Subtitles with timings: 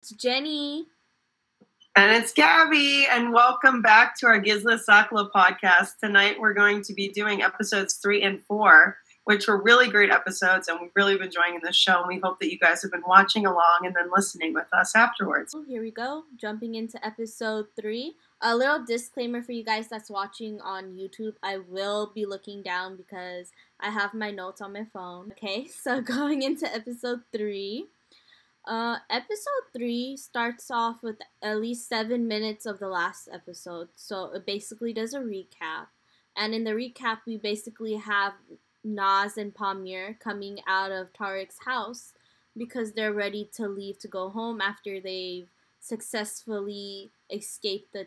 [0.00, 0.86] It's Jenny.
[1.94, 5.98] And it's Gabby, and welcome back to our Gizli Sakli podcast.
[6.02, 10.68] Tonight we're going to be doing episodes three and four, which were really great episodes,
[10.68, 11.98] and we've really been enjoying this show.
[11.98, 14.96] And we hope that you guys have been watching along and then listening with us
[14.96, 15.54] afterwards.
[15.54, 16.24] Oh, here we go.
[16.34, 18.14] Jumping into episode three.
[18.40, 21.34] A little disclaimer for you guys that's watching on YouTube.
[21.42, 25.32] I will be looking down because I have my notes on my phone.
[25.32, 27.88] Okay, so going into episode three.
[28.66, 34.32] Uh, episode three starts off with at least seven minutes of the last episode, so
[34.34, 35.86] it basically does a recap.
[36.36, 38.34] And in the recap, we basically have
[38.84, 42.12] Naz and Pamir coming out of Tarik's house
[42.56, 45.48] because they're ready to leave to go home after they've
[45.80, 48.06] successfully escaped the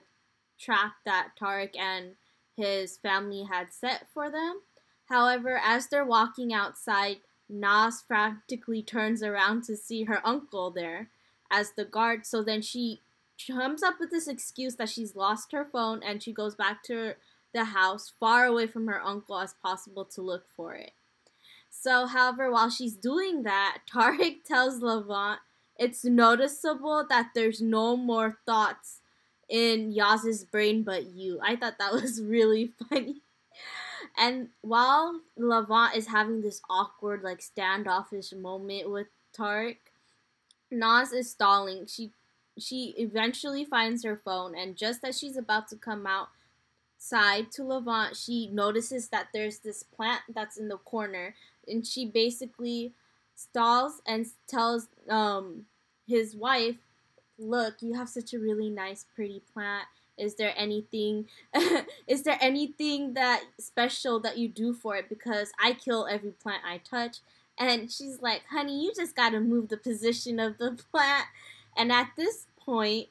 [0.60, 2.12] trap that Tarik and
[2.56, 4.62] his family had set for them.
[5.06, 7.18] However, as they're walking outside,
[7.54, 11.10] Naz frantically turns around to see her uncle there
[11.52, 12.26] as the guard.
[12.26, 13.02] So then she
[13.48, 17.16] comes up with this excuse that she's lost her phone and she goes back to
[17.54, 20.94] the house far away from her uncle as possible to look for it.
[21.70, 25.40] So, however, while she's doing that, Tarik tells Levent
[25.78, 29.00] it's noticeable that there's no more thoughts
[29.50, 31.40] in Yaz's brain but you.
[31.44, 33.23] I thought that was really funny.
[34.18, 39.92] And while Levent is having this awkward, like standoffish moment with Tarik,
[40.72, 41.86] Naz is stalling.
[41.88, 42.12] She
[42.58, 46.06] she eventually finds her phone, and just as she's about to come
[47.00, 51.36] outside to Levent, she notices that there's this plant that's in the corner,
[51.68, 52.94] and she basically
[53.36, 55.66] stalls and tells um
[56.08, 56.78] his wife,
[57.38, 61.28] "Look, you have such a really nice, pretty plant." Is there anything
[62.08, 65.10] is there anything that special that you do for it?
[65.10, 67.18] Because i kill every plant i touch.
[67.58, 71.26] And she's like honey you just got to move the position of the plant.
[71.76, 73.08] And at this point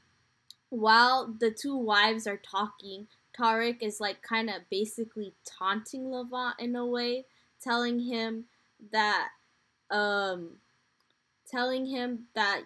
[0.70, 3.06] while the two wives are talking
[3.37, 7.25] tarik is like kind of basically taunting levent in a way
[7.60, 8.44] telling him
[8.91, 9.28] that
[9.91, 10.56] um
[11.50, 12.62] telling him that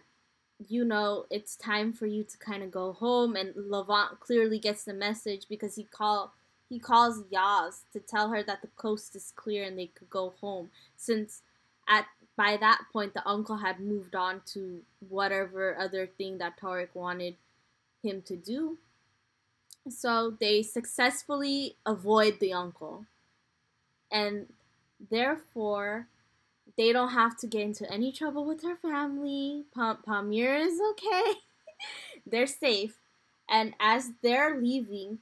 [0.68, 4.84] you know it's time for you to kind of go home and Levent clearly gets
[4.84, 6.32] the message because he call
[6.68, 10.34] he calls Yaz to tell her that the coast is clear and they could go
[10.40, 11.42] home since
[11.88, 12.06] at
[12.36, 17.36] by that point the uncle had moved on to whatever other thing that Tarik wanted
[18.02, 18.78] him to do.
[19.88, 23.06] So they successfully avoid the uncle.
[24.10, 24.46] And
[25.10, 26.08] therefore
[26.76, 29.64] they don't have to get into any trouble with her family.
[29.74, 31.32] Pam- Pamir is okay.
[32.26, 32.98] they're safe.
[33.48, 35.18] And as they're leaving,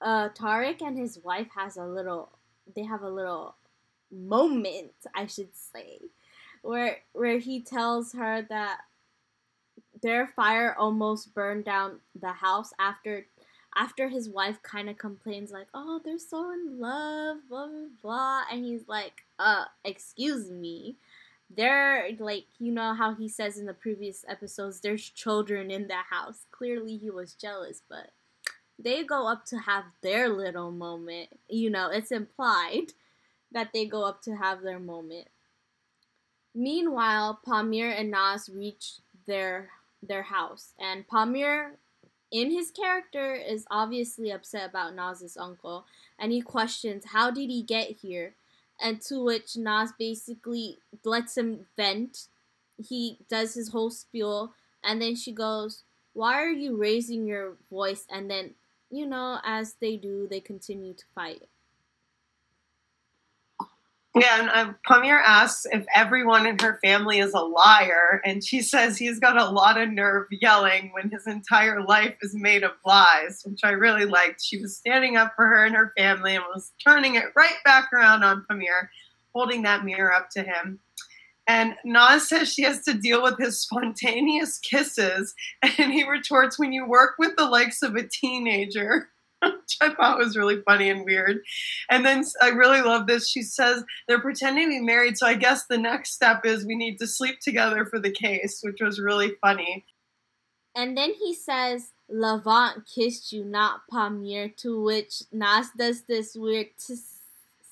[0.00, 2.30] uh, Tarik and his wife has a little.
[2.74, 3.54] They have a little
[4.10, 6.00] moment, I should say,
[6.62, 8.80] where where he tells her that
[10.02, 13.26] their fire almost burned down the house after
[13.74, 18.42] after his wife kind of complains like, "Oh, they're so in love, blah blah blah,"
[18.50, 20.96] and he's like, "Uh, excuse me."
[21.48, 25.94] They're like, you know how he says in the previous episodes, there's children in the
[26.10, 26.46] house.
[26.50, 28.10] Clearly, he was jealous, but
[28.78, 31.28] they go up to have their little moment.
[31.48, 32.92] You know, it's implied
[33.52, 35.28] that they go up to have their moment.
[36.54, 38.94] Meanwhile, Pamir and Naz reach
[39.26, 39.70] their
[40.02, 41.72] their house, and Pamir
[42.30, 45.86] in his character is obviously upset about Naz's uncle
[46.18, 48.34] and he questions how did he get here
[48.80, 52.28] and to which Naz basically lets him vent.
[52.76, 58.06] He does his whole spiel and then she goes, "Why are you raising your voice?"
[58.10, 58.54] and then
[58.90, 61.48] you know as they do they continue to fight.
[64.18, 68.62] Yeah, and uh, Pamir asks if everyone in her family is a liar, and she
[68.62, 72.70] says he's got a lot of nerve yelling when his entire life is made of
[72.86, 74.42] lies, which I really liked.
[74.42, 77.92] She was standing up for her and her family and was turning it right back
[77.92, 78.88] around on Pamir,
[79.34, 80.78] holding that mirror up to him.
[81.46, 86.72] And Naz says she has to deal with his spontaneous kisses, and he retorts, When
[86.72, 89.10] you work with the likes of a teenager.
[89.42, 91.38] Which I thought was really funny and weird.
[91.90, 93.28] And then I really love this.
[93.28, 96.76] She says they're pretending to be married, so I guess the next step is we
[96.76, 99.84] need to sleep together for the case, which was really funny.
[100.74, 106.68] And then he says, Levent kissed you, not Pamir, to which Naz does this weird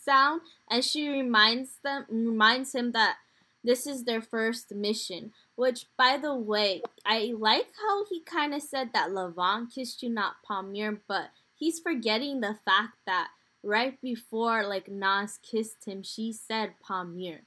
[0.04, 0.40] sound,
[0.70, 3.16] and she reminds them reminds him that
[3.62, 5.32] this is their first mission.
[5.56, 10.10] Which, by the way, I like how he kind of said that Levent kissed you,
[10.10, 11.30] not Pamir, but
[11.64, 13.28] he's forgetting the fact that
[13.62, 17.40] right before like Naz kissed him, she said Pamir.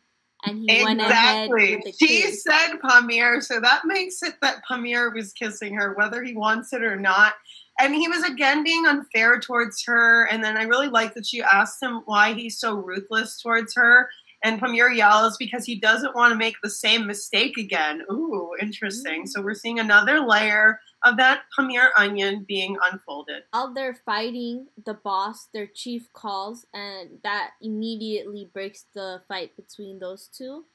[0.44, 0.86] and he exactly.
[0.86, 5.12] went ahead with the She said Pamir, so that makes it that Pamir, so that
[5.12, 7.34] makes it that Pamir was kissing her, whether he wants it or not.
[7.80, 10.26] And he was again being unfair towards her.
[10.32, 14.10] And then I really like that she asked him why he's so ruthless towards her.
[14.44, 18.02] And Pamir yells because he doesn't want to make the same mistake again.
[18.12, 19.24] Ooh, interesting.
[19.24, 19.28] Mm.
[19.28, 23.44] So we're seeing another layer of that Pamir onion being unfolded.
[23.52, 30.00] While they're fighting, the boss, their chief calls, and that immediately breaks the fight between
[30.00, 30.66] those two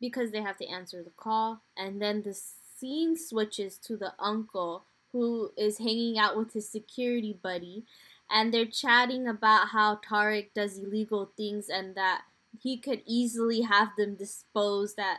[0.00, 1.62] because they have to answer the call.
[1.76, 7.38] And then the scene switches to the uncle who is hanging out with his security
[7.42, 7.84] buddy.
[8.30, 12.22] And they're chatting about how Tarik does illegal things and that
[12.62, 15.18] he could easily have them disposed at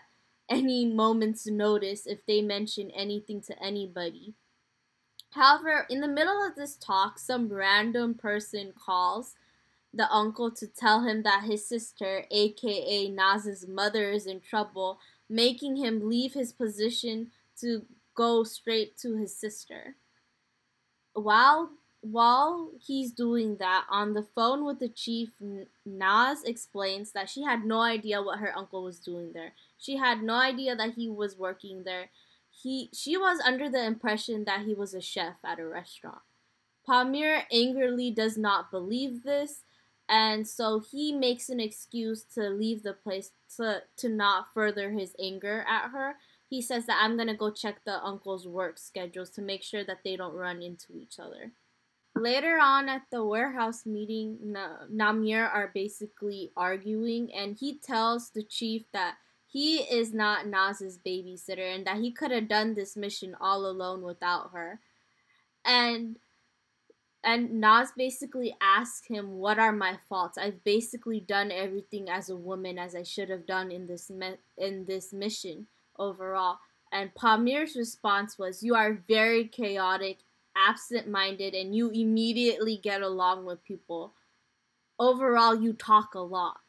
[0.49, 4.33] any moment's notice if they mention anything to anybody.
[5.31, 9.35] However, in the middle of this talk, some random person calls
[9.93, 14.99] the uncle to tell him that his sister, aka Naz's mother, is in trouble,
[15.29, 17.85] making him leave his position to
[18.15, 19.95] go straight to his sister.
[21.13, 21.71] While
[22.01, 25.29] while he's doing that, on the phone with the chief,
[25.85, 29.53] Naz explains that she had no idea what her uncle was doing there.
[29.81, 32.11] She had no idea that he was working there.
[32.51, 36.21] He she was under the impression that he was a chef at a restaurant.
[36.87, 39.63] Pamir angrily does not believe this
[40.07, 45.15] and so he makes an excuse to leave the place to to not further his
[45.19, 46.17] anger at her.
[46.49, 49.99] He says that I'm gonna go check the uncle's work schedules to make sure that
[50.03, 51.53] they don't run into each other.
[52.13, 54.37] Later on at the warehouse meeting,
[54.93, 59.15] Namir are basically arguing, and he tells the chief that
[59.51, 64.01] he is not Naz's babysitter and that he could have done this mission all alone
[64.01, 64.79] without her.
[65.65, 66.17] And
[67.23, 70.37] and Naz basically asks him, "What are my faults?
[70.37, 74.39] I've basically done everything as a woman as I should have done in this me-
[74.57, 75.67] in this mission
[75.99, 76.59] overall."
[76.89, 80.19] And Pamir's response was, "You are very chaotic,
[80.55, 84.15] absent-minded, and you immediately get along with people.
[84.97, 86.61] Overall, you talk a lot."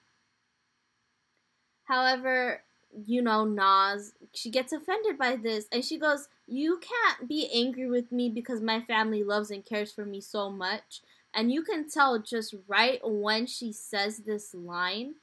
[1.84, 2.64] However,
[3.06, 7.88] you know, Naz, she gets offended by this and she goes, You can't be angry
[7.88, 11.00] with me because my family loves and cares for me so much.
[11.34, 15.14] And you can tell just right when she says this line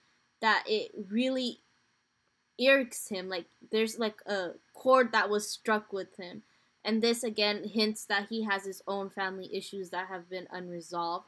[0.42, 1.60] that it really
[2.68, 3.30] irks him.
[3.30, 6.44] Like there's like a chord that was struck with him.
[6.84, 11.26] And this again hints that he has his own family issues that have been unresolved.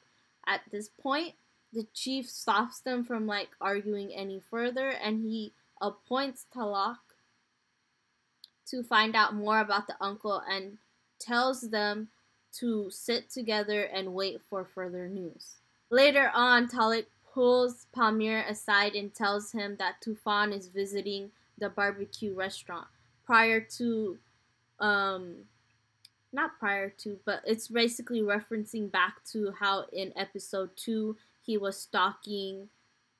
[0.48, 1.36] At this point,
[1.72, 6.98] the chief stops them from like arguing any further and he appoints Talat
[8.68, 10.78] to find out more about the uncle and
[11.20, 12.10] tells them
[12.60, 15.56] to sit together and wait for further news.
[15.90, 22.34] Later on, Talat pulls Pamir aside and tells him that Tufan is visiting the barbecue
[22.34, 22.88] restaurant
[23.26, 24.18] prior to
[24.80, 25.36] um
[26.34, 31.78] not prior to but it's basically referencing back to how in episode 2 he was
[31.80, 32.68] stalking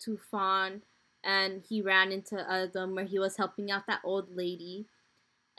[0.04, 0.82] Tufan
[1.24, 4.86] and he ran into Erdem where he was helping out that old lady.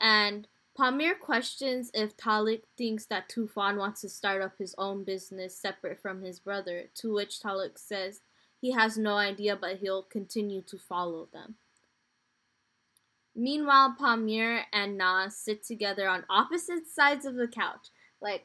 [0.00, 5.56] And Pamir questions if Talat thinks that Tufan wants to start up his own business
[5.56, 8.20] separate from his brother, to which Talat says
[8.60, 11.56] he has no idea but he'll continue to follow them.
[13.34, 17.88] Meanwhile, Pamir and Naz sit together on opposite sides of the couch.
[18.20, 18.44] Like,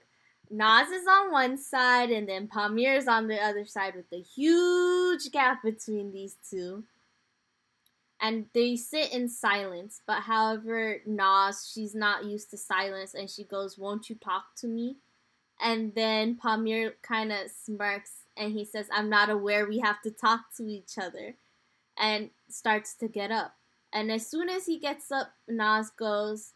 [0.49, 4.21] Naz is on one side and then Pamir is on the other side with a
[4.21, 6.83] huge gap between these two
[8.19, 10.01] and they sit in silence.
[10.05, 14.67] But however, Naz, she's not used to silence, and she goes, "Won't you talk to
[14.67, 14.97] me?"
[15.59, 20.11] And then Pamir kind of smirks, and he says, "I'm not aware we have to
[20.11, 21.35] talk to each other,"
[21.97, 23.57] and starts to get up.
[23.93, 26.53] And as soon as he gets up, Naz goes,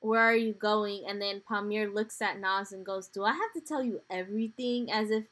[0.00, 1.04] Where are you going?
[1.06, 4.90] And then Pamir looks at Naz and goes, Do I have to tell you everything?
[4.90, 5.24] As if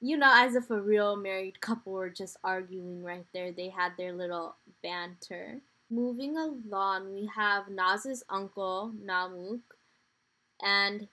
[0.00, 3.52] you know, as if a real married couple were just arguing right there.
[3.52, 5.60] They had their little banter.
[5.90, 9.60] Moving along, we have Naz's uncle, Namuk,
[10.62, 11.08] and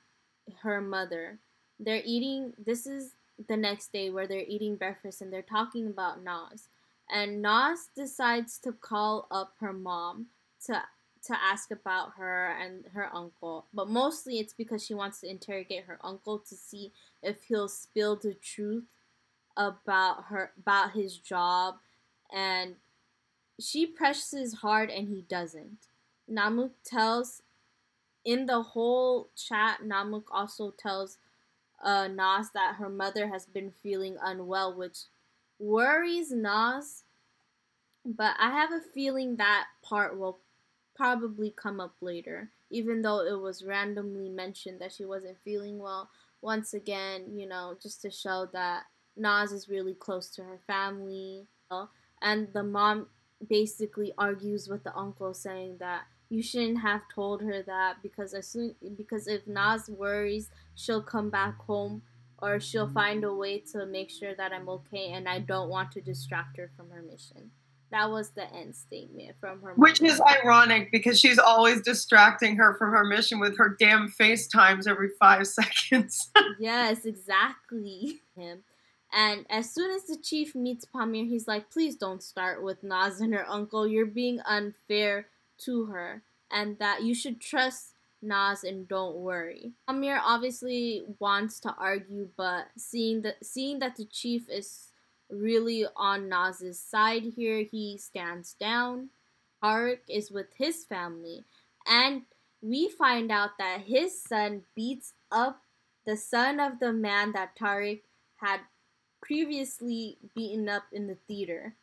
[0.61, 1.39] her mother.
[1.79, 3.11] They're eating, this is
[3.47, 6.67] the next day where they're eating breakfast and they're talking about Naz.
[7.09, 10.27] And Naz decides to call up her mom
[10.65, 10.83] to
[11.25, 15.85] to ask about her and her uncle, but mostly it's because she wants to interrogate
[15.85, 16.91] her uncle to see
[17.23, 18.85] if he'll spill the truth
[19.57, 21.75] about her about his job
[22.33, 22.75] and
[23.59, 25.87] she presses hard and he doesn't.
[26.31, 27.43] Namuk tells
[28.25, 31.17] in the whole chat Namuk also tells
[31.83, 34.99] uh, Naz that her mother has been feeling unwell, which
[35.59, 37.03] worries Naz
[38.05, 40.39] But I have a feeling that part will
[40.95, 46.09] probably come up later, even though it was randomly mentioned that she wasn't feeling well.
[46.43, 48.83] Once again, you know, just to show that
[49.15, 51.47] Naz is really close to her family.
[52.21, 53.07] And the mom
[53.49, 58.47] basically argues with the uncle saying that you shouldn't have told her that because as
[58.47, 62.01] soon because if Naz worries she'll come back home
[62.39, 65.91] or she'll find a way to make sure that I'm okay and I don't want
[65.93, 67.51] to distract her from her mission.
[67.93, 69.73] That was the end statement from her.
[69.75, 74.87] Which is ironic because she's always distracting her from her mission with her damn FaceTimes
[74.87, 76.31] every five seconds.
[76.59, 78.21] yes, exactly.
[78.35, 78.63] Him.
[79.13, 83.21] And as soon as the chief meets Pamir, he's like, please don't start with Naz
[83.21, 83.87] and her uncle.
[83.87, 85.27] You're being unfair
[85.59, 86.23] to her.
[86.49, 89.73] And that you should trust Naz and don't worry.
[89.87, 94.87] Pamir obviously wants to argue, but seeing that seeing that the chief is
[95.33, 99.09] really on Naz's side here, he stands down.
[99.63, 101.43] Tarik is with his family,
[101.87, 102.23] and
[102.61, 105.61] we find out that his son beats up
[106.05, 108.03] the son of the man that Tarik
[108.37, 108.61] had
[109.21, 111.75] previously beaten up in the theater.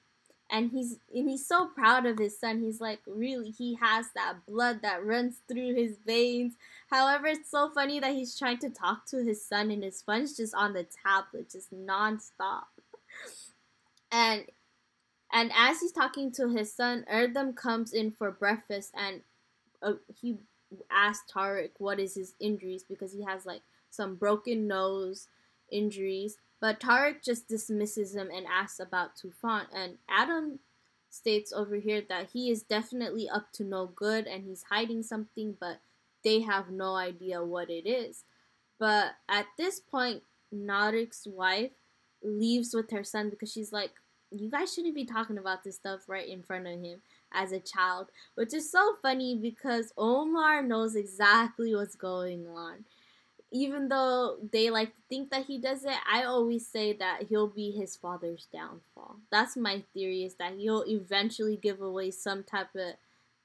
[0.52, 2.60] And he's and he's so proud of his son.
[2.60, 6.54] He's like, really, he has that blood that runs through his veins.
[6.90, 10.36] However, it's so funny that he's trying to talk to his son and his phone's
[10.36, 12.64] just on the tablet, just nonstop.
[14.12, 14.46] And
[15.32, 19.22] and as he's talking to his son, Erdem comes in for breakfast and
[19.82, 20.38] uh, he
[20.90, 25.28] asks Tarik what is his injuries because he has like some broken nose
[25.70, 29.64] injuries but Tarik just dismisses him and asks about Tufan.
[29.74, 30.58] And Erdem
[31.08, 35.56] states over here that he is definitely up to no good and he's hiding something,
[35.58, 35.80] but
[36.22, 38.24] they have no idea what it is.
[38.78, 40.22] But at this point,
[40.54, 41.72] Tarik's wife
[42.22, 43.92] leaves with her son because she's like,
[44.30, 47.58] you guys shouldn't be talking about this stuff right in front of him as a
[47.58, 52.84] child, which is so funny because Omar knows exactly what's going on
[53.52, 57.48] even though they like to think that he does it, I always say that he'll
[57.48, 59.16] be his father's downfall.
[59.30, 62.94] That's my theory is that he'll eventually give away some type of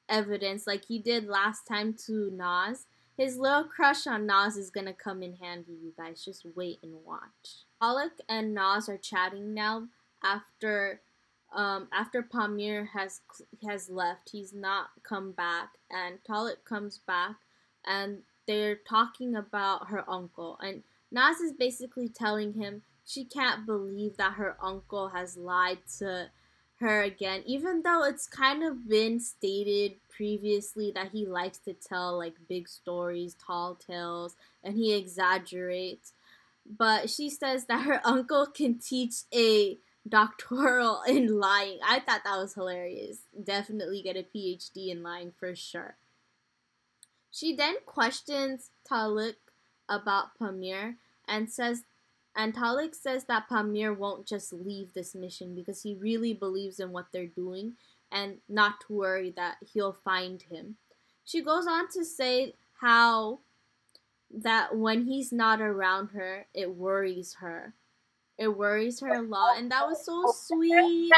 [0.08, 2.86] evidence like he did last time to Naz.
[3.18, 6.24] His little crush on Naz is gonna come in handy, you guys.
[6.24, 7.65] Just wait and watch.
[7.82, 9.88] Talat and Naz are chatting now
[10.24, 11.02] after
[11.54, 13.22] um, after Pamir has
[13.68, 14.30] has left.
[14.32, 17.36] He's not come back, and Talat comes back,
[17.86, 24.18] and they're talking about her uncle, and Naz is basically telling him she can't believe
[24.18, 26.30] that her uncle has lied to
[26.80, 32.18] her again, even though it's kind of been stated previously that he likes to tell
[32.18, 36.14] like big stories, tall tales, and he exaggerates.
[36.66, 41.80] But she says that her uncle can teach a doctoral in lying.
[41.88, 43.20] I thought that was hilarious.
[43.42, 45.98] Definitely get a PhD in lying for sure.
[47.32, 49.36] She then questions Talat
[49.90, 50.96] about Pamir
[51.28, 51.84] and says
[52.36, 56.92] and Talat says that Pamir won't just leave this mission because he really believes in
[56.92, 57.74] what they're doing
[58.12, 60.76] and not to worry that he'll find him.
[61.24, 63.40] She goes on to say how
[64.32, 67.74] that when he's not around her, it worries her
[68.38, 71.10] it worries her a lot, and that was so sweet.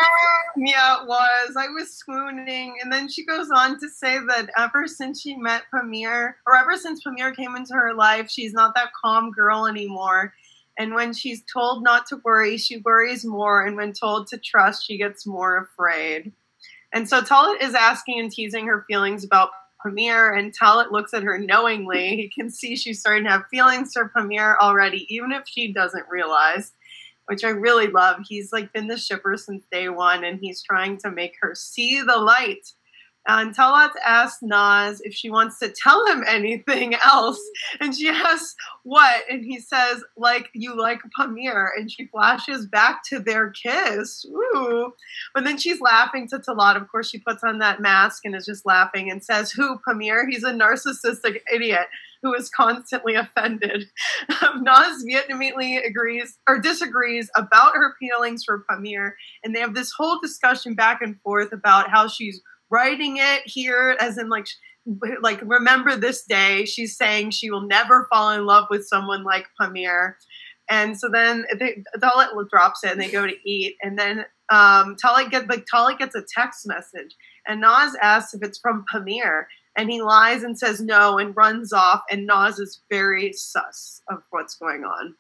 [0.56, 1.56] Yeah, it was.
[1.58, 2.76] I was swooning.
[2.82, 6.78] And then she goes on to say that ever since she met Pamir, or ever
[6.78, 10.34] since Pamir came into her life, she's not that calm girl anymore.
[10.78, 13.66] And when she's told not to worry, she worries more.
[13.66, 16.32] And when told to trust, she gets more afraid.
[16.94, 19.50] And so Talat is asking and teasing her feelings about
[19.84, 22.16] Pamir, and Talat looks at her knowingly.
[22.16, 26.10] He can see she's starting to have feelings for Pamir already, even if she doesn't
[26.10, 26.74] realize
[27.28, 28.22] which I really love.
[28.28, 32.02] He's like been the shipper since day one, and he's trying to make her see
[32.02, 32.72] the light.
[33.28, 37.42] And Talat asks Naz if she wants to tell him anything else,
[37.80, 43.04] and she asks what, and he says like you like Pamir, and she flashes back
[43.10, 44.26] to their kiss.
[44.26, 44.94] Ooh,
[45.34, 46.78] but then she's laughing to Talat.
[46.78, 50.28] Of course, she puts on that mask and is just laughing and says, "Who Pamir?
[50.30, 51.88] He's a narcissistic idiot."
[52.24, 53.90] who is constantly offended.
[54.42, 60.20] Um, Naz agrees or disagrees about her feelings for Pamir, and they have this whole
[60.22, 64.48] discussion back and forth about how she's writing it here, as in like
[65.22, 66.66] like remember this day.
[66.66, 70.18] She's saying she will never fall in love with someone like Pamir.
[70.70, 71.84] And so then they,
[72.50, 73.78] drops it and they go to eat.
[73.82, 77.16] And then um, Talat, get, like, Talat gets a text message.
[77.48, 79.48] And Naz asks if it's from Pamir
[79.78, 84.24] and he lies and says no and runs off and Naz is very sus of
[84.32, 85.16] what's going on.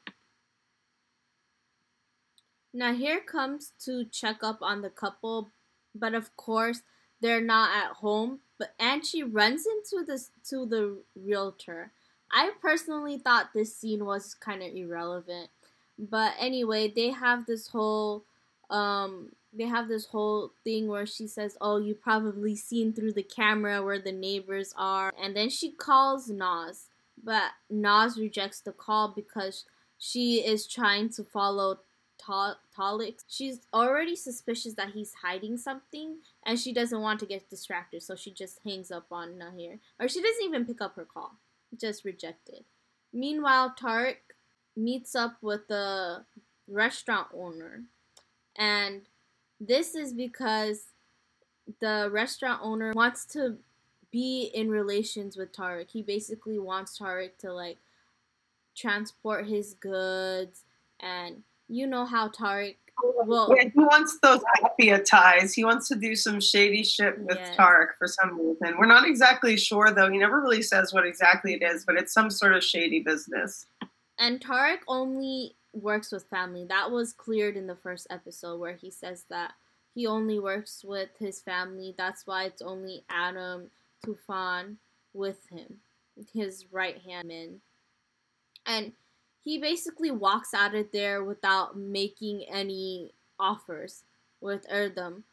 [2.75, 5.49] Nehir comes to check up on the couple
[5.95, 6.81] but of course
[7.21, 8.39] they're not at home.
[8.57, 11.91] But and she runs into this to the realtor.
[12.31, 15.49] I personally thought this scene was kind of irrelevant,
[15.97, 18.23] but anyway, they have this whole
[18.69, 23.23] um they have this whole thing where she says, "Oh, you probably seen through the
[23.23, 26.89] camera where the neighbors are," and then she calls Naz,
[27.23, 29.65] but Naz rejects the call because
[29.97, 31.79] she is trying to follow
[32.17, 33.23] Talat.
[33.27, 38.15] She's already suspicious that he's hiding something, and she doesn't want to get distracted, so
[38.15, 41.35] she just hangs up on Nehir, or she doesn't even pick up her call,
[41.79, 42.63] just rejected.
[43.13, 44.35] Meanwhile, Tarik
[44.75, 46.23] meets up with the
[46.67, 47.83] restaurant owner,
[48.55, 49.01] and
[49.59, 50.87] this is because
[51.79, 53.57] the restaurant owner wants to
[54.11, 55.89] be in relations with Tarik.
[55.91, 57.77] He basically wants Tarik to like
[58.75, 60.63] transport his goods
[60.99, 62.77] and you know how Tarik
[63.25, 65.53] well yeah, he wants those mafia ties.
[65.53, 67.55] He wants to do some shady shit with yes.
[67.55, 68.77] Tarik for some reason.
[68.77, 70.09] We're not exactly sure though.
[70.09, 73.65] He never really says what exactly it is, but it's some sort of shady business.
[74.19, 76.65] And Tarik only works with family.
[76.67, 79.53] That was cleared in the first episode where he says that
[79.93, 81.93] he only works with his family.
[81.97, 83.67] That's why it's only Erdem
[84.05, 84.77] Tufan
[85.13, 85.77] with him,
[86.33, 87.61] his right hand man.
[88.65, 88.93] And
[89.43, 94.03] he basically walks out of there without making any offers
[94.41, 95.23] with Erdem.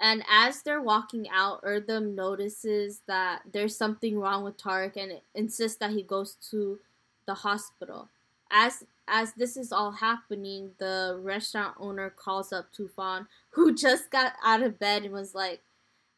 [0.00, 5.78] And as they're walking out, Erdem notices that there's something wrong with Tarik and insists
[5.78, 6.80] that he goes to
[7.26, 8.08] the hospital.
[8.50, 14.32] As as this is all happening, the restaurant owner calls up Tufan, who just got
[14.42, 15.60] out of bed and was like,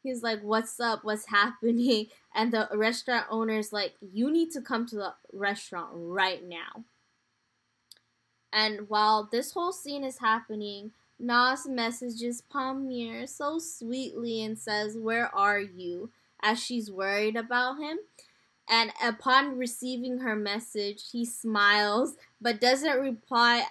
[0.06, 1.04] he's like, "What's up?
[1.04, 6.46] What's happening?" And the restaurant owner's like, "You need to come to the restaurant right
[6.46, 6.84] now."
[8.52, 15.34] And while this whole scene is happening, Naz messages Pamir so sweetly and says, "Where
[15.34, 16.10] are you?"
[16.42, 17.98] as she's worried about him.
[18.68, 23.66] And upon receiving her message, he smiles but doesn't reply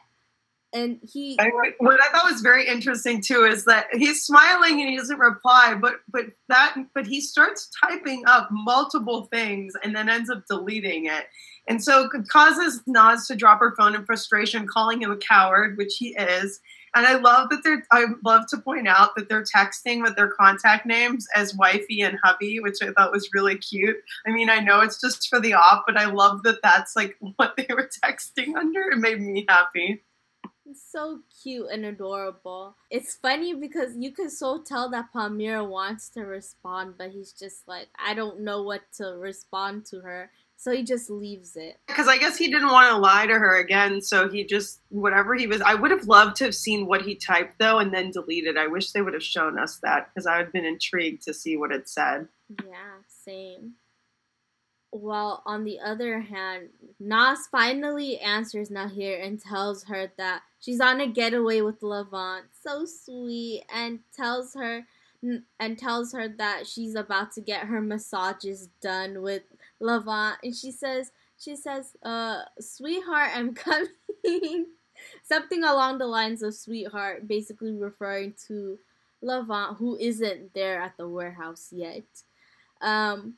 [0.76, 1.38] and he
[1.80, 5.74] what I thought was very interesting too is that he's smiling and he doesn't reply,
[5.80, 11.06] but but that but he starts typing up multiple things and then ends up deleting
[11.06, 11.28] it.
[11.68, 15.78] And so it causes Naz to drop her phone in frustration, calling him a coward,
[15.78, 16.60] which he is.
[16.94, 20.30] And I love that they're I love to point out that they're texting with their
[20.30, 23.98] contact names as wifey and hubby, which I thought was really cute.
[24.28, 27.16] I mean, I know it's just for the op, but I love that that's like
[27.38, 28.92] what they were texting under.
[28.92, 30.04] It made me happy
[30.76, 32.76] so cute and adorable.
[32.90, 37.68] It's funny because you can so tell that Pamir wants to respond, but he's just
[37.68, 40.32] like, I don't know what to respond to her.
[40.58, 41.78] So he just leaves it.
[41.86, 44.02] Because I guess he didn't want to lie to her again.
[44.02, 47.16] So he just, whatever he was, I would have loved to have seen what he
[47.16, 48.58] typed though and then deleted.
[48.58, 51.34] I wish they would have shown us that because I would have been intrigued to
[51.34, 52.28] see what it said.
[52.64, 53.74] Yeah, same.
[54.96, 56.70] While on the other hand,
[57.02, 62.46] Naz finally answers Nehir and tells her that she's on a getaway with Levent.
[62.64, 64.86] So sweet, and tells her
[65.60, 69.44] and tells her that she's about to get her massages done with
[69.82, 70.38] Levent.
[70.44, 74.68] And she says, she says, uh, sweetheart, I'm coming.
[75.24, 78.80] Something along the lines of sweetheart, basically referring to
[79.22, 82.06] Levent, who isn't there at the warehouse yet.
[82.80, 83.36] Um,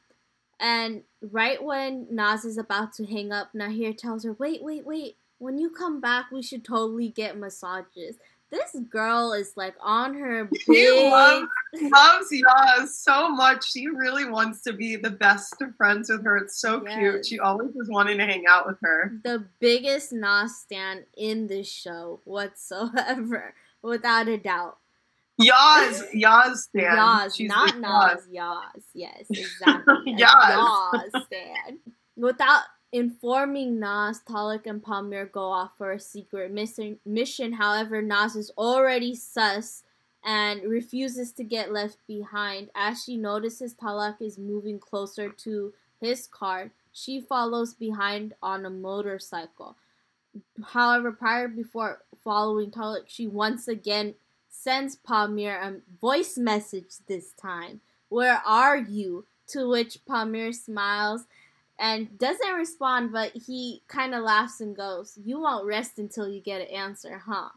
[0.60, 5.18] and right when Naz is about to hang up, Nehir tells her, wait, wait, wait.
[5.40, 8.18] When you come back, we should totally get massages.
[8.50, 10.62] This girl is like on her big.
[10.66, 13.70] He loves, loves Yaz so much.
[13.70, 16.38] She really wants to be the best of friends with her.
[16.38, 16.98] It's so yes.
[16.98, 17.26] cute.
[17.26, 19.12] She always is wanting to hang out with her.
[19.24, 24.78] The biggest Naz stand in this show whatsoever, without a doubt.
[25.40, 26.98] Yaz, Yaz Stan.
[26.98, 28.84] Yaz, She's not Naz, Yaz.
[28.94, 30.16] Yes, exactly.
[30.16, 30.92] Yaz.
[30.94, 31.80] Yaz Stan.
[32.16, 36.98] Without informing Naz, Talat and Pamir go off for a secret mission.
[37.06, 37.54] mission.
[37.54, 39.84] However, Naz is already sus
[40.26, 42.70] and refuses to get left behind.
[42.76, 48.70] As she notices Talat is moving closer to his car, she follows behind on a
[48.70, 49.78] motorcycle.
[50.64, 54.16] However, prior before following Talat, she once again
[54.60, 57.82] sends Pamir a voice message this time.
[58.10, 59.26] Where are you?
[59.50, 61.26] To which Pamir smiles
[61.80, 66.42] and doesn't respond, but he kind of laughs and goes, You won't rest until you
[66.42, 67.50] get an answer, huh?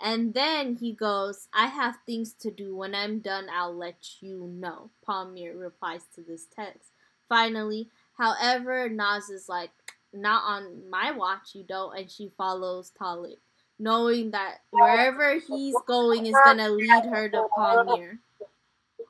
[0.00, 2.76] And then he goes, I have things to do.
[2.76, 4.90] When I'm done, I'll let you know.
[5.06, 6.90] Pamir replies to this text.
[7.28, 9.70] Finally, however, Naz is like,
[10.12, 11.98] Not on my watch, you don't.
[11.98, 13.38] And she follows Talat
[13.78, 18.18] knowing that wherever he's going is gonna lead her to Pamir.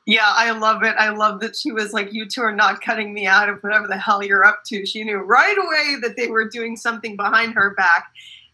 [0.06, 0.94] Yeah, I love it.
[0.96, 3.88] I love that she was like, "You two are not cutting me out of whatever
[3.88, 7.54] the hell you're up to." She knew right away that they were doing something behind
[7.54, 8.06] her back.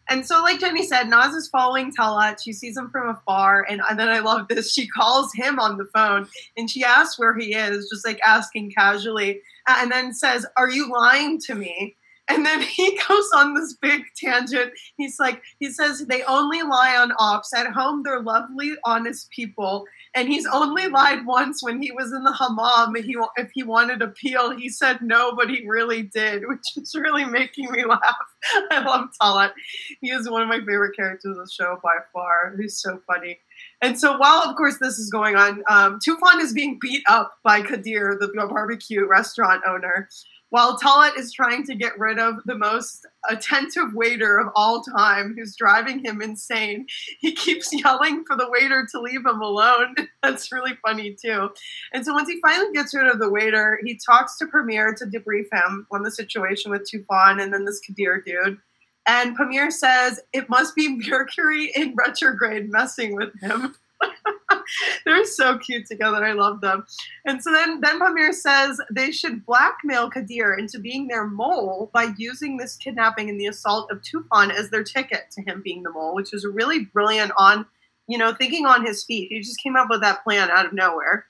[0.09, 2.42] And so, like Jenny said, Naz is following Talat.
[2.42, 4.72] She sees him from afar, and, and then I love this.
[4.72, 8.72] She calls him on the phone, and she asks where he is, just like asking
[8.72, 11.96] casually, and then says, "Are you lying to me?"
[12.33, 14.73] And then he goes on this big tangent.
[14.97, 17.53] He's like, he says they only lie on ops.
[17.55, 19.85] At home, they're lovely, honest people.
[20.14, 22.95] And he's only lied once when he was in the hammam.
[23.03, 26.95] He, if he wanted a peel, he said no, but he really did, which is
[26.95, 28.16] really making me laugh.
[28.71, 29.53] I love Talat.
[30.01, 32.55] He is one of my favorite characters of the show by far.
[32.59, 33.38] He's so funny.
[33.81, 37.35] And so while, of course, this is going on, um, Tufan is being beat up
[37.45, 40.09] by Kadir, the barbecue restaurant owner
[40.53, 45.35] while Talat is trying to get rid of the most attentive waiter of all time
[45.35, 46.85] who's driving him insane.
[47.21, 49.95] He keeps yelling for the waiter to leave him alone.
[50.23, 51.49] That's really funny too.
[51.95, 55.07] And so once he finally gets rid of the waiter, he talks to Pamir to
[55.07, 58.59] debrief him on the situation with Tufan and then this Kadir dude.
[59.07, 63.75] And Pamir says it must be Mercury in retrograde messing with him.
[65.05, 66.25] They're so cute together.
[66.25, 66.85] I love them.
[67.27, 72.09] And so then, then Pamir says they should blackmail Kadir into being their mole by
[72.17, 75.91] using this kidnapping and the assault of Tufan as their ticket to him being the
[75.91, 77.67] mole, which is really brilliant on,
[78.09, 79.29] you know, thinking on his feet.
[79.31, 81.27] He just came up with that plan out of nowhere.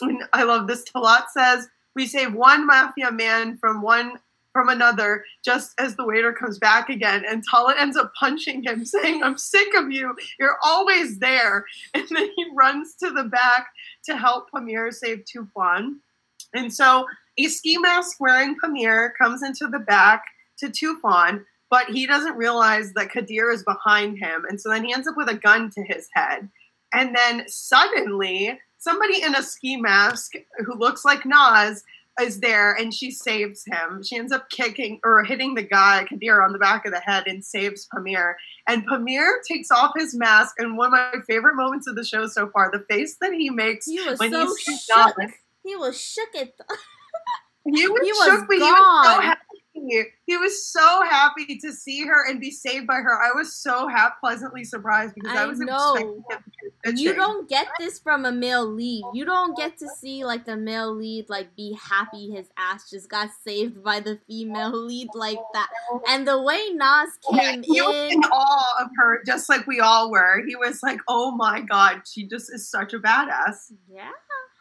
[0.00, 0.84] And I love this.
[0.84, 4.18] Talat says, we save one mafia man from one
[4.54, 7.24] from another just as the waiter comes back again.
[7.28, 10.16] And Talat ends up punching him, saying, I'm sick of you.
[10.38, 11.66] You're always there.
[11.94, 13.66] And then he runs to the back
[14.04, 15.96] to help Pamir save Tufan.
[16.54, 17.06] And so
[17.38, 20.22] a ski mask wearing Pamir comes into the back
[20.58, 24.44] to Tufan, but he doesn't realize that Kadir is behind him.
[24.48, 26.48] And so then he ends up with a gun to his head.
[26.92, 31.82] And then suddenly, somebody in a ski mask who looks like Naz
[32.20, 34.02] is there and she saves him.
[34.02, 37.24] She ends up kicking or hitting the guy, Kadir, on the back of the head
[37.26, 38.36] and saves Pamir.
[38.68, 42.26] And Pamir takes off his mask, and one of my favorite moments of the show
[42.26, 45.16] so far, the face that he makes he was when so he's shook.
[45.64, 46.76] He was shook at the-
[47.74, 49.22] He was, He was shook, but he was so gone.
[49.22, 49.40] happy.
[49.74, 53.20] He was so happy to see her and be saved by her.
[53.20, 55.94] I was so ha- pleasantly surprised because I, I was know.
[55.94, 59.04] expecting him to get You don't get this from a male lead.
[59.12, 63.08] You don't get to see like the male lead like be happy his ass just
[63.08, 65.68] got saved by the female lead like that.
[66.08, 69.66] And the way Naz Yeah, came he was in, in awe of her, just like
[69.66, 70.42] we all were.
[70.46, 74.10] He was like, "Oh my god, she just is such a badass." yeah.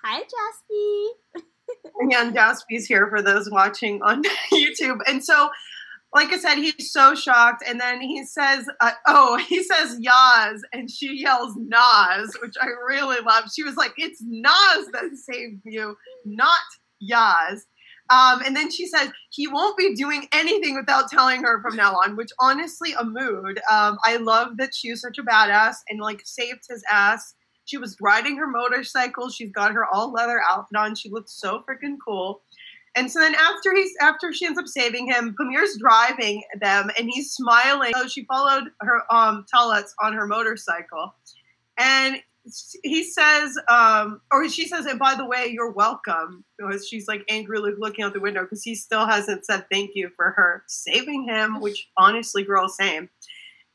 [0.03, 1.43] Hi, Jaspy.
[2.11, 4.99] And Jaspy's here for those watching on YouTube.
[5.07, 5.49] And so,
[6.13, 7.63] like I said, he's so shocked.
[7.67, 12.67] And then he says, uh, "Oh, he says Yaz," and she yells Naz, which I
[12.87, 13.45] really love.
[13.53, 16.61] She was like, "It's Naz that saved you, not
[17.01, 17.59] Yaz."
[18.09, 21.93] Um, and then she says he won't be doing anything without telling her from now
[21.93, 23.59] on, which honestly, a mood.
[23.71, 27.33] Um, I love that she was such a badass and like saved his ass.
[27.65, 29.29] She was riding her motorcycle.
[29.29, 30.95] She's got her all leather outfit on.
[30.95, 32.41] She looks so freaking cool.
[32.95, 37.09] And so then after he's after she ends up saving him, Pamir's driving them and
[37.11, 37.93] he's smiling.
[37.95, 41.15] So she followed her um Talat's on her motorcycle.
[41.77, 42.21] And
[42.83, 46.43] he says, um, or she says, and by the way, you're welcome.
[46.57, 50.09] Because she's like angrily looking out the window because he still hasn't said thank you
[50.15, 53.09] for her saving him, which honestly, girl, same.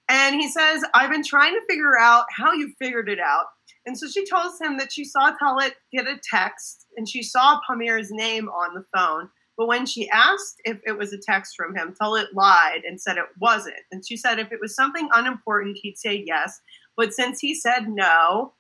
[0.09, 3.47] And he says, I've been trying to figure out how you figured it out.
[3.87, 7.61] And so she tells him that she saw Talat get a text and she saw
[7.69, 9.31] Pamir's name on the phone.
[9.57, 13.17] But when she asked if it was a text from him, Talat lied and said
[13.17, 13.77] it wasn't.
[13.91, 16.61] And she said if it was something unimportant, he'd say yes.
[16.97, 18.55] But since he said no,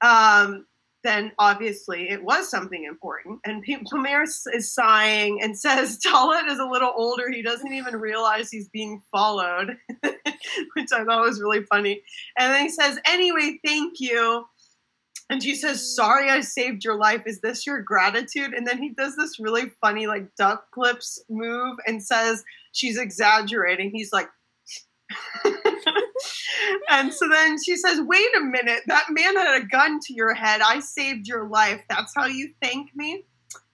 [0.00, 0.66] um,
[1.08, 3.40] then obviously it was something important.
[3.46, 7.30] And Pamir is sighing and says Talat is a little older.
[7.30, 12.02] He doesn't even realize he's being followed, which I thought was really funny.
[12.38, 14.44] And then he says, Anyway, thank you.
[15.30, 17.22] And she says, Sorry I saved your life.
[17.26, 18.52] Is this your gratitude?
[18.52, 23.90] And then he does this really funny, like, duck clips move and says she's exaggerating.
[23.90, 24.28] He's like,
[26.90, 30.34] and so then she says, Wait a minute, that man had a gun to your
[30.34, 30.60] head.
[30.60, 31.82] I saved your life.
[31.88, 33.24] That's how you thank me?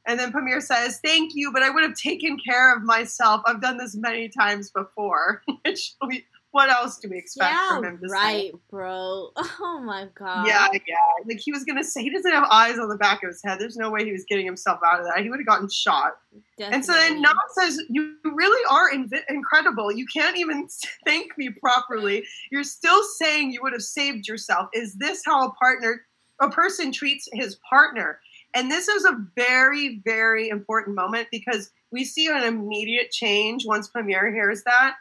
[0.06, 3.42] And then Pamir says, Thank you, but I would have taken care of myself.
[3.46, 5.42] I've done this many times before.
[5.64, 7.98] Which we what else do we expect yeah, from him?
[7.98, 8.58] To right, say?
[8.70, 9.30] bro.
[9.60, 10.46] Oh my god.
[10.46, 10.96] Yeah, yeah.
[11.26, 13.58] Like he was gonna say he doesn't have eyes on the back of his head.
[13.58, 15.20] There's no way he was getting himself out of that.
[15.24, 16.12] He would have gotten shot.
[16.56, 16.76] Definitely.
[16.76, 19.90] And so then Naz says, "You really are inv- incredible.
[19.90, 20.68] You can't even
[21.04, 22.24] thank me properly.
[22.52, 24.68] You're still saying you would have saved yourself.
[24.72, 26.02] Is this how a partner,
[26.40, 28.20] a person treats his partner?"
[28.54, 33.88] And this is a very, very important moment because we see an immediate change once
[33.88, 34.94] Pamir hears that.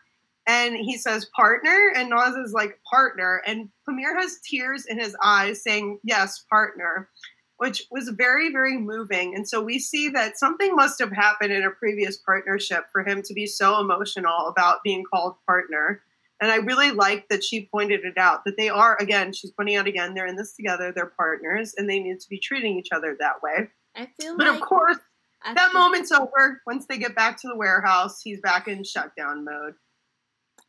[0.46, 3.42] And he says partner, and Naz is like partner.
[3.46, 7.10] And Pamir has tears in his eyes saying, yes, partner,
[7.58, 9.36] which was very, very moving.
[9.36, 13.22] And so we see that something must have happened in a previous partnership for him
[13.22, 16.02] to be so emotional about being called partner.
[16.42, 19.78] And I really like that she pointed it out that they are, again, she's pointing
[19.78, 22.90] out again, they're in this together, they're partners, and they need to be treating each
[22.92, 23.70] other that way.
[23.96, 24.98] I feel But like of course,
[25.44, 26.62] I that moment's over.
[26.68, 29.76] Once they get back to the warehouse, he's back in shutdown mode.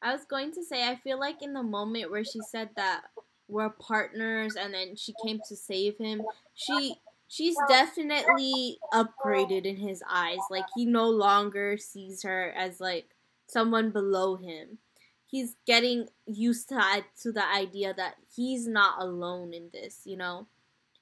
[0.05, 3.05] I was going to say I feel like in the moment where she said that
[3.49, 6.23] we're partners and then she came to save him,
[6.55, 10.39] she she's definitely upgraded in his eyes.
[10.51, 13.15] Like he no longer sees her as like
[13.47, 14.79] someone below him.
[15.27, 20.47] He's getting used to to the idea that he's not alone in this, you know.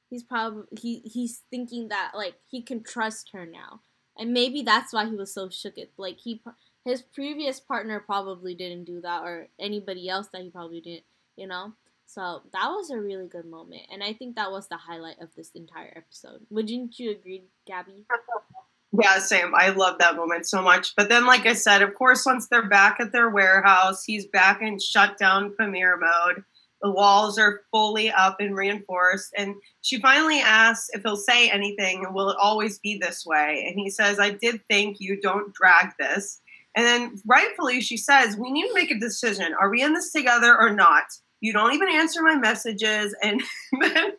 [0.08, 3.80] He's probably he he's thinking that like he can trust her now.
[4.16, 5.76] And maybe that's why he was so shook.
[5.76, 6.40] It like he
[6.84, 11.04] his previous partner probably didn't do that or anybody else that he probably didn't
[11.36, 11.72] you know
[12.06, 15.28] so that was a really good moment and i think that was the highlight of
[15.36, 18.04] this entire episode wouldn't you agree gabby
[18.92, 19.54] Yeah, same.
[19.54, 20.94] I love that moment so much.
[20.94, 24.60] But then, like I said, of course, once they're back at their warehouse, he's back
[24.60, 26.44] in shutdown Pamir mode.
[26.82, 29.32] The walls are fully up and reinforced.
[29.38, 33.64] And she finally asks if he'll say anything, will it always be this way?
[33.66, 36.40] And he says, I did think you don't drag this.
[36.76, 39.54] And then rightfully, she says, We need to make a decision.
[39.60, 41.04] Are we in this together or not?
[41.42, 43.14] You don't even answer my messages.
[43.22, 43.42] And
[43.80, 44.12] then,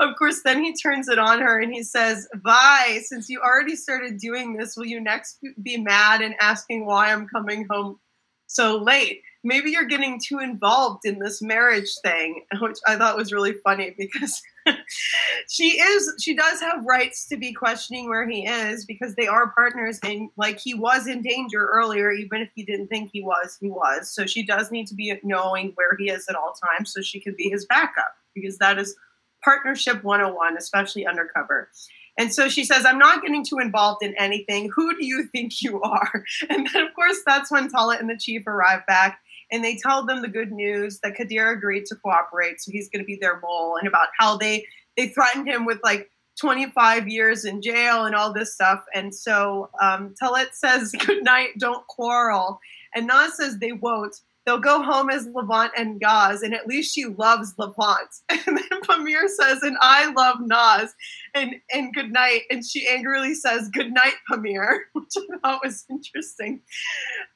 [0.00, 3.76] of course, then he turns it on her and he says, Vi, since you already
[3.76, 7.98] started doing this, will you next be mad and asking why I'm coming home
[8.46, 9.20] so late?
[9.44, 13.94] Maybe you're getting too involved in this marriage thing, which I thought was really funny
[13.98, 14.40] because
[15.48, 19.52] she is she does have rights to be questioning where he is because they are
[19.52, 22.10] partners and like he was in danger earlier.
[22.10, 24.10] Even if he didn't think he was he was.
[24.10, 27.20] So she does need to be knowing where he is at all times so she
[27.20, 28.94] can be his backup because that is
[29.42, 31.70] partnership 101 especially undercover.
[32.18, 34.70] And so she says i'm not getting too involved in anything.
[34.74, 36.24] Who do you think you are?
[36.50, 39.20] And then of course that's when Talat and the chief arrive back
[39.52, 43.02] and they tell them the good news that Kadir agreed to cooperate, so he's going
[43.02, 44.64] to be their mole, and about how they
[44.96, 46.10] they threatened him with like
[46.40, 48.84] 25 years in jail and all this stuff.
[48.94, 52.60] And so um, Talat says, "Good night, don't quarrel,"
[52.94, 54.16] and Naz says they won't.
[54.46, 58.08] They'll go home as Levent and Yaz, and at least she loves Levent.
[58.46, 60.94] And then Pamir says, "And I love Nas,"
[61.34, 62.42] and and good night.
[62.50, 66.60] And she angrily says, "Good night, Pamir," which I thought was interesting.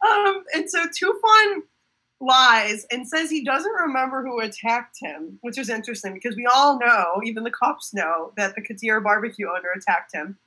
[0.09, 1.61] Um, and so Tufan
[2.25, 6.79] lies and says he doesn't remember who attacked him, which is interesting because we all
[6.79, 10.39] know, even the cops know, that the Kadir barbecue owner attacked him.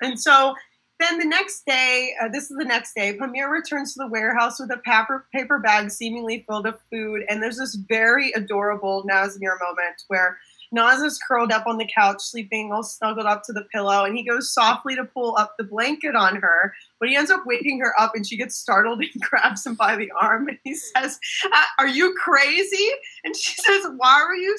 [0.00, 0.54] And so
[0.98, 4.60] then the next day, uh, this is the next day, Pamir returns to the warehouse
[4.60, 7.24] with a paper, paper bag seemingly filled with food.
[7.28, 10.38] And there's this very adorable Nazmir moment where
[10.72, 14.16] Naz is curled up on the couch, sleeping all snuggled up to the pillow, and
[14.16, 16.72] he goes softly to pull up the blanket on her.
[17.02, 19.96] But he ends up waking her up, and she gets startled and grabs him by
[19.96, 20.46] the arm.
[20.46, 22.90] And he says, "Uh, Are you crazy?
[23.24, 24.56] And she says, Why were you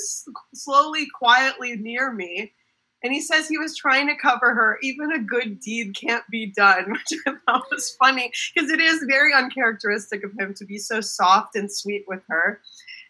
[0.54, 2.52] slowly, quietly near me?
[3.02, 4.78] And he says he was trying to cover her.
[4.82, 9.06] Even a good deed can't be done, which I thought was funny because it is
[9.08, 12.60] very uncharacteristic of him to be so soft and sweet with her.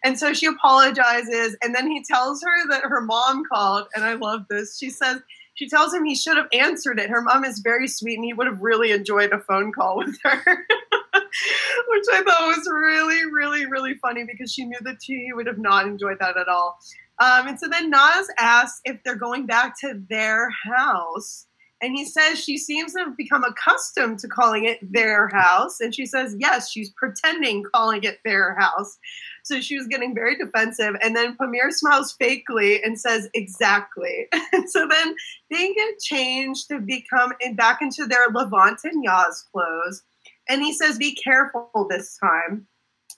[0.04, 4.12] And so she apologizes, and then he tells her that her mom called, and I
[4.12, 4.78] love this.
[4.78, 5.22] She says,
[5.54, 7.10] she tells him he should have answered it.
[7.10, 10.16] Her mom is very sweet, and he would have really enjoyed a phone call with
[10.22, 15.46] her, which I thought was really, really, really funny because she knew that she would
[15.46, 16.78] have not enjoyed that at all.
[17.20, 21.46] Um, and so then Naz asks if they're going back to their house.
[21.80, 25.80] And he says she seems to have become accustomed to calling it their house.
[25.80, 28.96] And she says, yes, she's pretending calling it their house.
[29.44, 30.94] So she was getting very defensive.
[31.02, 34.26] And then Pamir smiles fakely and says, exactly.
[34.52, 35.14] And so then
[35.50, 40.02] they get changed to become in, back into their Levent and Yaz clothes.
[40.48, 42.66] And he says, be careful this time.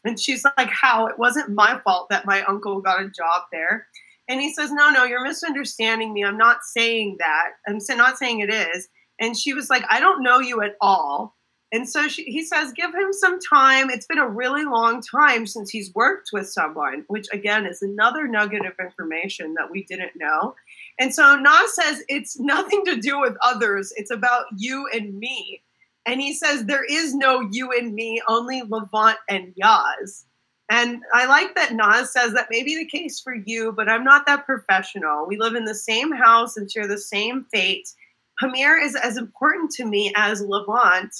[0.05, 1.07] And she's like, how?
[1.07, 3.87] It wasn't my fault that my uncle got a job there.
[4.29, 6.25] And he says, no, no, you're misunderstanding me.
[6.25, 7.51] I'm not saying that.
[7.69, 8.89] I'm not saying it is.
[9.21, 11.36] And she was like, I don't know you at all.
[11.73, 13.91] And so she, he says, give him some time.
[13.91, 18.29] It's been a really long time since he's worked with someone, which again is another
[18.29, 20.55] nugget of information that we didn't know.
[20.99, 25.63] And so Naz says, it's nothing to do with others, it's about you and me.
[26.07, 30.25] And he says, there is no you and me, only Levent and Yaz.
[30.71, 34.05] And I like that Naz says that may be the case for you, but I'm
[34.05, 35.27] not that professional.
[35.27, 37.89] We live in the same house and share the same fate.
[38.38, 41.14] Pamir is as important to me as Levent.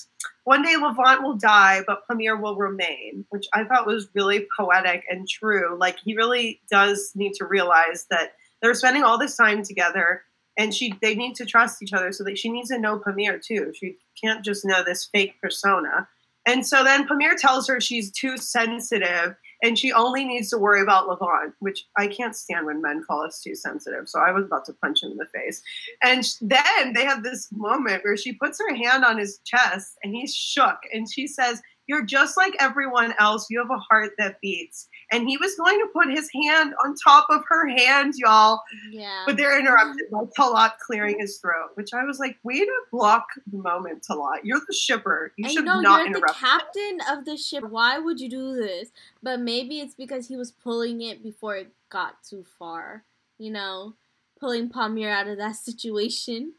[0.44, 5.05] One day Levent will die, but Pamir will remain, which I thought was really poetic
[5.09, 5.76] and true.
[5.79, 10.22] Like he really does need to realize that they're spending all this time together
[10.59, 13.38] and she they need to trust each other so that she needs to know Pamir
[13.38, 13.72] too.
[13.74, 16.09] She can't just know this fake persona.
[16.46, 20.81] And so then Pamir tells her she's too sensitive and she only needs to worry
[20.81, 24.09] about Levent, which I can't stand when men call us too sensitive.
[24.09, 25.62] So I was about to punch him in the face.
[26.03, 30.14] And then they have this moment where she puts her hand on his chest and
[30.14, 33.47] he's shook and she says, You're just like everyone else.
[33.51, 36.95] You have a heart that beats and he was going to put his hand on
[36.97, 38.62] top of her hand, y'all.
[38.90, 39.23] Yeah.
[39.27, 43.27] But they're interrupted by Talat clearing his throat, which I was like, way to block
[43.51, 44.40] the moment, Talat.
[44.42, 45.33] You're the shipper.
[45.37, 46.40] You I should know not you're interrupt.
[46.40, 47.64] the captain of the ship.
[47.69, 48.90] Why would you do this?
[49.23, 53.05] But maybe it's because he was pulling it before it got too far.
[53.38, 53.95] You know,
[54.40, 56.55] pulling Pamir out of that situation.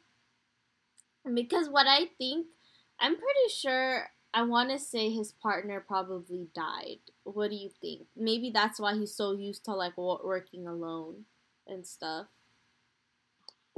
[1.33, 2.47] Because what I think,
[2.99, 6.99] I'm pretty sure I want to say his partner probably died.
[7.33, 8.07] What do you think?
[8.15, 11.25] Maybe that's why he's so used to like working alone
[11.67, 12.27] and stuff.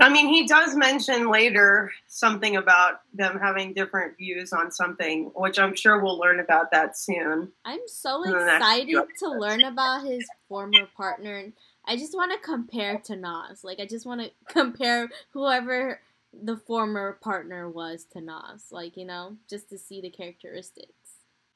[0.01, 5.59] I mean, he does mention later something about them having different views on something, which
[5.59, 7.51] I'm sure we'll learn about that soon.
[7.65, 11.51] I'm so excited to learn about his former partner.
[11.85, 13.63] I just want to compare to Naz.
[13.65, 15.99] Like, I just want to compare whoever
[16.31, 20.93] the former partner was to Naz, like, you know, just to see the characteristics.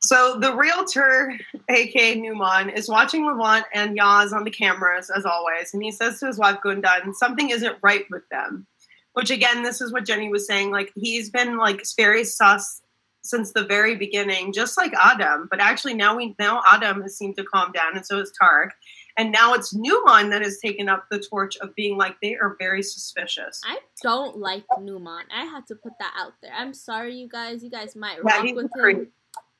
[0.06, 1.38] So the realtor,
[1.70, 6.20] aka Numan, is watching Levent and Yaz on the cameras as always, and he says
[6.20, 8.68] to his wife Gundan, something isn't right with them.
[9.14, 10.72] Which again, this is what Jenny was saying.
[10.72, 12.82] Like he's been like very sus
[13.24, 15.48] since the very beginning, just like Adam.
[15.50, 18.72] But actually, now we now Adam has seemed to calm down, and so has Tarik.
[19.16, 22.56] And now it's Numan that has taken up the torch of being like they are
[22.60, 23.62] very suspicious.
[23.64, 25.22] I don't like Numan.
[25.34, 26.52] I had to put that out there.
[26.52, 27.64] I'm sorry, you guys.
[27.64, 29.08] You guys might yeah, rock with him.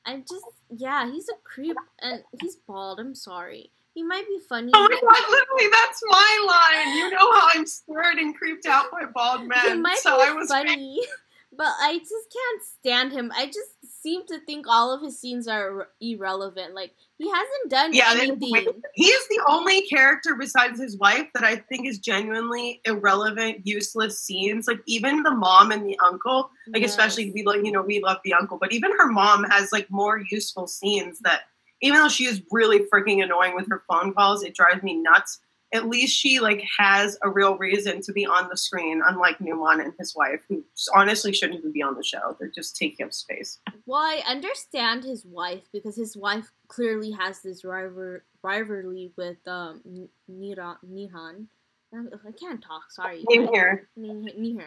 [0.06, 3.00] I just yeah, he's a creep and he's bald.
[3.00, 3.70] I'm sorry.
[3.94, 4.72] He might be funny.
[4.74, 6.96] Oh my god, literally, that's my line.
[6.96, 9.58] You know how I'm scared and creeped out by bald men.
[9.64, 11.00] He might so be I was funny,
[11.56, 13.32] but I just can't stand him.
[13.36, 16.74] I just seem to think all of his scenes are irrelevant.
[16.74, 18.82] Like he hasn't done yeah, anything.
[18.94, 24.20] He is the only character besides his wife that I think is genuinely irrelevant, useless
[24.20, 24.68] scenes.
[24.68, 26.90] Like even the mom and the uncle, like yes.
[26.90, 29.90] especially we love, you know, we love the uncle, but even her mom has like
[29.90, 31.44] more useful scenes that
[31.80, 35.40] even though she is really freaking annoying with her phone calls, it drives me nuts
[35.74, 39.82] at least she like has a real reason to be on the screen, unlike Numan
[39.82, 42.36] and his wife, who honestly shouldn't even be on the show.
[42.38, 43.58] They're just taking up space.
[43.84, 50.08] Well, I understand his wife because his wife clearly has this rival- rivalry with um,
[50.30, 51.46] Nira- Nihan.
[51.92, 52.90] I can't talk.
[52.90, 53.24] Sorry.
[53.30, 53.82] Nihir.
[53.98, 54.64] Nihir.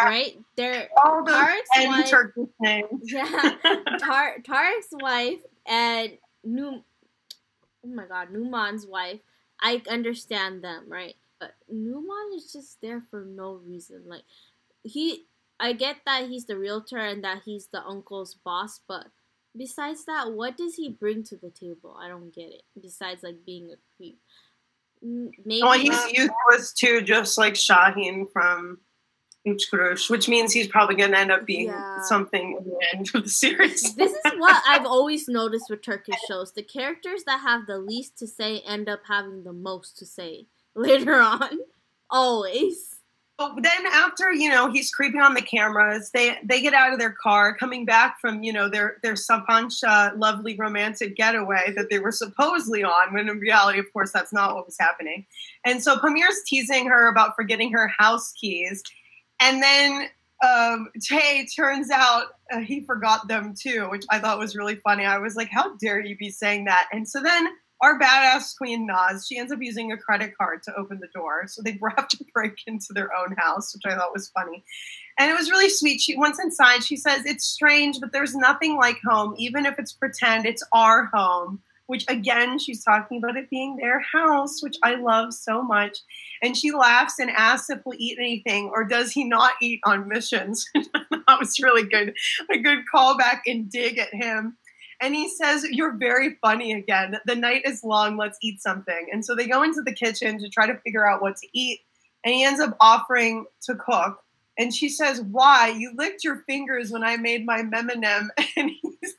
[0.00, 0.38] Right?
[0.56, 2.88] They're all the Tarik's wife, names.
[3.02, 3.54] Yeah.
[3.98, 6.12] Tar- Tarik's wife and
[6.44, 6.82] Nu.
[7.84, 9.18] Oh my God, Numan's wife
[9.62, 11.14] I understand them, right?
[11.40, 14.02] But Numan is just there for no reason.
[14.06, 14.24] Like
[14.82, 15.26] he
[15.60, 19.06] I get that he's the realtor and that he's the uncle's boss, but
[19.56, 21.96] besides that, what does he bring to the table?
[21.98, 22.62] I don't get it.
[22.80, 24.18] Besides like being a creep.
[25.00, 28.78] Maybe well, he's useless too, just like Shaheen from
[29.46, 32.00] Üç Kuruş, which means he's probably going to end up being yeah.
[32.02, 33.94] something in the end of the series.
[33.96, 36.52] this is what I've always noticed with Turkish shows.
[36.52, 40.46] The characters that have the least to say end up having the most to say
[40.74, 41.58] later on.
[42.08, 42.92] Always.
[43.38, 47.00] But then after, you know, he's creeping on the cameras, they they get out of
[47.00, 51.98] their car, coming back from, you know, their their Sapanca lovely romantic getaway that they
[51.98, 55.26] were supposedly on, when in reality, of course, that's not what was happening.
[55.64, 58.82] And so Pamir's teasing her about forgetting her house keys
[59.42, 60.08] and then
[60.46, 65.04] um, Tay turns out uh, he forgot them too, which I thought was really funny.
[65.04, 66.88] I was like, how dare you be saying that?
[66.92, 67.48] And so then
[67.80, 71.48] our badass queen Naz, she ends up using a credit card to open the door.
[71.48, 74.62] So they have to break into their own house, which I thought was funny.
[75.18, 76.00] And it was really sweet.
[76.00, 79.34] She once inside, she says, It's strange, but there's nothing like home.
[79.36, 81.60] Even if it's pretend, it's our home
[81.92, 85.98] which again, she's talking about it being their house, which I love so much.
[86.40, 90.08] And she laughs and asks if we'll eat anything or does he not eat on
[90.08, 90.66] missions?
[90.74, 92.14] that was really good.
[92.50, 94.56] A good callback and dig at him.
[95.02, 97.18] And he says, You're very funny again.
[97.26, 98.16] The night is long.
[98.16, 99.08] Let's eat something.
[99.12, 101.80] And so they go into the kitchen to try to figure out what to eat.
[102.24, 104.22] And he ends up offering to cook.
[104.58, 105.74] And she says, Why?
[105.76, 108.28] You licked your fingers when I made my menemen.
[108.56, 109.14] And he's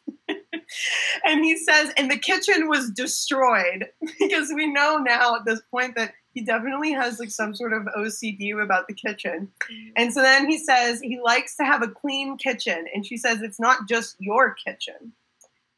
[1.25, 3.87] and he says, and the kitchen was destroyed
[4.19, 7.83] because we know now at this point that he definitely has like some sort of
[7.97, 9.51] OCD about the kitchen.
[9.71, 9.89] Mm-hmm.
[9.95, 12.85] And so then he says he likes to have a clean kitchen.
[12.93, 15.13] And she says, it's not just your kitchen.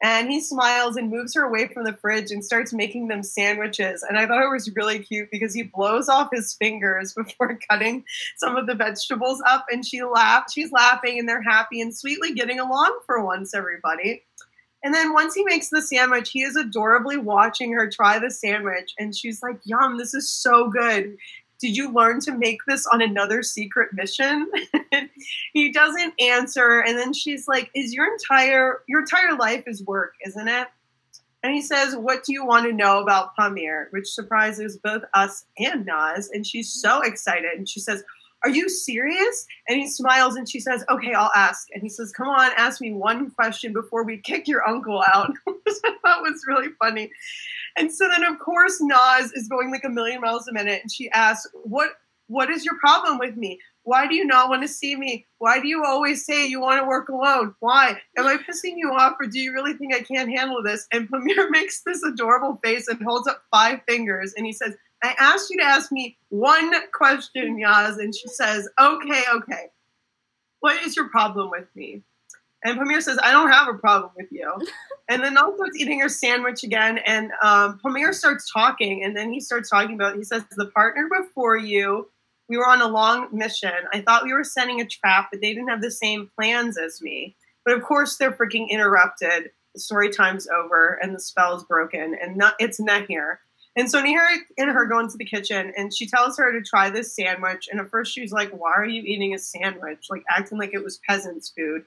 [0.04, 4.04] And he smiles and moves her away from the fridge and starts making them sandwiches.
[4.04, 8.04] And I thought it was really cute because he blows off his fingers before cutting
[8.38, 9.66] some of the vegetables up.
[9.72, 14.24] And she laughs, she's laughing, and they're happy and sweetly getting along for once, everybody.
[14.86, 18.94] And then once he makes the sandwich, he is adorably watching her try the sandwich.
[19.00, 21.18] And she's like, Yum, this is so good.
[21.60, 24.48] Did you learn to make this on another secret mission?
[25.54, 26.82] he doesn't answer.
[26.82, 30.68] And then she's like, Is your entire your entire life is work, isn't it?
[31.42, 33.88] And he says, What do you want to know about Pamir?
[33.90, 36.30] Which surprises both us and Naz.
[36.32, 37.58] And she's so excited.
[37.58, 38.04] And she says,
[38.46, 39.48] are you serious?
[39.68, 41.68] And he smiles and she says, Okay, I'll ask.
[41.74, 45.32] And he says, Come on, ask me one question before we kick your uncle out.
[45.48, 47.10] Thought was really funny.
[47.76, 50.92] And so then, of course, Naz is going like a million miles a minute and
[50.92, 51.90] she asks, What
[52.28, 53.60] what is your problem with me?
[53.84, 55.26] Why do you not want to see me?
[55.38, 57.54] Why do you always say you want to work alone?
[57.60, 58.00] Why?
[58.18, 60.88] Am I pissing you off or do you really think I can't handle this?
[60.92, 65.16] And Pamir makes this adorable face and holds up five fingers and he says, I
[65.20, 69.66] asked you to ask me one question, Yaz, and she says, okay, okay.
[70.62, 72.02] What is your problem with me?
[72.64, 74.52] And Pamir says, I don't have a problem with you.
[75.10, 79.32] and then Nal starts eating her sandwich again, and um, Pamir starts talking, and then
[79.32, 82.10] he starts talking about, he says, the partner before you,
[82.50, 83.74] we were on a long mission.
[83.94, 87.02] I thought we were setting a trap, but they didn't have the same plans as
[87.02, 87.36] me.
[87.64, 89.52] But of course, they're freaking interrupted.
[89.74, 93.38] The story time's over, and the spell's broken, and not, it's Nehir.
[93.78, 94.26] And so Nehir
[94.58, 97.68] and her go into the kitchen and she tells her to try this sandwich.
[97.70, 100.08] And at first she's like, Why are you eating a sandwich?
[100.10, 101.84] Like acting like it was peasants' food.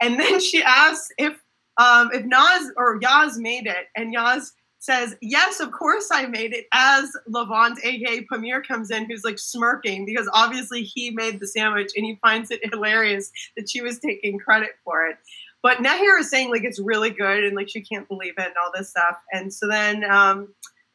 [0.00, 1.40] And then she asks if
[1.76, 6.52] um, if Naz or Yaz made it, and Yaz says, Yes, of course I made
[6.52, 11.46] it, as Levent, aka Pamir, comes in, who's like smirking because obviously he made the
[11.46, 15.18] sandwich and he finds it hilarious that she was taking credit for it.
[15.62, 18.54] But Nehir is saying like it's really good and like she can't believe it and
[18.62, 19.16] all this stuff.
[19.32, 20.48] And so then um,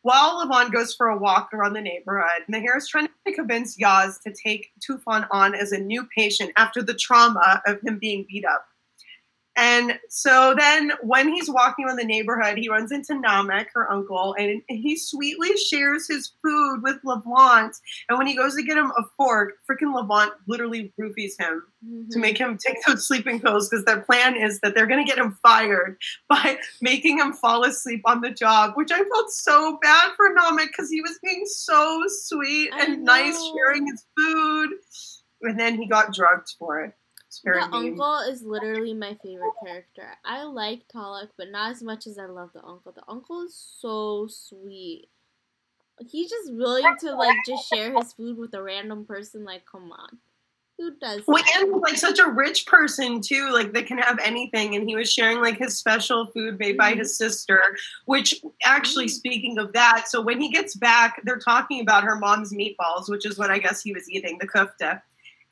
[0.03, 4.21] while Levent goes for a walk around the neighborhood, Nehir is trying to convince Yaz
[4.21, 8.45] to take Tufan on as a new patient after the trauma of him being beat
[8.45, 8.65] up.
[9.55, 14.35] And so then when he's walking around the neighborhood, he runs into Namek, her uncle,
[14.37, 17.75] and he sweetly shares his food with Levent.
[18.09, 22.09] And when he goes to get him a fork, freaking Levent literally roofies him mm-hmm.
[22.09, 25.09] to make him take those sleeping pills because their plan is that they're going to
[25.09, 25.97] get him fired
[26.29, 30.67] by making him fall asleep on the job, which I felt so bad for Namek
[30.67, 34.71] because he was being so sweet and nice sharing his food.
[35.43, 36.93] And then he got drugged for it
[37.43, 40.09] the uncle is literally my favorite character.
[40.25, 42.91] I like Talat, but not as much as I love the uncle.
[42.91, 45.07] The uncle is so sweet.
[45.99, 49.45] He's just willing to like just share his food with a random person.
[49.45, 50.17] Like, come on.
[50.79, 51.27] Who does that?
[51.27, 54.75] Well, and like such a rich person too, like that can have anything.
[54.75, 57.29] And he was sharing like his special food made by his mm-hmm.
[57.29, 57.61] sister,
[58.05, 59.11] which actually, mm.
[59.11, 63.25] speaking of that, so when he gets back, they're talking about her mom's meatballs, which
[63.25, 65.01] is what I guess he was eating, the kufta.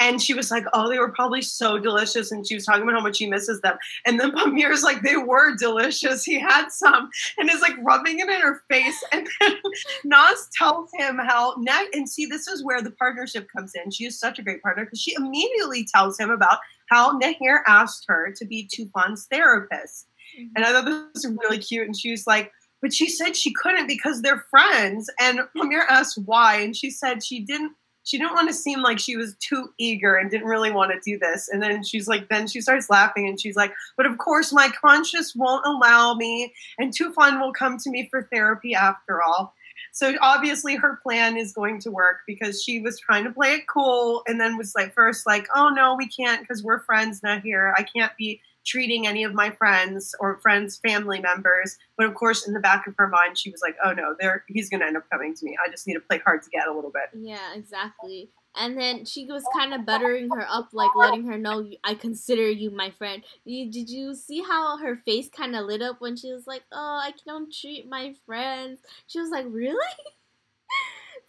[0.02, 2.96] And she was like, "Oh, they were probably so delicious." And she was talking about
[2.96, 3.78] how much she misses them.
[4.08, 6.24] And then Pamir's like, "They were delicious.
[6.24, 9.02] He had some," and is like rubbing it in her face.
[9.12, 9.58] And then
[10.04, 11.86] Naz tells him how net.
[11.94, 13.92] And see, this is where the partnership comes in.
[13.92, 16.58] She is such a great partner because she immediately tells him about
[16.90, 20.08] how Nehir asked her to be Tufan's therapist.
[20.36, 20.48] Mm-hmm.
[20.56, 21.86] And I thought this was really cute.
[21.86, 25.10] And she was like, but she said she couldn't because they're friends.
[25.20, 27.74] And Pamir asked why, and she said she didn't
[28.12, 31.00] she didn't want to seem like she was too eager and didn't really want to
[31.00, 31.48] do this.
[31.48, 34.68] And then she's like, then she starts laughing and she's like, but of course my
[34.70, 39.56] conscience won't allow me, and Tufan will come to me for therapy after all.
[39.94, 43.68] So obviously her plan is going to work because she was trying to play it
[43.74, 47.40] cool and then was like first like, oh no, we can't because we're friends now
[47.40, 47.74] here.
[47.78, 51.78] I can't be treating any of my friends or friends' family members.
[51.98, 54.44] But of course, in the back of her mind, she was like, "Oh no, there
[54.48, 55.58] he's going to end up coming to me.
[55.64, 58.30] I just need to play hard to get a little bit." Yeah, exactly.
[58.56, 62.50] And then she was kind of buttering her up, like letting her know I consider
[62.50, 63.24] you my friend.
[63.46, 67.00] Did you see how her face kind of lit up when she was like, "Oh,
[67.02, 69.78] I don't treat my friends." She was like, "Really?"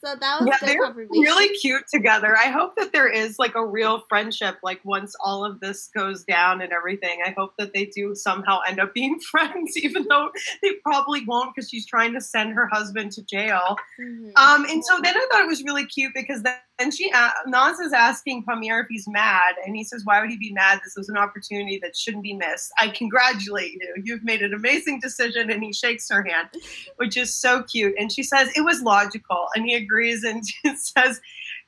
[0.05, 2.37] So that was yeah, they're really cute together.
[2.37, 4.57] I hope that there is like a real friendship.
[4.61, 8.61] Like once all of this goes down and everything, I hope that they do somehow
[8.67, 10.31] end up being friends, even though
[10.61, 13.77] they probably won't because she's trying to send her husband to jail.
[14.01, 14.31] Mm-hmm.
[14.35, 17.31] Um, and so then I thought it was really cute because then and she uh,
[17.47, 20.81] Naz is asking Pamir if he's mad, and he says, "Why would he be mad?
[20.83, 22.73] This was an opportunity that shouldn't be missed.
[22.81, 23.95] I congratulate you.
[24.03, 26.49] You've made an amazing decision." And he shakes her hand,
[26.97, 27.95] which is so cute.
[27.99, 30.43] And she says it was logical, and he agrees and
[30.77, 31.21] says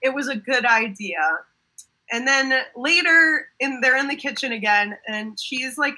[0.03, 1.21] it was a good idea.
[2.11, 5.95] And then later, in they're in the kitchen again, and she's like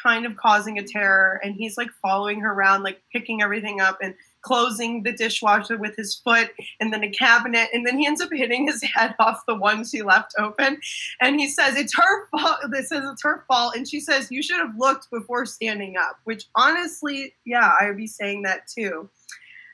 [0.00, 3.98] kind of causing a terror, and he's like following her around, like picking everything up
[4.00, 8.20] and closing the dishwasher with his foot and then a cabinet and then he ends
[8.20, 10.78] up hitting his head off the one she left open
[11.20, 14.42] and he says it's her fault this says it's her fault and she says you
[14.42, 19.08] should have looked before standing up which honestly yeah i would be saying that too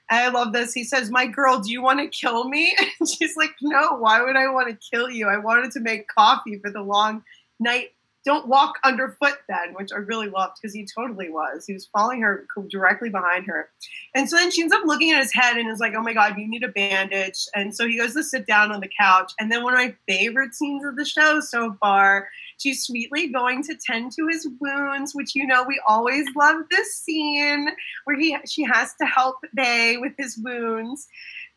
[0.09, 0.73] I love this.
[0.73, 2.77] He says, My girl, do you want to kill me?
[3.01, 5.29] And she's like, No, why would I want to kill you?
[5.29, 7.25] I wanted to make coffee for the long
[7.59, 7.91] night
[8.27, 11.65] don't walk underfoot then, which I really loved because he totally was.
[11.65, 13.71] He was following her directly behind her.
[14.17, 16.13] And so then she ends up looking at his head and is like, oh my
[16.13, 17.47] God, you need a bandage.
[17.55, 19.33] And so he goes to sit down on the couch.
[19.39, 23.63] And then one of my favorite scenes of the show so far, she's sweetly going
[23.63, 27.69] to tend to his wounds, which you know we always love this scene
[28.05, 31.07] where he she has to help Bay with his wounds.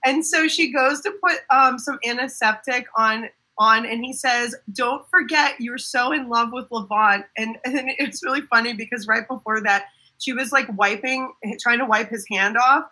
[0.05, 3.29] And so she goes to put um, some antiseptic on
[3.59, 7.25] on and he says, Don't forget you're so in love with Levent.
[7.37, 9.85] And, and it's really funny because right before that,
[10.17, 12.85] she was like wiping, trying to wipe his hand off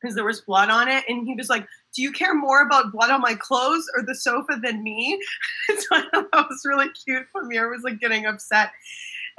[0.00, 1.04] because there was blood on it.
[1.08, 4.14] And he was like, Do you care more about blood on my clothes or the
[4.14, 5.20] sofa than me?
[5.78, 7.26] so I thought that was really cute.
[7.34, 8.70] Pamir was like getting upset.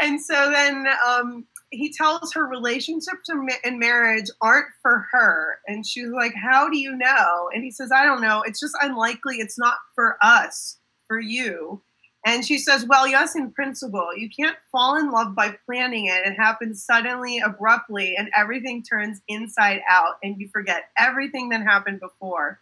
[0.01, 5.59] And so then um, he tells her relationships and marriage aren't for her.
[5.67, 7.49] And she's like, How do you know?
[7.53, 8.43] And he says, I don't know.
[8.45, 9.37] It's just unlikely.
[9.37, 11.81] It's not for us, for you.
[12.25, 14.15] And she says, Well, yes, in principle.
[14.15, 16.25] You can't fall in love by planning it.
[16.25, 21.99] It happens suddenly, abruptly, and everything turns inside out, and you forget everything that happened
[21.99, 22.59] before.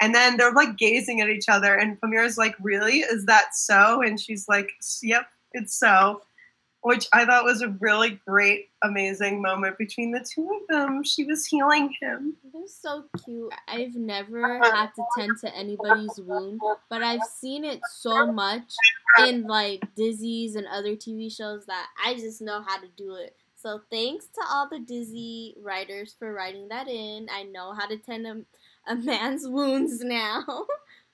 [0.00, 3.00] And then they're like gazing at each other, and Pamir's like, Really?
[3.00, 4.02] Is that so?
[4.02, 4.70] And she's like,
[5.02, 6.22] Yep, it's so
[6.86, 11.02] which I thought was a really great, amazing moment between the two of them.
[11.02, 12.36] She was healing him.
[12.44, 13.52] It was so cute.
[13.66, 14.70] I've never uh-huh.
[14.70, 18.72] had to tend to anybody's wound, but I've seen it so much
[19.18, 23.34] in like dizis and other TV shows that I just know how to do it.
[23.56, 27.26] So thanks to all the Dizzy writers for writing that in.
[27.32, 28.42] I know how to tend a,
[28.88, 30.44] a man's wounds now.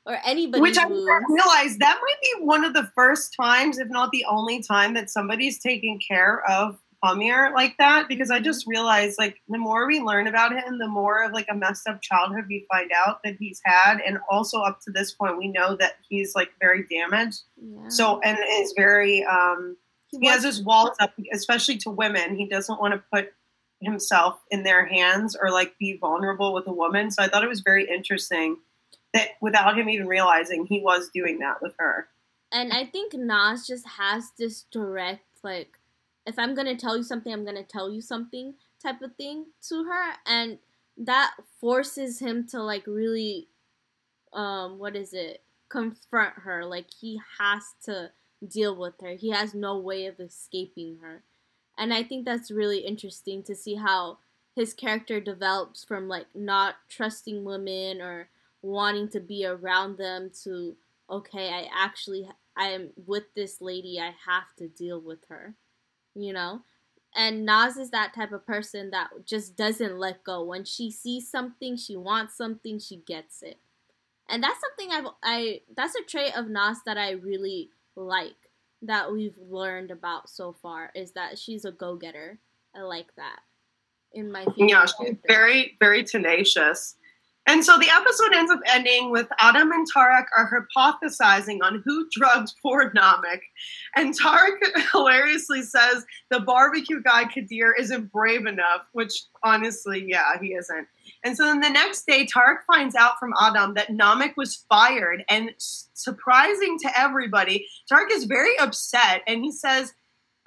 [0.07, 0.61] Or anybody.
[0.61, 4.63] Which I realized that might be one of the first times, if not the only
[4.63, 8.09] time, that somebody's taking care of Pamir like that.
[8.09, 11.47] Because I just realized, like, the more we learn about him, the more of like
[11.51, 15.13] a messed up childhood we find out that he's had, and also up to this
[15.13, 17.43] point, we know that he's like very damaged.
[17.57, 17.89] Yeah.
[17.89, 19.25] So and is very.
[19.25, 19.77] um
[20.09, 22.37] he, he has his walls up, especially to women.
[22.37, 23.33] He doesn't want to put
[23.81, 27.11] himself in their hands or like be vulnerable with a woman.
[27.11, 28.59] So I thought it was very interesting
[29.15, 32.09] that without him even realizing he was doing that with her.
[32.51, 35.79] And I think Naz just has this direct, like,
[36.27, 39.85] if I'm gonna tell you something, I'm gonna tell you something type of thing to
[39.85, 40.15] her.
[40.27, 40.59] And
[40.97, 43.49] that forces him to, like, really,
[44.33, 45.43] um, what is it?
[45.69, 46.65] Confront her.
[46.65, 48.11] Like, he has to
[48.47, 49.13] deal with her.
[49.13, 51.23] He has no way of escaping her.
[51.79, 54.19] And I think that's really interesting to see how
[54.55, 58.29] his character develops from, like, not trusting women or
[58.63, 60.77] wanting to be around them to
[61.11, 65.55] okay i actually i am with this lady i have to deal with her
[66.15, 66.63] you know
[67.15, 70.43] and Naz is that type of person that just doesn't let go.
[70.43, 73.59] When she sees something, she wants something, she gets it.
[74.29, 78.37] And that's something I've I that's a trait of Naz that I really like
[78.81, 82.39] that we've learned about so far is that she's a go-getter.
[82.75, 83.41] I like that.
[84.15, 86.97] In my Yeah, she's very very tenacious.
[87.47, 92.09] And so the episode ends up ending with Adam and Tarik are hypothesizing on who
[92.13, 93.41] drugged poor Namek.
[93.97, 94.63] And Tarik
[94.93, 100.87] hilariously says the barbecue guy Kadir isn't brave enough, which honestly, yeah, he isn't.
[101.25, 105.25] And so then the next day, Tarik finds out from Adam that Namek was fired.
[105.29, 109.93] And surprising to everybody, Tarik is very upset and he says,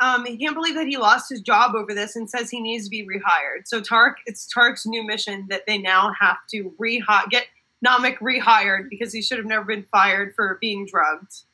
[0.06, 2.84] um, he can't believe that he lost his job over this and says he needs
[2.84, 3.66] to be rehired.
[3.66, 7.48] So Tarik, it's Tarik's new mission that they now have to rehire, get
[7.86, 11.46] Namik rehired because he should have never been fired for being drugged.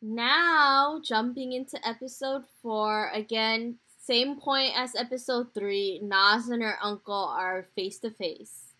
[0.00, 7.34] Now, jumping into episode four, again, same point as episode three, Naz and her uncle
[7.36, 8.72] are face to face.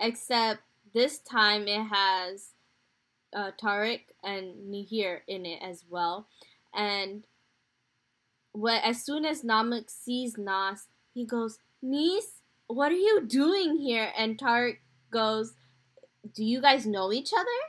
[0.00, 0.60] Except
[0.92, 2.53] this time it has
[3.34, 6.28] uh, Tarik and Nehir in it as well.
[6.72, 7.26] And
[8.52, 14.12] when, as soon as Namik sees Naz, he goes, Niece, what are you doing here?
[14.16, 14.80] And Tarik
[15.10, 15.54] goes,
[16.34, 17.60] Do you guys know each other?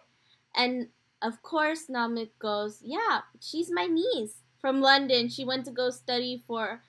[0.55, 0.88] And
[1.22, 5.30] of course, Namik goes, Yeah, she's my niece from London.
[5.30, 6.82] She went to go study for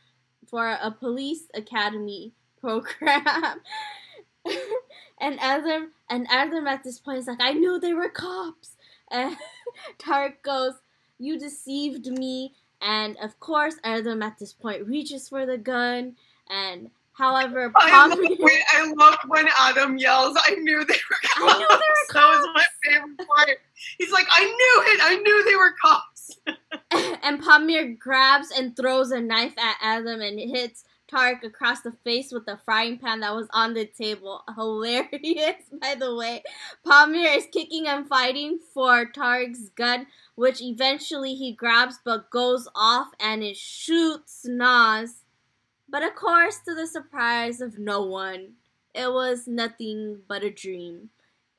[0.49, 3.61] for a police academy program.
[5.21, 8.77] and Adam and Adam at this point is like, I knew they were cops.
[9.11, 9.37] And
[9.99, 10.75] Tarik goes,
[11.19, 12.53] You deceived me.
[12.83, 16.17] And of course, Adam at this point reaches for the gun.
[16.51, 21.55] And however, I love, when, I love when Adam yells, I knew they were cops.
[21.55, 22.13] I knew they were cops.
[22.13, 23.59] That was my favorite part.
[23.99, 25.01] He's like, I knew it.
[25.03, 26.39] I knew they were cops.
[27.25, 32.33] and Pamir grabs and throws a knife at Adam and hits Tarik across the face
[32.33, 34.43] with the frying pan that was on the table.
[34.57, 36.43] Hilarious, by the way.
[36.85, 43.09] Pamir is kicking and fighting for Tarik's gun, which eventually he grabs but goes off
[43.21, 45.23] and it shoots Naz.
[45.89, 48.55] But of course, to the surprise of no one,
[48.95, 51.11] it was nothing but a dream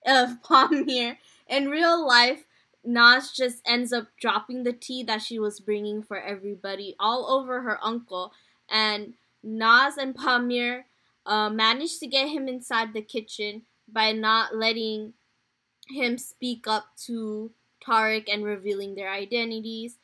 [0.06, 1.18] of Pamir.
[1.48, 2.44] In real life,
[2.84, 7.62] Naz just ends up dropping the tea that she was bringing for everybody all over
[7.62, 8.34] her uncle,
[8.70, 9.14] and
[9.44, 10.86] Naz and Pamir
[11.26, 15.14] uh, managed to get him inside the kitchen by not letting
[15.90, 17.52] him speak up to
[17.84, 19.98] Tarik and revealing their identities.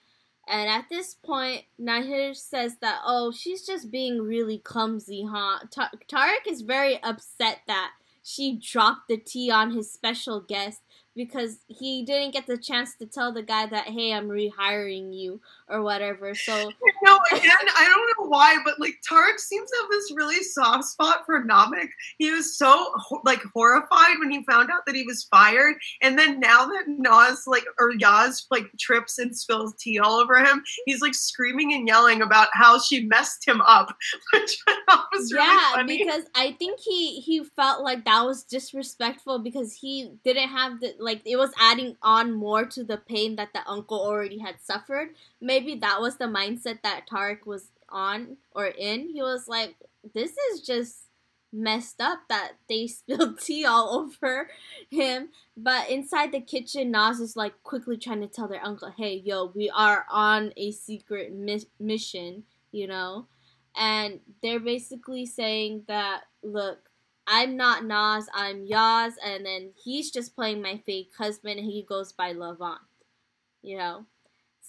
[0.48, 5.60] And at this point, Nehir says that, oh, she's just being really clumsy, huh?
[5.72, 7.92] Ta- Tarik is very upset that
[8.24, 10.82] she dropped the tea on his special guest
[11.16, 15.40] because he didn't get the chance to tell the guy that hey i'm rehiring you
[15.68, 16.72] or whatever so
[17.04, 20.86] no again i don't know why but like Tarik seems to have this really soft
[20.86, 22.93] spot for Namik he was so
[23.24, 27.43] like horrified when he found out that he was fired and then now that Naz
[27.47, 31.88] like or Yaz like trips and spills tea all over him he's like screaming and
[31.88, 33.95] yelling about how she messed him up
[34.34, 35.97] which I was really yeah funny.
[35.97, 40.95] because i think he he felt like that was disrespectful because he didn't have the
[40.99, 45.09] like it was adding on more to the pain that the uncle already had suffered.
[45.41, 49.10] Maybe that was the mindset that Tarik was on or in.
[49.10, 49.76] He was like,
[50.14, 51.06] this is just
[51.54, 54.50] messed up that they spilled tea all over
[54.89, 55.30] him.
[55.56, 59.52] But inside the kitchen, Naz is like quickly trying to tell their uncle, hey, yo,
[59.56, 63.28] we are on a secret mi- mission, you know?
[63.76, 66.89] And they're basically saying that, look,
[67.26, 71.84] I'm not Naz, I'm Yaz, and then he's just playing my fake husband, and he
[71.84, 72.82] goes by Levent.
[73.62, 74.06] You know,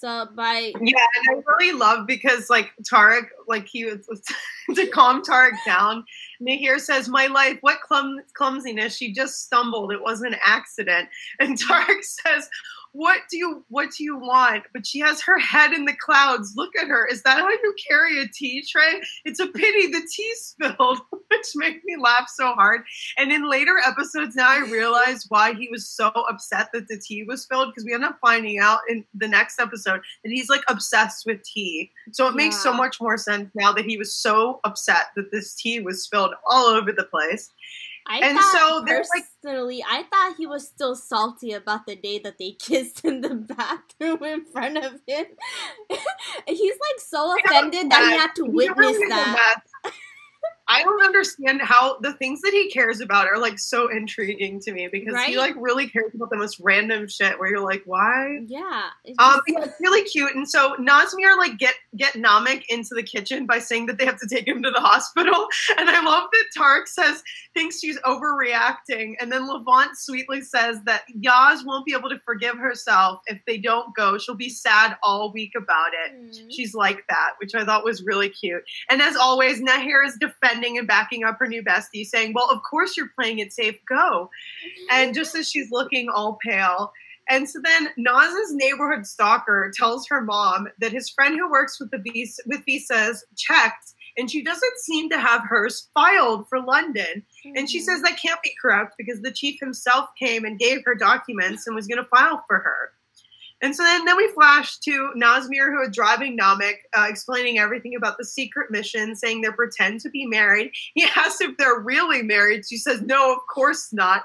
[0.04, 4.06] so by yeah, and I really love because like tarik like he was
[4.74, 6.04] to calm tarik down.
[6.42, 8.94] Nehir says, "My life, what clum- clumsiness!
[8.94, 9.92] She just stumbled.
[9.92, 11.08] It was an accident."
[11.40, 12.50] And tarik says,
[12.94, 14.62] what do you what do you want?
[14.72, 16.54] But she has her head in the clouds.
[16.56, 17.06] Look at her.
[17.06, 19.02] Is that how you carry a tea tray?
[19.24, 22.82] It's a pity the tea spilled which made me laugh so hard.
[23.18, 27.24] And in later episodes now i realize why he was so upset that the tea
[27.24, 30.62] was spilled because we end up finding out in the next episode that he's like
[30.68, 31.90] obsessed with tea.
[32.12, 35.54] So it makes so much more sense now that he was so upset that this
[35.54, 37.50] tea was spilled all over the place
[38.06, 42.38] I and so personally, like, I thought he was still salty about the day that
[42.38, 45.24] they kissed in the bathroom in front of him.
[46.46, 49.60] He's like so offended that he had to witness that.
[50.66, 54.72] I don't understand how the things that he cares about are like so intriguing to
[54.72, 55.28] me because right?
[55.28, 58.40] he like really cares about the most random shit where you're like, why?
[58.46, 58.88] Yeah.
[59.04, 60.34] It's um, yeah, it's really cute.
[60.34, 64.18] And so Nazmir like get get Namik into the kitchen by saying that they have
[64.20, 65.48] to take him to the hospital.
[65.76, 71.02] And I love that Tarik says thinks she's overreacting, and then Levent sweetly says that
[71.20, 74.18] Yaz won't be able to forgive herself if they don't go.
[74.18, 76.14] She'll be sad all week about it.
[76.14, 76.52] Mm.
[76.52, 78.62] She's like that, which I thought was really cute.
[78.88, 82.50] And as always, Nehir is defending defending and backing up her new bestie, saying, Well,
[82.50, 84.30] of course you're playing it safe, go.
[84.90, 86.92] And just as she's looking all pale,
[87.30, 91.90] and so then Naz's neighborhood stalker tells her mom that his friend who works with
[91.90, 97.24] the vis- with visas checked and she doesn't seem to have hers filed for London.
[97.46, 97.56] Mm-hmm.
[97.56, 100.94] And she says that can't be correct because the chief himself came and gave her
[100.94, 102.92] documents and was going to file for her.
[103.64, 107.96] And so then, then we flash to Nazmir, who is driving Namek, uh, explaining everything
[107.96, 110.70] about the secret mission, saying they pretend to be married.
[110.92, 112.66] He asks if they're really married.
[112.68, 114.24] She says, no, of course not.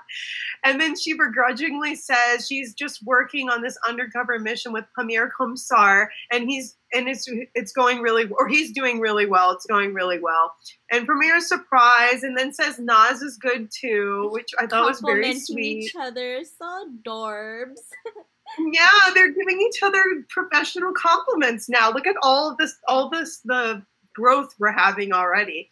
[0.66, 6.08] And then she begrudgingly says she's just working on this undercover mission with Pamir Komiser,
[6.34, 7.26] and he's and it's
[7.56, 9.52] it's going really or he's doing really well.
[9.52, 10.54] It's going really well.
[10.92, 15.40] And Pamir's surprised and then says Naz is good too, which I thought was very
[15.40, 15.86] sweet.
[15.86, 17.80] each other, so adorbs.
[18.58, 21.92] yeah, they're giving each other professional compliments now.
[21.92, 23.84] Look at all this, all this, the
[24.16, 25.70] growth we're having already.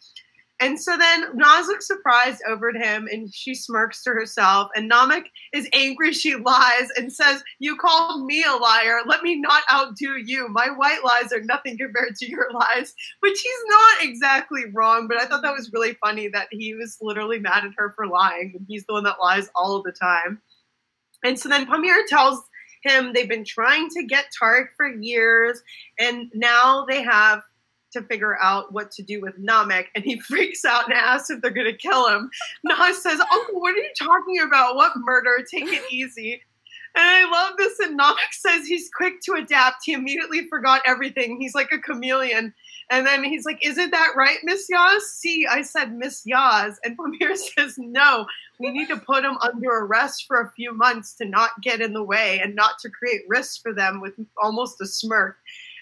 [0.60, 4.70] And so then Naz looks surprised over at him and she smirks to herself.
[4.74, 9.00] And Namek is angry she lies and says, You called me a liar.
[9.06, 10.48] Let me not outdo you.
[10.48, 12.92] My white lies are nothing compared to your lies.
[13.20, 16.98] Which he's not exactly wrong, but I thought that was really funny that he was
[17.00, 18.54] literally mad at her for lying.
[18.56, 20.40] And he's the one that lies all the time.
[21.24, 22.42] And so then Pamir tells
[22.82, 25.62] him they've been trying to get Tarik for years,
[25.98, 27.42] and now they have
[27.92, 31.40] to figure out what to do with Namek, and he freaks out and asks if
[31.40, 32.30] they're going to kill him.
[32.64, 34.76] Naz says, Uncle, what are you talking about?
[34.76, 35.44] What murder?
[35.50, 36.42] Take it easy.
[36.96, 37.78] And I love this.
[37.80, 39.84] And Namek says he's quick to adapt.
[39.84, 41.38] He immediately forgot everything.
[41.40, 42.54] He's like a chameleon.
[42.90, 45.00] And then he's like, Isn't that right, Miss Yaz?
[45.00, 46.76] See, I said Miss Yaz.
[46.84, 48.26] And Pamir says, No,
[48.58, 51.92] we need to put him under arrest for a few months to not get in
[51.92, 55.36] the way and not to create risks for them with almost a smirk.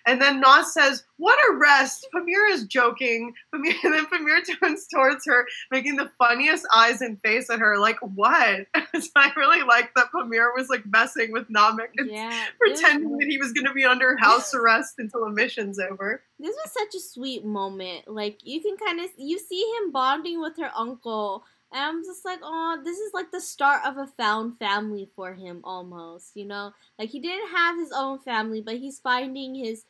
[0.07, 2.07] And then Naz says, What arrest?
[2.13, 3.35] Pamir is joking.
[3.53, 7.77] Pamir, and then Pamir turns towards her, making the funniest eyes and face at her,
[7.77, 8.67] like, What?
[9.01, 13.29] so I really like that Pamir was like messing with Namek and yeah, pretending that
[13.29, 16.23] he was going to be under house arrest until the mission's over.
[16.39, 18.07] This was such a sweet moment.
[18.07, 21.45] Like, you can kind of, you see him bonding with her uncle.
[21.73, 25.35] And I'm just like, oh, this is like the start of a found family for
[25.35, 26.73] him almost, you know?
[26.99, 29.85] Like he didn't have his own family, but he's finding his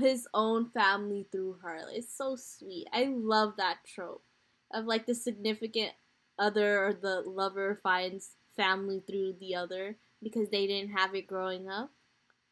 [0.00, 1.80] his own family through her.
[1.92, 2.86] It's so sweet.
[2.92, 4.24] I love that trope
[4.72, 5.92] of like the significant
[6.38, 11.68] other or the lover finds family through the other because they didn't have it growing
[11.68, 11.90] up.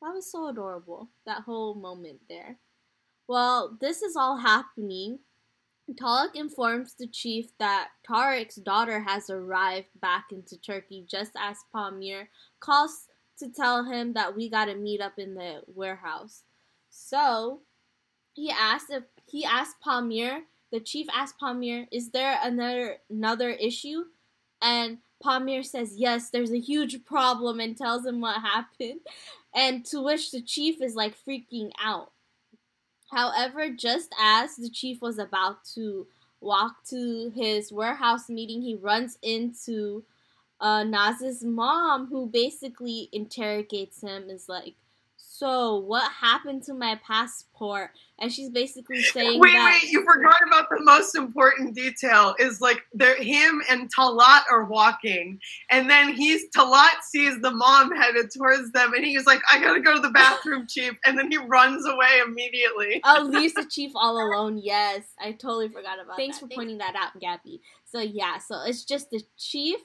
[0.03, 1.11] That was so adorable.
[1.27, 2.59] That whole moment there.
[3.29, 5.21] Well, this is all happening.
[6.01, 12.29] Talat informs the chief that Tarik's daughter has arrived back into Turkey just as Pamir
[12.61, 13.09] calls
[13.39, 16.45] to tell him that we gotta meet up in the warehouse.
[16.91, 17.61] So
[18.35, 24.05] he asked if he asked Pamir, the chief asked Pamir, is there another another issue?
[24.61, 29.01] And Pamir says, Yes, there's a huge problem and tells him what happened.
[29.55, 32.13] And to which the chief is like freaking out.
[33.11, 36.07] However, just as the chief was about to
[36.41, 40.05] walk to his warehouse meeting, he runs into
[40.61, 44.75] uh, Naz's mom, who basically interrogates him, is like,
[45.41, 47.93] so what happened to my passport?
[48.19, 52.35] And she's basically saying wait, that- wait, you forgot about the most important detail.
[52.39, 57.97] Is like they him and Talat are walking, and then he's Talat sees the mom
[57.97, 61.31] headed towards them, and he's like, "I gotta go to the bathroom, chief," and then
[61.31, 63.01] he runs away immediately.
[63.05, 64.59] oh, leaves the chief all alone.
[64.63, 66.09] Yes, I totally forgot about.
[66.09, 66.17] That.
[66.17, 66.41] Thanks that.
[66.43, 66.57] for Thanks.
[66.57, 67.63] pointing that out, Gabby.
[67.87, 69.81] So yeah, so it's just the chief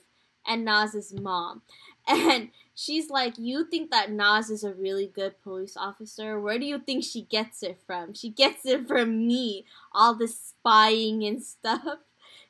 [0.46, 1.62] and Naz's mom,
[2.10, 6.40] and she's like, You think that Naz is a really good police officer?
[6.40, 8.14] Where do you think she gets it from?
[8.14, 9.66] She gets it from me.
[9.94, 11.84] All the spying and stuff.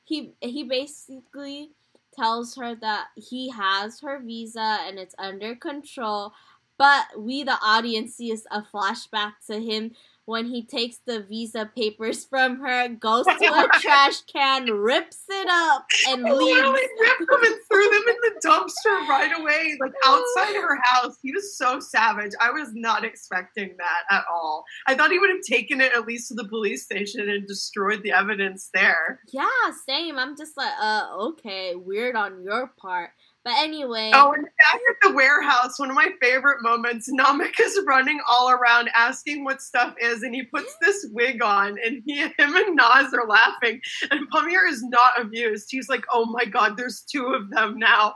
[0.08, 1.72] He he basically
[2.16, 6.32] tells her that he has her visa and it's under control.
[6.78, 9.94] But we, the audience, see a flashback to him
[10.26, 15.48] when he takes the visa papers from her, goes to a trash can, rips it
[15.50, 16.40] up, and leaves.
[16.40, 21.18] Literally ripped them and threw them in the dumpster right away, like outside her house.
[21.22, 22.32] He was so savage.
[22.42, 24.64] I was not expecting that at all.
[24.88, 28.02] I thought he would have taken it at least to the police station and destroyed
[28.04, 29.20] the evidence there.
[29.32, 29.46] Yeah,
[29.88, 30.18] same.
[30.18, 33.12] I'm just like, uh, okay, weird on your part.
[33.46, 34.10] But anyway.
[34.16, 38.50] Oh, and back at the warehouse, one of my favorite moments, Namek is running all
[38.50, 42.76] around asking what stuff is, and he puts this wig on, and he, him and
[42.76, 43.80] Naz are laughing,
[44.10, 45.68] and Pamir is not amused.
[45.70, 48.16] He's like, oh my god, there's two of them now.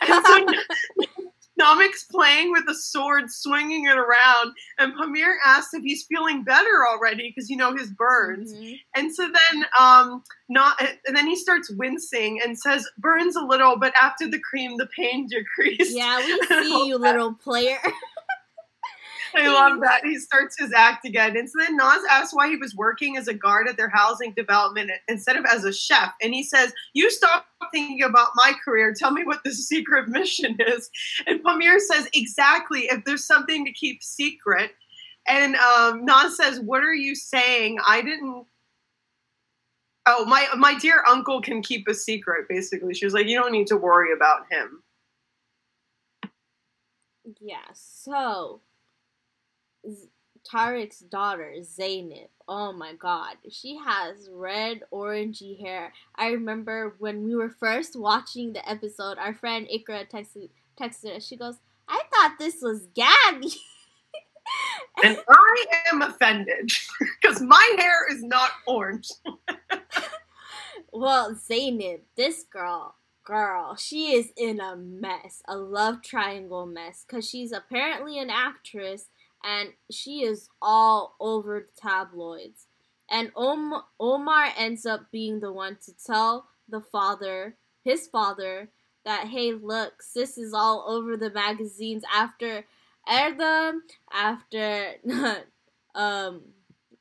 [0.00, 0.46] And so
[1.60, 6.86] Namek's playing with a sword, swinging it around, and Pamir asks if he's feeling better
[6.88, 8.52] already because you know his burns.
[8.52, 8.74] Mm-hmm.
[8.94, 13.78] And so then, um, not, and then he starts wincing and says, "Burns a little,
[13.78, 17.78] but after the cream, the pain decreases." Yeah, we see you, little player.
[19.34, 20.04] I love that.
[20.04, 21.36] He starts his act again.
[21.36, 24.32] And so then Naz asks why he was working as a guard at their housing
[24.32, 26.12] development instead of as a chef.
[26.22, 28.94] And he says, You stop thinking about my career.
[28.94, 30.90] Tell me what the secret mission is.
[31.26, 32.82] And Pamir says, Exactly.
[32.82, 34.72] If there's something to keep secret.
[35.26, 37.78] And um, Naz says, What are you saying?
[37.86, 38.46] I didn't.
[40.06, 42.94] Oh, my my dear uncle can keep a secret, basically.
[42.94, 44.82] She was like, You don't need to worry about him.
[47.38, 48.60] Yeah, so
[50.50, 52.28] Tarik's daughter, Zainab.
[52.48, 53.36] Oh my god.
[53.50, 55.92] She has red, orangey hair.
[56.16, 61.26] I remember when we were first watching the episode, our friend Ikra texted, texted us.
[61.26, 61.56] She goes,
[61.88, 63.52] I thought this was Gabby.
[65.04, 66.72] and I am offended
[67.22, 69.10] because my hair is not orange.
[70.92, 77.28] well, Zainab, this girl, girl, she is in a mess, a love triangle mess, because
[77.28, 79.06] she's apparently an actress
[79.44, 82.66] and she is all over the tabloids.
[83.10, 88.70] And Om- Omar ends up being the one to tell the father, his father,
[89.04, 92.64] that hey, look, sis is all over the magazines after
[93.08, 93.80] Erdem,
[94.12, 94.94] after
[95.94, 96.42] um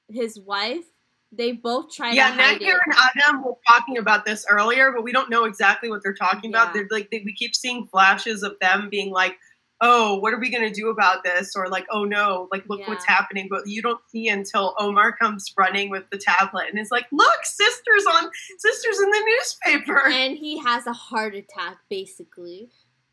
[0.08, 0.86] his wife.
[1.32, 5.04] They both try yeah, to hide Nehir and Adam were talking about this earlier, but
[5.04, 6.74] we don't know exactly what they're talking about.
[6.74, 9.38] They're like they, we keep seeing flashes of them being like,
[9.82, 11.56] oh, what are we going to do about this?
[11.56, 13.48] Or like, oh no, like look what's happening.
[13.50, 17.46] But you don't see until Omar comes running with the tablet and is like, look,
[17.46, 20.08] sisters on sisters in the newspaper.
[20.08, 22.70] and he has a heart attack basically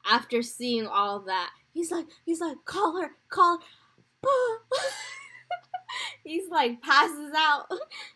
[0.09, 4.29] after seeing all that he's like he's like call her call her.
[6.25, 7.67] he's like passes out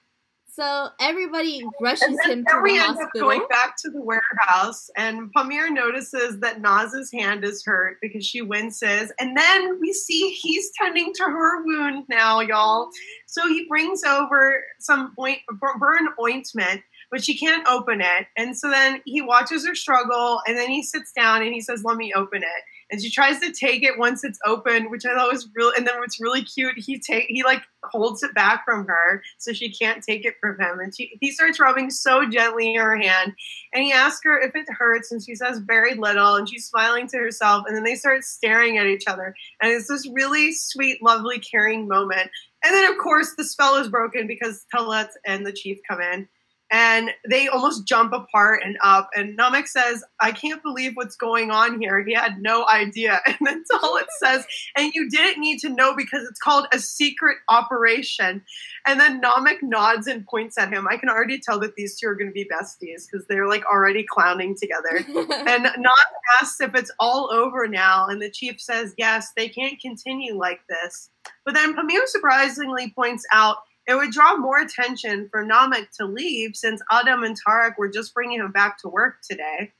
[0.52, 3.76] so everybody rushes And then, him then to we the end up hospital going back
[3.78, 9.12] to the warehouse, and Pamir notices that Naz's hand is hurt because she winces.
[9.18, 12.90] And then we see he's tending to her wound now, y'all.
[13.26, 15.38] So he brings over some oint,
[15.78, 18.26] burn ointment, but she can't open it.
[18.36, 21.84] And so then he watches her struggle, and then he sits down and he says,
[21.84, 25.14] "Let me open it." And she tries to take it once it's open, which I
[25.14, 25.72] thought was real.
[25.76, 29.52] And then what's really cute, he take he like holds it back from her so
[29.52, 30.80] she can't take it from him.
[30.80, 33.32] And she he starts rubbing so gently her hand,
[33.72, 37.06] and he asks her if it hurts, and she says very little, and she's smiling
[37.08, 37.64] to herself.
[37.66, 41.88] And then they start staring at each other, and it's this really sweet, lovely, caring
[41.88, 42.30] moment.
[42.62, 46.28] And then of course the spell is broken because Talat and the chief come in.
[46.70, 49.10] And they almost jump apart and up.
[49.14, 52.04] And Namek says, I can't believe what's going on here.
[52.04, 53.20] He had no idea.
[53.30, 54.44] And then Talat says,
[54.76, 58.42] and you didn't need to know because it's called a secret operation.
[58.86, 60.86] And then Namek nods and points at him.
[60.88, 63.64] I can already tell that these two are going to be besties because they're like
[63.66, 65.04] already clowning together.
[65.50, 66.10] And Naz
[66.40, 70.60] asks if it's all over now, and the chief says, yes, they can't continue like
[70.68, 71.10] this.
[71.44, 73.58] But then Pamir surprisingly points out
[73.90, 78.14] it would draw more attention for Namek to leave since Adam and Tarik were just
[78.14, 79.72] bringing him back to work today.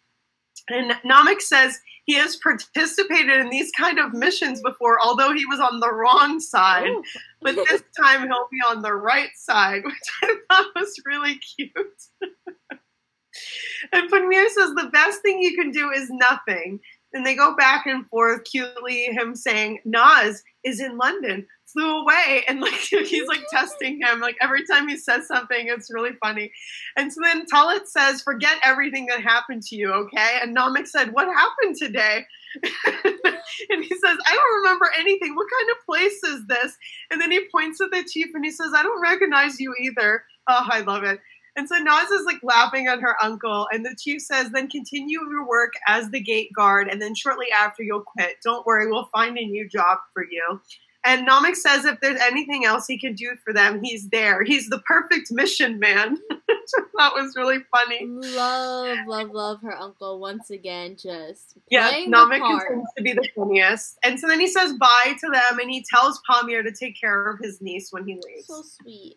[0.68, 5.60] And Namek says he has participated in these kind of missions before, although he was
[5.60, 6.88] on the wrong side.
[6.88, 7.02] Ooh.
[7.40, 11.72] But this time he'll be on the right side, which I thought was really cute.
[13.92, 16.80] and Pamir says the best thing you can do is nothing.
[17.12, 22.44] And they go back and forth cutely, him saying, Naz is in London, flew away.
[22.48, 24.20] And like he's like testing him.
[24.20, 26.52] Like every time he says something, it's really funny.
[26.96, 30.38] And so then Talat says, Forget everything that happened to you, okay?
[30.42, 32.24] And Namek said, What happened today?
[32.64, 35.34] and he says, I don't remember anything.
[35.34, 36.76] What kind of place is this?
[37.10, 40.24] And then he points at the chief and he says, I don't recognize you either.
[40.48, 41.20] Oh, I love it.
[41.56, 45.20] And so Naz is like laughing at her uncle, and the chief says, Then continue
[45.30, 48.36] your work as the gate guard, and then shortly after you'll quit.
[48.42, 50.60] Don't worry, we'll find a new job for you.
[51.02, 54.44] And Namek says if there's anything else he can do for them, he's there.
[54.44, 56.18] He's the perfect mission man.
[56.30, 58.04] that was really funny.
[58.06, 63.98] love love love her uncle once again just Yeah, Namek continues to be the funniest.
[64.02, 67.30] And so then he says bye to them, and he tells Pamir to take care
[67.30, 68.46] of his niece when he leaves.
[68.46, 69.16] So sweet.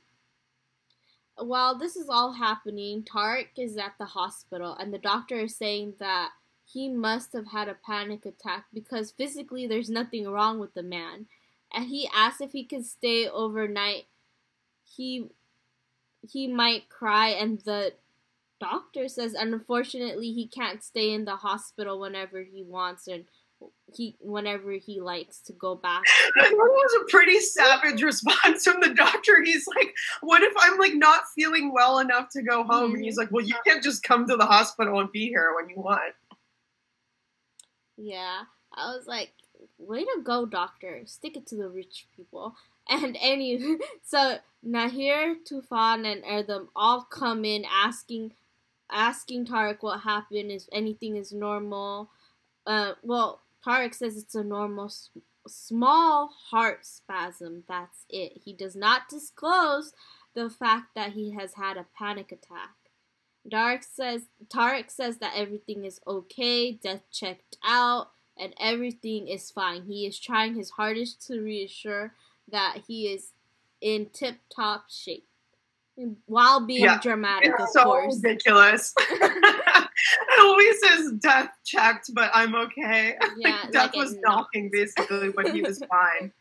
[1.37, 5.95] While this is all happening, Tarik is at the hospital, and the doctor is saying
[5.99, 6.31] that
[6.65, 11.27] he must have had a panic attack because physically there's nothing wrong with the man.
[11.73, 14.05] And he asks if he can stay overnight.
[14.83, 15.29] He
[16.21, 17.93] he might cry, and the
[18.59, 23.25] doctor says unfortunately he can't stay in the hospital whenever he wants and
[23.93, 26.01] he whenever he likes to go back
[26.35, 29.43] That was a pretty savage response from the doctor.
[29.43, 33.17] He's like, "What if I'm like not feeling well enough to go home?" And he's
[33.17, 36.13] like, "Well, you can't just come to the hospital and be here when you want."
[37.97, 38.41] Yeah,
[38.73, 39.31] I was like,
[39.77, 41.01] way to go, doctor.
[41.05, 42.55] Stick it to the rich people.
[42.89, 48.33] And any so Nehir, Tufan, and Erdem all come in asking
[48.91, 52.09] asking Tarik what happened, if anything is normal.
[52.67, 54.91] Uh, well, Tarik says it's a normal
[55.47, 57.63] small heart spasm.
[57.67, 58.41] That's it.
[58.43, 59.93] He does not disclose
[60.35, 62.71] the fact that he has had a panic attack.
[63.49, 69.83] Tarik says Tarik says that everything is okay, death checked out, and everything is fine.
[69.83, 72.13] He is trying his hardest to reassure
[72.51, 73.31] that he is
[73.81, 75.27] in tip top shape.
[76.25, 78.21] While being yeah, dramatic, it's of so course.
[78.23, 78.95] ridiculous.
[80.83, 83.15] says death checked, but I'm okay.
[83.37, 86.31] Yeah, like death like was knocking basically, but he was fine.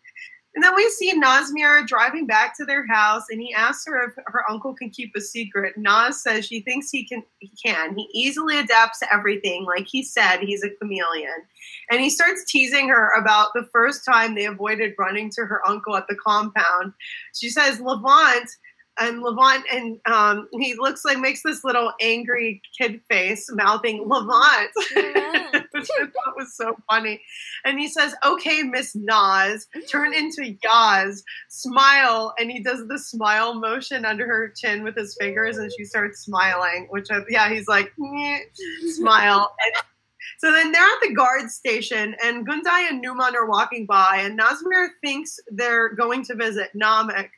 [0.55, 4.13] And then we see Nazmir driving back to their house, and he asks her if
[4.27, 5.79] her uncle can keep a secret.
[5.79, 7.23] Naz says she thinks he can.
[7.39, 7.97] He can.
[7.97, 9.65] He easily adapts to everything.
[9.65, 11.47] Like he said, he's a chameleon.
[11.91, 15.97] And he starts teasing her about the first time they avoided running to her uncle
[15.97, 16.93] at the compound.
[17.35, 18.51] She says, Levent
[18.99, 24.71] and Levent and um, he looks like makes this little angry kid face, mouthing Levent.
[24.95, 27.21] that was so funny.
[27.65, 33.55] And he says, "Okay, Miss Naz, turn into Yaz, smile." And he does the smile
[33.55, 36.87] motion under her chin with his fingers, and she starts smiling.
[36.91, 37.93] Which, I, yeah, he's like,
[38.95, 39.55] smile.
[39.65, 39.75] And,
[40.39, 44.39] so then they're at the guard station, and Gundai and Numan are walking by, and
[44.39, 47.29] Nazmir thinks they're going to visit Namek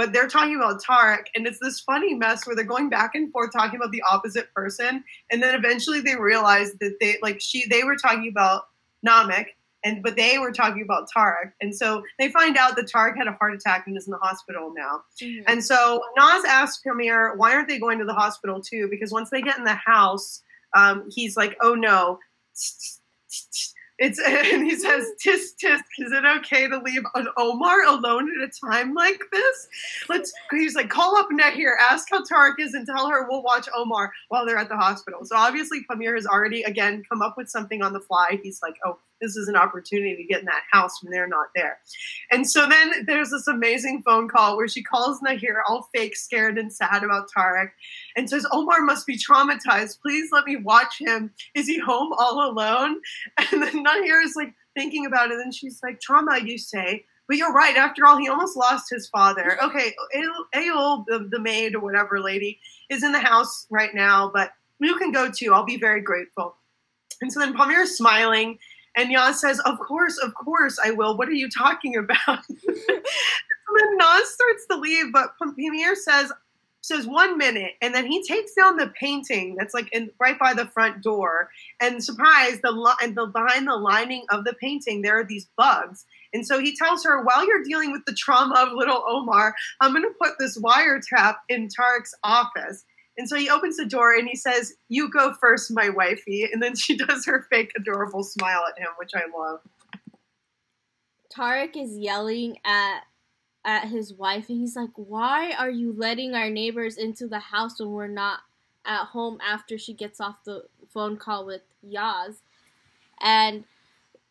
[0.00, 3.30] but they're talking about Tarik, and it's this funny mess where they're going back and
[3.30, 7.66] forth talking about the opposite person, and then eventually they realize that they like she
[7.68, 8.62] they were talking about
[9.06, 9.48] Namek,
[9.84, 13.26] and but they were talking about Tarik, and so they find out that Tarik had
[13.26, 15.02] a heart attack and is in the hospital now.
[15.20, 15.42] Mm-hmm.
[15.48, 18.88] And so Naz asks Pamir, why aren't they going to the hospital too?
[18.88, 20.40] Because once they get in the house,
[20.74, 22.18] um, he's like, oh no.
[24.00, 28.48] It's and he says, "Tisk tisk, is it okay to leave an Omar alone at
[28.48, 29.68] a time like this?"
[30.08, 30.32] Let's.
[30.50, 34.10] He's like, "Call up Nehir, ask how Tarik is, and tell her we'll watch Omar
[34.28, 37.82] while they're at the hospital." So obviously, Pamir has already again come up with something
[37.82, 38.40] on the fly.
[38.42, 41.48] He's like, "Oh, this is an opportunity to get in that house when they're not
[41.54, 41.78] there.
[42.30, 46.58] And so then there's this amazing phone call where she calls Nehir all fake, scared,
[46.58, 47.70] and sad about Tarik
[48.16, 50.00] and says, Omar must be traumatized.
[50.00, 51.32] Please let me watch him.
[51.54, 53.00] Is he home all alone?
[53.52, 55.38] And then Nehir is like thinking about it.
[55.38, 57.04] And she's like, Trauma, you say?
[57.26, 57.76] But you're right.
[57.76, 59.58] After all, he almost lost his father.
[59.62, 59.94] Okay,
[60.54, 62.58] Ayol, the, the maid or whatever lady,
[62.88, 65.52] is in the house right now, but you can go too.
[65.54, 66.56] I'll be very grateful.
[67.20, 68.58] And so then Pamir is smiling
[68.96, 71.16] and Yaz says, Of course, of course I will.
[71.16, 72.40] What are you talking about?
[72.66, 76.32] then Naz starts to leave, but Pamir says,
[76.82, 80.54] says one minute, and then he takes down the painting that's like in, right by
[80.54, 81.50] the front door.
[81.80, 86.06] And surprise, the and the behind the lining of the painting, there are these bugs.
[86.32, 89.92] And so he tells her, while you're dealing with the trauma of little Omar, I'm
[89.92, 92.84] going to put this wiretap in Tarik's office.
[93.18, 96.48] And so he opens the door and he says, You go first, my wifey.
[96.50, 99.60] And then she does her fake adorable smile at him, which I love.
[101.30, 103.02] Tarik is yelling at
[103.64, 107.78] at his wife and he's like, Why are you letting our neighbors into the house
[107.80, 108.40] when we're not
[108.84, 112.36] at home after she gets off the phone call with Yaz?
[113.20, 113.64] And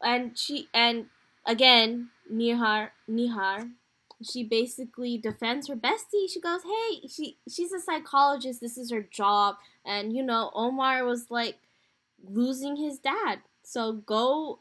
[0.02, 1.08] and she and
[1.46, 3.72] again, Nehir Nehir
[4.22, 6.30] she basically defends her bestie.
[6.30, 8.60] She goes, "Hey, she she's a psychologist.
[8.60, 11.60] This is her job." And you know, Omar was like
[12.24, 13.40] losing his dad.
[13.64, 14.60] So go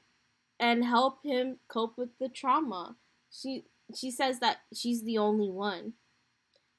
[0.61, 2.97] and help him cope with the trauma.
[3.31, 3.65] She
[3.95, 5.95] she says that she's the only one.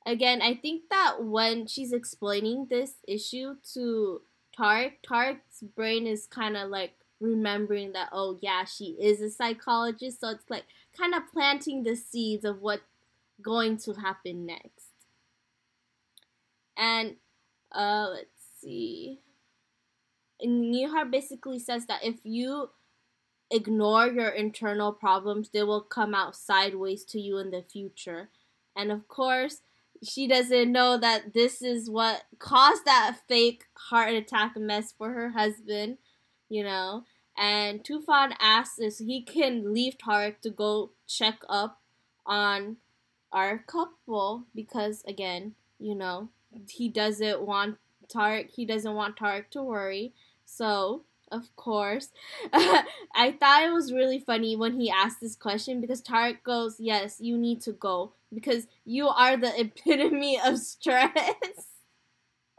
[0.05, 4.21] Again, I think that when she's explaining this issue to
[4.55, 10.21] Tarik, Tarik's brain is kind of like remembering that oh yeah she is a psychologist
[10.21, 10.63] so it's like
[10.97, 12.81] kind of planting the seeds of what's
[13.41, 14.91] going to happen next
[16.77, 17.15] and
[17.73, 18.29] uh let's
[18.61, 19.19] see
[20.39, 22.69] and Nehir basically says that if you
[23.51, 28.29] ignore your internal problems they will come out sideways to you in the future
[28.75, 29.61] and of course
[30.01, 35.29] she doesn't know that this is what caused that fake heart attack mess for her
[35.31, 35.97] husband
[36.49, 37.05] you know.
[37.37, 41.79] And Tufan asks if he can leave Tarik to go check up
[42.25, 42.77] on
[43.31, 46.29] our couple because, again, you know,
[46.67, 47.77] he doesn't want
[48.09, 48.49] Tarik.
[48.51, 50.13] He doesn't want Tarik to worry.
[50.43, 52.09] So, of course,
[52.53, 57.17] I thought it was really funny when he asked this question because Tarik goes, "Yes,
[57.19, 61.13] you need to go because you are the epitome of stress."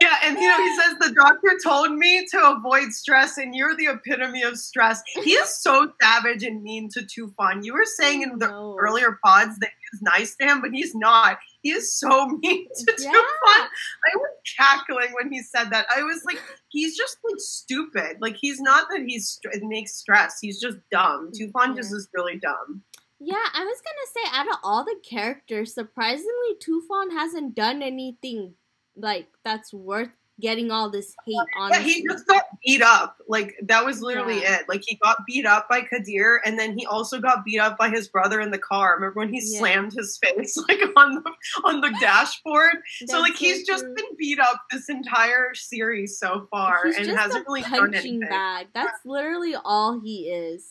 [0.01, 3.75] Yeah, and you know, he says the doctor told me to avoid stress, and you're
[3.75, 5.03] the epitome of stress.
[5.23, 7.63] He is so savage and mean to Tufan.
[7.63, 8.75] You were saying in the No.
[8.79, 11.37] earlier pods that he's nice to him, but he's not.
[11.61, 13.11] He is so mean to Yeah.
[13.11, 13.67] Tufan.
[13.67, 15.85] I was cackling when he said that.
[15.95, 18.17] I was like, he's just like stupid.
[18.19, 20.39] Like he's not that he's str- it makes stress.
[20.41, 21.31] He's just dumb.
[21.31, 21.57] Mm-hmm.
[21.57, 22.81] Tufan just is really dumb.
[23.19, 28.55] Yeah, I was gonna say out of all the characters, surprisingly, Tufan hasn't done anything
[28.95, 30.09] like that's worth
[30.39, 31.69] getting all this hate on.
[31.69, 33.17] Yeah, he just got beat up.
[33.27, 34.59] Like that was literally Yeah.
[34.59, 34.69] it.
[34.69, 37.89] Like he got beat up by Kadir, and then he also got beat up by
[37.89, 38.95] his brother in the car.
[38.95, 39.59] Remember when he Yeah.
[39.59, 41.31] slammed his face like on the
[41.63, 42.77] on the dashboard?
[43.07, 47.45] so like he's just been beat up this entire series so far, He's and hasn't
[47.45, 48.19] a really done anything.
[48.21, 48.67] bag.
[48.73, 50.67] That's literally all he is.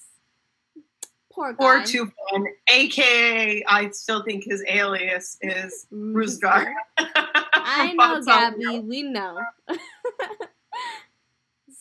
[1.32, 1.64] Poor guy.
[1.64, 6.72] Or Tufan, aka I still think his alias is mm, Ruzgar.
[6.99, 8.80] I know, Gabby.
[8.80, 9.41] We know.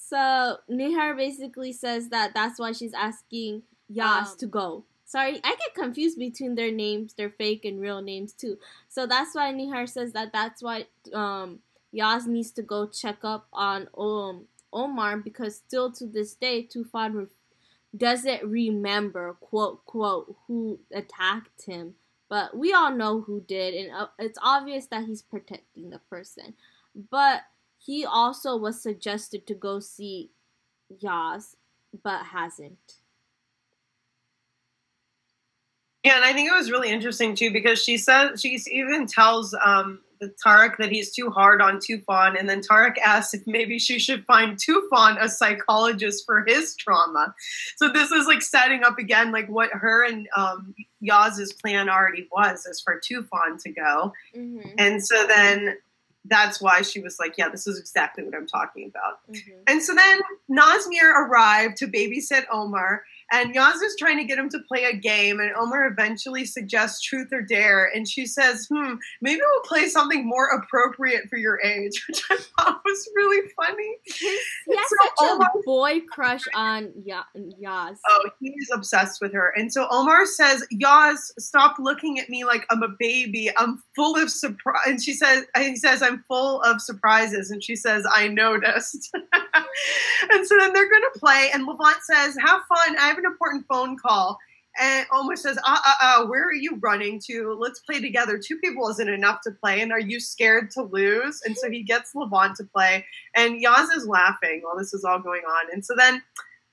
[0.09, 4.85] So Nehir basically says that that's why she's asking Yaz Um, to go.
[5.05, 8.57] Sorry, I get confused between their names, their fake and real names too.
[8.87, 11.59] So that's why Nehir says that that's why um
[11.93, 17.13] Yaz needs to go check up on um Omar because still to this day Tufan
[17.15, 17.27] re-
[17.95, 21.95] doesn't remember quote quote who attacked him
[22.29, 26.53] but we all know who did and uh, it's obvious that he's protecting the person
[27.09, 27.41] but
[27.79, 30.31] he also was suggested to go see
[31.01, 31.55] Yaz
[32.03, 32.99] but hasn't
[36.03, 39.55] Yeah, and I think it was really interesting too because she says she even tells
[39.65, 43.79] um, the Tarik that he's too hard on Tufan, and then Tarik asks if maybe
[43.79, 47.33] she should find Tufan a psychologist for his trauma.
[47.77, 52.27] So this is like setting up again like what her and um, Yaz's plan already
[52.31, 54.69] was, is for Tufan to go, mm-hmm.
[54.77, 55.77] and so then
[56.25, 59.19] that's why she was like, yeah, this is exactly what I'm talking about.
[59.31, 59.61] Mm-hmm.
[59.67, 64.49] And so then Nazmir arrived to babysit Omar, and Yaz is trying to get him
[64.49, 68.95] to play a game, and Omar eventually suggests Truth or Dare, and she says, hmm,
[69.21, 73.97] maybe we'll play something more appropriate for your age, which I thought was really funny.
[74.05, 77.23] he has So such Omar- a boy crush on ya-
[77.61, 79.53] Yaz Oh, he's obsessed with her.
[79.55, 83.49] And so Omar says, Yaz, stop looking at me like I'm a baby.
[83.57, 84.81] I'm full of surprise.
[84.85, 87.51] And she says, and he says, I'm full of surprises.
[87.51, 89.09] And she says, I noticed.
[90.31, 91.49] and so then they're going to play.
[91.53, 92.95] And Levent says, have fun.
[92.99, 94.37] I an important phone call.
[94.79, 97.57] And Omar says, uh, uh, uh, where are you running to?
[97.59, 98.37] Let's play together.
[98.37, 99.81] Two people isn't enough to play.
[99.81, 101.41] And are you scared to lose?
[101.45, 103.05] And so he gets Levent to play.
[103.35, 105.73] And Yaz is laughing while this is all going on.
[105.73, 106.21] And so then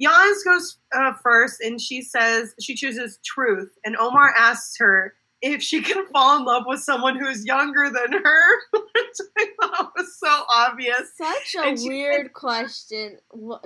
[0.00, 3.72] Yaz goes uh, first, and she says she chooses truth.
[3.84, 8.20] And Omar asks her if she can fall in love with someone who's younger than
[8.22, 11.12] her, which I thought was so obvious.
[11.16, 13.18] such a and she- weird question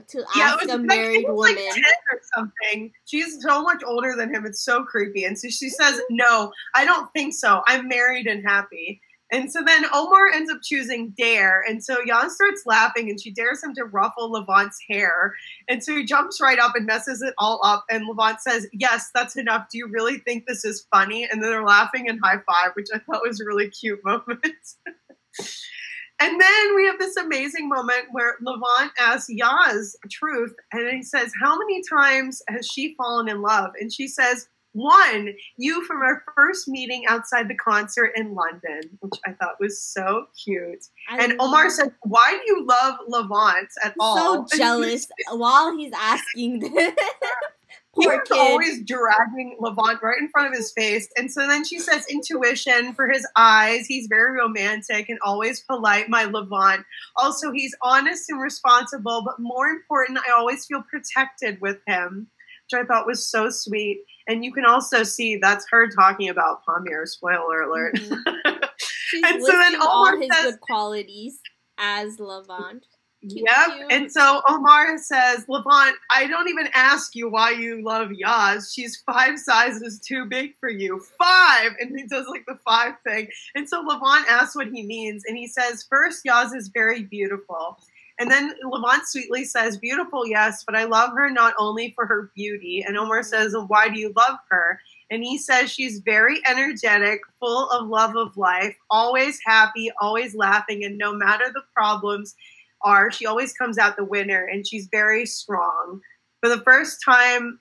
[0.09, 2.93] to Yeah, ask was a married woman like or something.
[3.05, 4.45] She's so much older than him.
[4.47, 5.25] It's so creepy.
[5.25, 6.17] And so she says, mm-hmm.
[6.17, 7.63] "No, I don't think so.
[7.67, 9.01] I'm married and happy."
[9.33, 11.63] And so then Omar ends up choosing Dare.
[11.69, 15.35] And so Jan starts laughing and she dares him to ruffle Levent's hair.
[15.69, 17.85] And so he jumps right up and messes it all up.
[17.91, 19.67] And Levent says, Yes, that's enough.
[19.71, 21.29] Do you really think this is funny?
[21.31, 24.45] And then they're laughing and high five, which I thought was a really cute moment.
[26.21, 30.55] and then we have this amazing moment where Levent asks Yaz truth.
[30.73, 33.71] And he says, How many times has she fallen in love?
[33.81, 39.21] And she says, one, you from our first meeting outside the concert in London, which
[39.27, 40.85] I thought was so cute.
[41.09, 44.47] I And Omar said, Why do you love Levent at all?
[44.49, 46.95] so jealous while he's asking this.
[47.99, 48.39] he was kid.
[48.39, 51.09] always dragging Levent right in front of his face.
[51.17, 53.87] And so then she says, Intuition for his eyes.
[53.87, 56.85] He's very romantic and always polite, my Levent.
[57.17, 62.29] Also, he's honest and responsible, but more important, I always feel protected with him,
[62.71, 64.05] which I thought was so sweet.
[64.31, 67.97] And you can also see that's her talking about Pamir, spoiler alert.
[67.97, 68.69] Mhm.
[68.79, 71.41] She's And so then listing all Omar his says- good qualities
[71.79, 72.87] as Levent.
[73.29, 73.77] Cute, Yep.
[73.77, 73.93] cute.
[73.93, 78.73] And so Omar says, Levent, I don't even ask you why you love Yaz.
[78.73, 81.01] She's five sizes too big for you.
[81.19, 81.73] Five.
[81.81, 83.29] And he does like the five thing.
[83.55, 85.25] And so Levent asks what he means.
[85.27, 87.79] And he says, First, Yaz is very beautiful.
[88.21, 92.31] And then Levent sweetly says, Beautiful, yes, but I love her not only for her
[92.37, 92.85] beauty.
[92.87, 94.79] And Omar says, Why do you love her?
[95.11, 100.85] And he says she's very energetic, full of love of life, always happy, always laughing,
[100.85, 102.35] and no matter the problems
[102.83, 106.01] are, she always comes out the winner, and she's very strong.
[106.41, 107.59] For the first time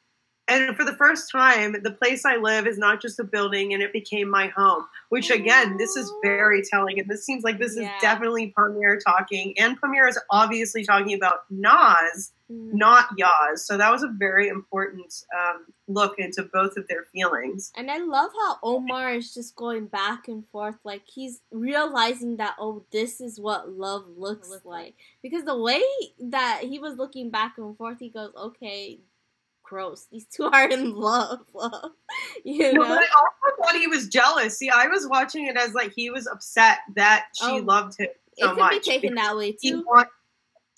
[0.49, 3.83] And for the first time, the place I live is not just a building and
[3.83, 6.99] it became my home, which again, this is very telling.
[6.99, 7.95] And this seems like this Yeah.
[7.95, 9.53] is definitely Pamir talking.
[9.59, 12.73] And Pamir is obviously talking about Naz, Mm.
[12.73, 13.59] not Yaz.
[13.59, 17.71] So that was a very important um, look into both of their feelings.
[17.77, 22.55] And I love how Omar is just going back and forth, like he's realizing that
[22.59, 24.95] oh, this is what love looks like.
[25.21, 25.83] Because the way
[26.19, 28.99] that he was looking back and forth, he goes, "Okay,
[29.69, 30.07] gross.
[30.11, 31.91] These two are in love, love."
[32.43, 32.87] You No, know?
[32.89, 34.57] but I also thought he was jealous.
[34.57, 38.07] See, I was watching it as like he was upset that she Oh, loved him
[38.37, 38.71] so it could much.
[38.71, 39.83] be taken that way he, too.
[39.85, 40.07] want,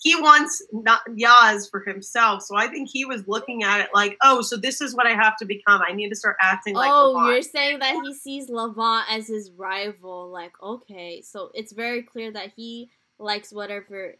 [0.00, 2.42] he wants not Yaz for himself.
[2.42, 5.12] So I think he was looking at it like, oh, so this is what I
[5.12, 5.80] have to become.
[5.80, 7.32] I need to start acting like oh, Levent.
[7.32, 10.28] you're saying that he sees Levent as his rival.
[10.28, 14.16] Like, okay, so it's very clear that he likes whatever.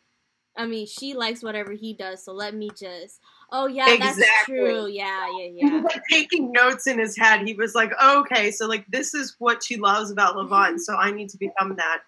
[0.57, 2.23] I mean, she likes whatever he does.
[2.25, 3.21] So let me just.
[3.55, 4.87] Oh yeah, that's true.
[4.87, 5.75] Yeah, yeah, He yeah.
[5.75, 7.47] was like taking notes in his head.
[7.47, 11.11] He was like, okay, so like this is what she loves about Levent, so I
[11.11, 12.01] need to become that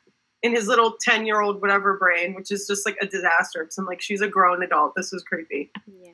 [0.43, 3.65] in his little 10 year old whatever brain, which is just like a disaster.
[3.65, 4.95] Because I'm like, she's a grown adult.
[4.97, 5.71] This is creepy.
[6.03, 6.13] yeah.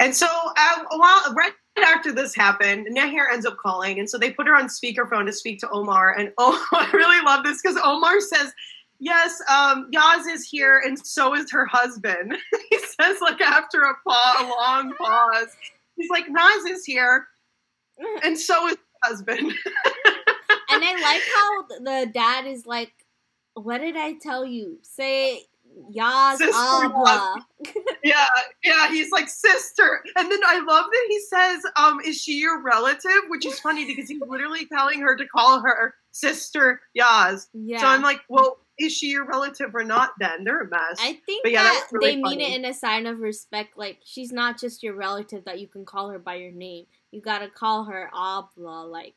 [0.00, 1.52] And so, uh, while right
[1.84, 5.32] after this happened, Nehir ends up calling, and so they put her on speakerphone to
[5.32, 6.16] speak to Omar.
[6.16, 8.52] And oh, I really love this because Omar says,
[9.00, 12.36] "Yes, um, Yaz is here, and so is her husband."
[12.70, 15.56] he says, like after a, pa- a long pause,
[15.96, 17.26] he's like, "Naz is here,
[18.24, 19.52] and so is her husband."
[20.70, 22.92] And I like how the dad is like,
[23.54, 24.78] "What did I tell you?
[24.82, 25.44] Say
[25.90, 27.36] Yaz Abla."
[28.04, 28.26] yeah,
[28.62, 32.62] yeah, he's like sister, and then I love that he says, "Um, is she your
[32.62, 37.46] relative?" Which is funny because he's literally telling her to call her sister Yaz.
[37.54, 37.80] Yeah.
[37.80, 40.10] So I'm like, well, is she your relative or not?
[40.18, 40.98] Then they're a mess.
[41.00, 43.76] I think But yeah, that that really they mean it in a sign of respect.
[43.76, 46.86] Like she's not just your relative that you can call her by your name.
[47.10, 48.86] You gotta call her Abla.
[48.86, 49.14] Like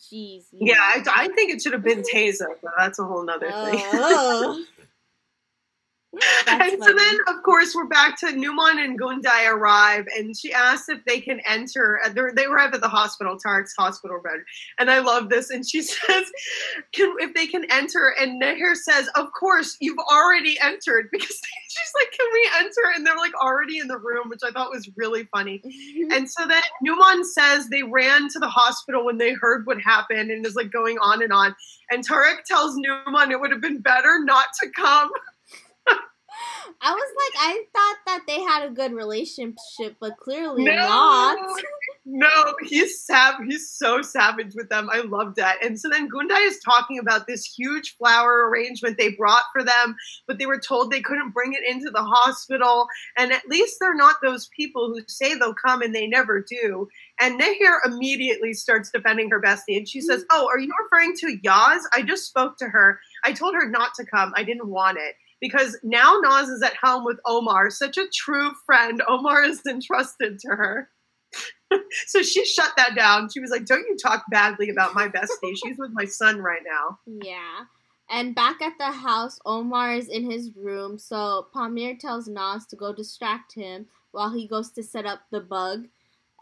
[0.00, 0.46] she's.
[0.52, 0.78] yeah.
[0.78, 2.16] I, I think it should have been mm-hmm.
[2.16, 3.82] Teza, but that's a whole nother thing.
[3.92, 4.64] Oh.
[6.44, 10.52] That's and so then, of course, we're back to Newman and Gundai arrive, and she
[10.52, 12.00] asks if they can enter.
[12.04, 14.40] uh, they're- arrive at the hospital, Tarik's hospital bed,
[14.78, 15.48] and I love this.
[15.48, 16.30] And she says,
[16.92, 21.92] "Can if they can enter?" And Nehir says, "Of course, you've already entered." Because she's
[21.94, 24.90] like, "Can we enter?" And they're like already in the room, which I thought was
[24.96, 25.62] really funny.
[26.10, 30.30] And so then Newman says they ran to the hospital when they heard what happened
[30.30, 31.54] and is like going on and on.
[31.90, 35.10] And Tarik tells Newman it would have been better not to come.
[36.80, 41.38] I was like, I thought that they had a good relationship, but clearly No, not.
[42.04, 44.88] no, he's sav- He's so savage with them.
[44.92, 45.64] I love that.
[45.64, 49.96] And so then Gundai is talking about this huge flower arrangement they brought for them,
[50.26, 52.86] but they were told they couldn't bring it into the hospital.
[53.16, 56.88] And at least they're not those people who say they'll come and they never do.
[57.20, 61.38] And Nehir immediately starts defending her bestie, and she says, "Oh, are you referring to
[61.44, 61.82] Yaz?
[61.92, 62.98] I just spoke to her.
[63.22, 64.32] I told her not to come.
[64.34, 68.52] I didn't want it." Because now Naz is at home with Omar, such a true
[68.64, 69.02] friend.
[69.08, 70.88] Omar is entrusted to her.
[72.06, 73.28] so she shut that down.
[73.28, 75.56] She was like, Don't you talk badly about my bestie.
[75.62, 76.98] She's with my son right now.
[77.06, 77.64] Yeah.
[78.08, 82.76] And back at the house, Omar is in his room, so Pamir tells Naz to
[82.76, 85.88] go distract him while he goes to set up the bug.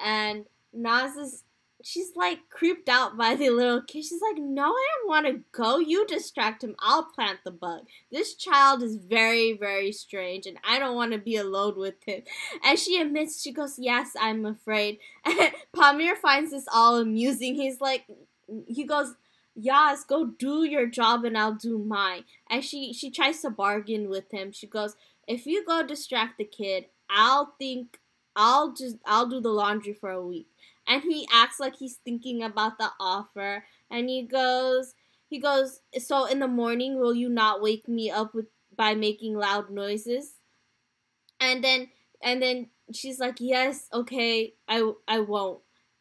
[0.02, 1.44] And Naz is
[1.82, 4.04] she's like creeped out by the little kid.
[4.04, 5.78] She's like, No, I don't want to go.
[5.78, 6.76] You distract him.
[6.78, 7.86] I'll plant the bug.
[8.10, 12.22] This child is very, very strange, and I don't want to be alone with him.
[12.64, 14.98] And she admits, she goes, Yes, I'm afraid.
[15.24, 17.54] And Pamir finds this all amusing.
[17.54, 18.04] He's like,
[18.66, 19.14] he goes,
[19.58, 22.24] Yaz, go do your job and I'll do mine.
[22.48, 24.52] And she she tries to bargain with him.
[24.52, 24.96] She goes,
[25.26, 27.98] if you go distract the kid, I'll think
[28.36, 30.48] I'll just I'll do the laundry for a week.
[30.86, 34.94] And he acts like he's thinking about the offer and he goes
[35.28, 38.46] he goes, "So in the morning will you not wake me up with
[38.76, 40.34] by making loud noises?"
[41.40, 41.88] And then
[42.22, 45.60] and then she's like, "Yes, okay, I I won't."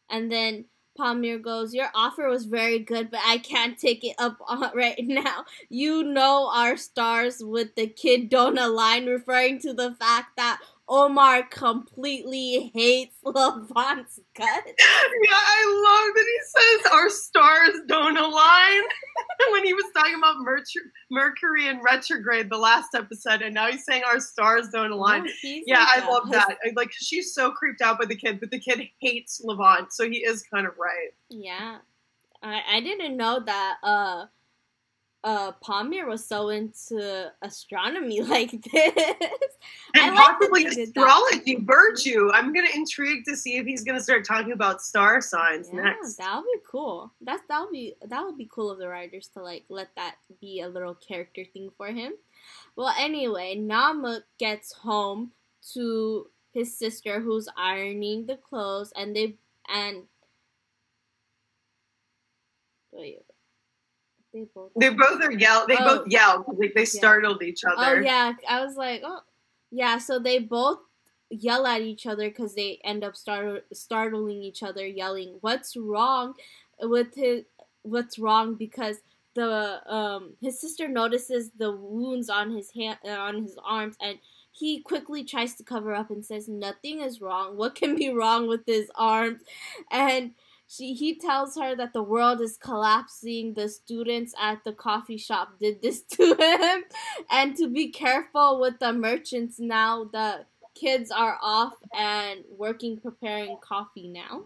[0.10, 0.66] And then
[0.98, 4.40] Pamir goes, Your offer was very good, but I can't take it up
[4.76, 5.46] right now.
[5.70, 10.60] You know our stars with the kid don't align, referring to the fact that
[10.90, 14.64] Omar completely hates Levent's gut.
[14.66, 16.40] Yeah, I love that he
[16.84, 18.82] says our stars don't align.
[19.52, 23.86] when he was talking about Mercury, Mercury in retrograde the last episode, and now he's
[23.86, 25.28] saying our stars don't align.
[25.44, 26.58] Yeah, I love that.
[26.66, 30.10] I- Like she's so creeped out by the kid, but the kid hates Levent, so
[30.10, 31.10] he is kind of right.
[31.30, 31.78] Yeah.
[32.42, 34.26] I, I didn't know that uh
[35.24, 35.52] uh
[36.08, 38.94] was so into astronomy like this.
[39.96, 42.30] And possibly astrology, Virtue.
[42.34, 46.16] I'm gonna intrigue to see if he's gonna start talking about star signs yeah, next.
[46.18, 47.12] That would be cool.
[47.22, 50.16] That's that would be that would be cool of the writers to like let that
[50.40, 52.14] be a little character thing for him.
[52.76, 55.32] Well, anyway, Namuk gets home
[55.74, 59.36] to his sister who's ironing the clothes, and they
[59.68, 60.04] and
[62.92, 63.20] wait,
[64.34, 64.72] they both.
[64.76, 65.66] They both are yell.
[65.68, 67.76] They oh, both yell like they startled each other.
[67.78, 69.22] Oh yeah, I was like, oh
[69.72, 69.98] yeah.
[69.98, 70.80] So they both
[71.30, 76.34] yell at each other because they end up start, startling each other, yelling, "What's wrong
[76.82, 77.44] with his?
[77.82, 78.98] What's wrong?" Because
[79.36, 84.18] the um his sister notices the wounds on his hand on his arms and
[84.52, 88.48] he quickly tries to cover up and says nothing is wrong what can be wrong
[88.48, 89.40] with his arms
[89.92, 90.32] and
[90.70, 93.56] she he tells her that the world is collapsing.
[93.56, 96.84] The students at the coffee shop did this to him.
[97.32, 103.58] And to be careful with the merchants now the kids are off and working preparing
[103.62, 104.46] coffee now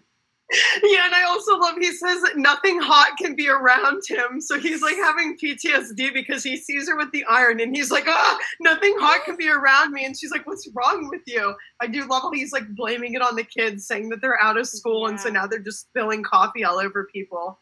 [0.83, 4.39] yeah, and I also love he says that nothing hot can be around him.
[4.39, 8.05] So he's like having PTSD because he sees her with the iron and he's like,
[8.07, 10.05] ah, nothing hot can be around me.
[10.05, 11.55] And she's like, What's wrong with you?
[11.81, 14.57] I do love how he's like blaming it on the kids, saying that they're out
[14.57, 15.09] of school yeah.
[15.09, 17.59] and so now they're just spilling coffee all over people.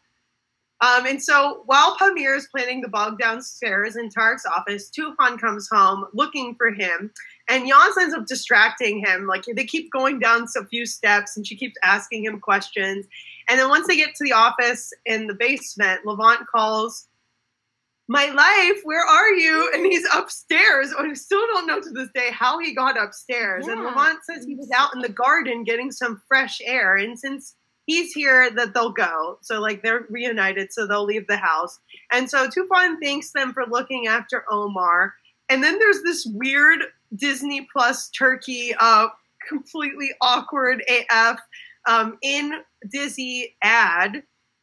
[0.82, 5.68] Um, and so while Pamir is planning the bog downstairs in Tarik's office, Tufan comes
[5.70, 7.12] home looking for him.
[7.48, 9.26] And Yaz ends up distracting him.
[9.26, 13.06] Like they keep going down a few steps and she keeps asking him questions.
[13.48, 17.08] And then once they get to the office in the basement, Levent calls,
[18.08, 19.70] My life, where are you?
[19.74, 20.92] And he's upstairs.
[20.96, 23.64] I still don't know to this day how he got upstairs.
[23.66, 23.74] Yeah.
[23.74, 26.96] And Levent says he was out in the garden getting some fresh air.
[26.96, 27.54] And since
[27.86, 29.38] he's here that they'll go.
[29.42, 31.78] So like they're reunited, so they'll leave the house.
[32.10, 35.14] And so Tufan thanks them for looking after Omar.
[35.48, 36.80] And then there's this weird
[37.14, 39.08] Disney Plus Turkey, uh,
[39.48, 41.38] completely awkward AF
[41.86, 42.54] um, in
[42.90, 44.22] Disney ad.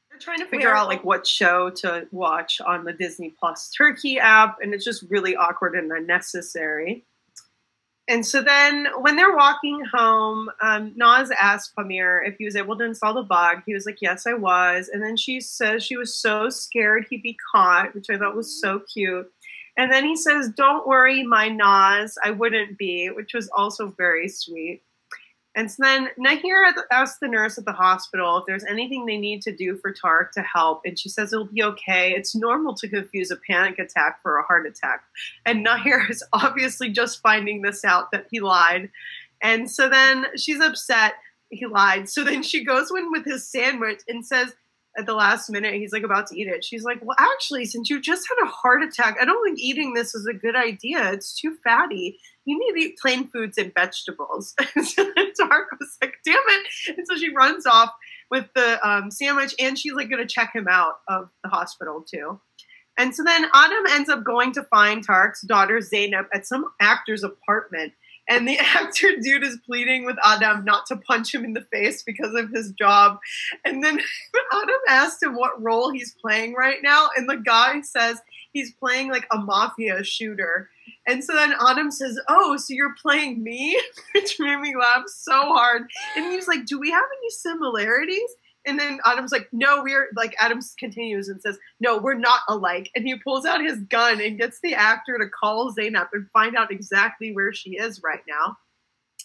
[0.10, 4.20] They're trying to figure out like what show to watch on the Disney Plus Turkey
[4.20, 7.06] app, and it's just really awkward and unnecessary.
[8.10, 12.76] And so then when they're walking home, um, Naz asked Pamir if he was able
[12.76, 13.62] to install the bug.
[13.68, 14.90] He was like, Yes, I was.
[14.92, 18.60] And then she says she was so scared he'd be caught, which I thought was
[18.60, 19.32] so cute.
[19.78, 24.28] And then he says, Don't worry, my Naz, I wouldn't be, which was also very
[24.28, 24.82] sweet.
[25.56, 29.42] And so then Nehir asks the nurse at the hospital if there's anything they need
[29.42, 30.82] to do for Tarik to help.
[30.86, 32.12] And she says it'll be okay.
[32.12, 35.02] It's normal to confuse a panic attack for a heart attack.
[35.46, 38.90] And Nehir is obviously just finding this out that he lied.
[39.42, 41.14] And so then she's upset
[41.50, 42.10] he lied.
[42.10, 44.54] So then she goes in with his sandwich and says,
[45.00, 46.64] at the last minute, he's like about to eat it.
[46.64, 49.94] She's like, Well, actually, since you just had a heart attack, I don't think eating
[49.94, 51.12] this is a good idea.
[51.12, 52.20] It's too fatty
[52.50, 54.56] you need to eat plain foods and vegetables.
[54.76, 56.98] and so Tarik was like, damn it.
[56.98, 57.92] And so she runs off
[58.32, 62.02] with the um, sandwich and she's like going to check him out of the hospital
[62.02, 62.40] too.
[62.98, 67.24] And so then Erdem ends up going to find Tarik's daughter Zainab at some actor's
[67.24, 67.94] apartment.
[68.30, 72.04] And the actor dude is pleading with Erdem not to punch him in the face
[72.04, 73.18] because of his job.
[73.66, 73.98] And then
[74.54, 77.10] Erdem asked him what role he's playing right now.
[77.18, 78.22] And the guy says
[78.54, 80.70] he's playing like a mafia shooter.
[81.08, 83.82] And so then Erdem says, Oh, so you're playing me?
[84.16, 85.84] Which made me laugh so hard.
[86.16, 88.30] And he's like, Do we have any similarities?
[88.66, 92.90] And then Erdem's like, No, we're like, Adams continues and says, No, we're not alike.
[92.96, 96.56] And he pulls out his gun and gets the actor to call Zainab and find
[96.56, 98.58] out exactly where she is right now.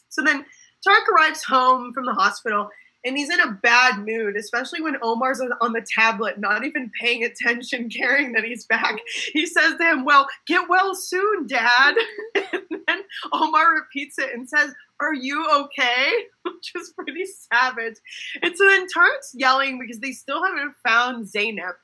[0.08, 0.44] So then
[0.82, 2.70] Tarik arrives home from the hospital
[3.04, 7.24] and he's in a bad mood, especially when Omar's on the tablet, not even paying
[7.24, 8.96] attention, caring that he's back.
[9.32, 11.94] He says to him, Well, get well soon, Dad.
[12.34, 13.02] and then
[13.32, 16.12] Omar repeats it and says, Are you okay?
[16.44, 17.96] Which is pretty savage.
[18.42, 21.74] And so then Tarik's yelling because they still haven't found Zainab.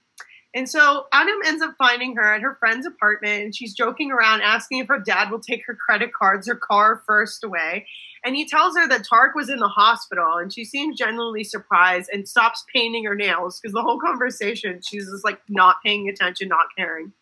[0.52, 4.42] And so Erdem ends up finding her at her friend's apartment, and she's joking around,
[4.42, 7.86] asking if her dad will take her credit cards or car first away.
[8.24, 12.10] And he tells her that Tarik was in the hospital, and she seems genuinely surprised
[12.12, 16.48] and stops painting her nails because the whole conversation she's just like not paying attention,
[16.48, 17.12] not caring.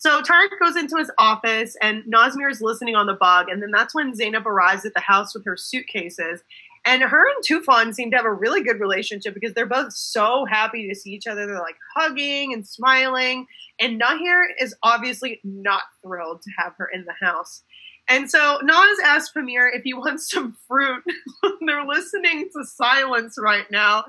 [0.00, 3.70] So Tarik goes into his office, and Nazmir is listening on the bug, and then
[3.70, 6.40] that's when Zainab arrives at the house with her suitcases.
[6.86, 10.46] And her and Tufan seem to have a really good relationship because they're both so
[10.46, 11.46] happy to see each other.
[11.46, 13.46] They're like hugging and smiling.
[13.78, 17.62] And Nehir is obviously not thrilled to have her in the house.
[18.08, 21.04] And so Naz asked Pamir if he wants some fruit.
[21.66, 24.04] They're listening to silence right now.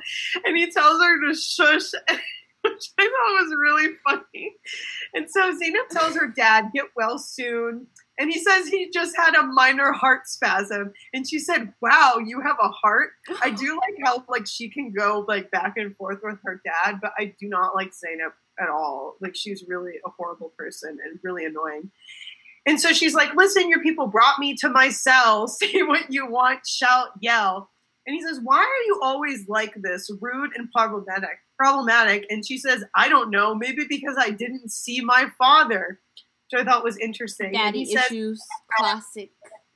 [0.45, 1.91] And he tells her to shush,
[2.71, 4.55] which I thought was really funny.
[5.13, 7.88] And so Zainab tells her dad, get well soon.
[8.19, 10.93] And he says he just had a minor heart spasm.
[11.13, 13.11] And she said, Wow, you have a heart?
[13.41, 16.99] I do like how like she can go like back and forth with her dad,
[17.01, 19.15] but I do not like Zainab at all.
[19.21, 21.89] Like she's really a horrible person and really annoying.
[22.67, 25.47] And so she's like, Listen, your people brought me to my cell.
[25.47, 27.71] Say what you want, shout, yell.
[28.05, 31.39] And he says, Why are you always like this, rude and problematic?
[31.61, 32.25] Problematic.
[32.31, 35.99] And she says, I don't know, maybe because I didn't see my father.
[36.51, 37.51] Which I thought was interesting.
[37.51, 38.47] Daddy issues, says,
[38.77, 39.29] classic.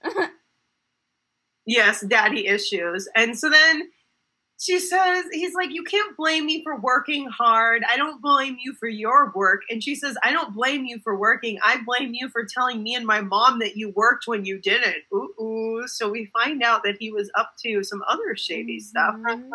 [1.68, 3.07] yes, daddy issues.
[3.16, 3.90] And so then
[4.60, 7.84] she says, he's like, You can't blame me for working hard.
[7.88, 9.62] I don't blame you for your work.
[9.70, 11.60] And she says, I don't blame you for working.
[11.64, 15.03] I blame you for telling me and my mom that you worked when you didn't.
[15.14, 15.88] Ooh, ooh.
[15.88, 19.16] So we find out that he was up to some other shady stuff.
[19.16, 19.52] Mm-hmm.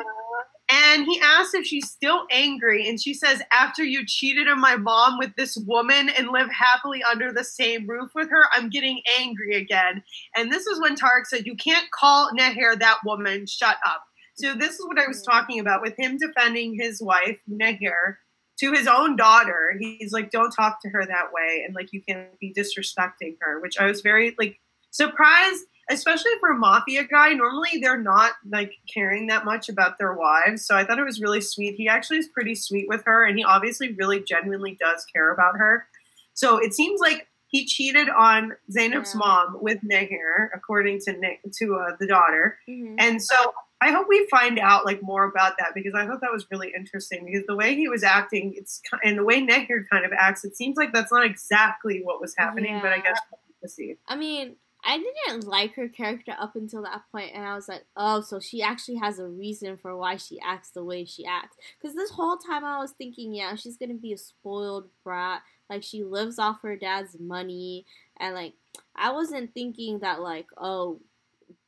[0.90, 2.88] And he asks if she's still angry.
[2.88, 7.00] And she says, After you cheated on my mom with this woman and live happily
[7.02, 10.02] under the same roof with her, I'm getting angry again.
[10.34, 13.46] And this is when Tarik said, You can't call Nehir that woman.
[13.46, 14.02] Shut up.
[14.34, 15.26] So this is what I was mm.
[15.30, 18.16] talking about with him defending his wife, Nehir,
[18.58, 19.76] to his own daughter.
[19.78, 21.62] He's like, don't talk to her that way.
[21.64, 24.58] And like, you can't be disrespecting her, which I was very like
[24.90, 27.32] surprised, especially for a mafia guy.
[27.32, 30.64] Normally they're not like caring that much about their wives.
[30.64, 31.74] So I thought it was really sweet.
[31.74, 35.56] He actually is pretty sweet with her and he obviously really genuinely does care about
[35.56, 35.86] her.
[36.32, 39.18] So it seems like he cheated on Zainab's yeah.
[39.18, 42.58] mom with Nehir, according to Nick, to uh, the daughter.
[42.68, 42.94] Mm-hmm.
[42.98, 43.34] And so
[43.80, 46.72] I hope we find out like more about that because I thought that was really
[46.76, 50.44] interesting because the way he was acting, it's and the way Nehir kind of acts,
[50.44, 52.74] it seems like that's not exactly what was happening.
[52.74, 52.82] Yeah.
[52.82, 53.18] But I guess
[53.60, 53.96] we'll see.
[54.06, 54.54] I mean,
[54.84, 58.40] I didn't like her character up until that point, and I was like, oh, so
[58.40, 61.56] she actually has a reason for why she acts the way she acts.
[61.80, 65.42] Because this whole time I was thinking, yeah, she's gonna be a spoiled brat.
[65.68, 67.86] Like she lives off her dad's money,
[68.18, 68.54] and like
[68.96, 71.00] I wasn't thinking that like, oh,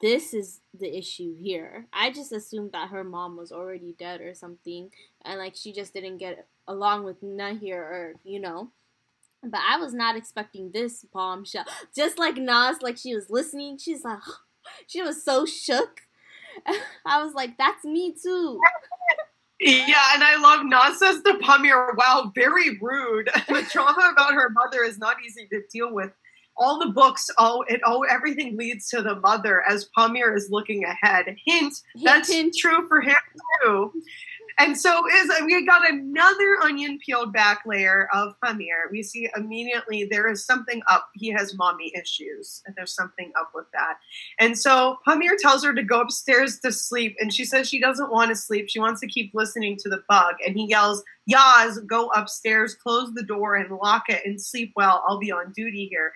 [0.01, 1.87] this is the issue here.
[1.93, 4.91] I just assumed that her mom was already dead or something,
[5.25, 8.71] and like she just didn't get along with Nehir, or you know.
[9.43, 11.65] But I was not expecting this bombshell.
[11.95, 14.21] Just like Naz, like she was listening, she's like,
[14.87, 16.01] she was so shook.
[17.07, 18.61] I was like, that's me too.
[19.61, 23.31] Yeah, and I love Naz says to Pamir, wow, very rude.
[23.49, 26.11] the trauma about her mother is not easy to deal with
[26.57, 30.85] all the books, oh, it oh, everything leads to the mother as Pamir is looking
[30.85, 31.27] ahead.
[31.27, 32.55] Hint, hint that's hint.
[32.57, 33.17] true for him
[33.63, 33.93] too.
[34.59, 38.89] And so is we got another onion peeled back layer of Pamir.
[38.91, 41.09] We see immediately there is something up.
[41.15, 43.99] He has mommy issues, and there's something up with that.
[44.39, 48.11] And so Pamir tells her to go upstairs to sleep, and she says she doesn't
[48.11, 48.69] want to sleep.
[48.69, 50.35] She wants to keep listening to the bug.
[50.47, 55.05] And he yells, Yaz, go upstairs, close the door, and lock it, and sleep well.
[55.07, 56.13] I'll be on duty here.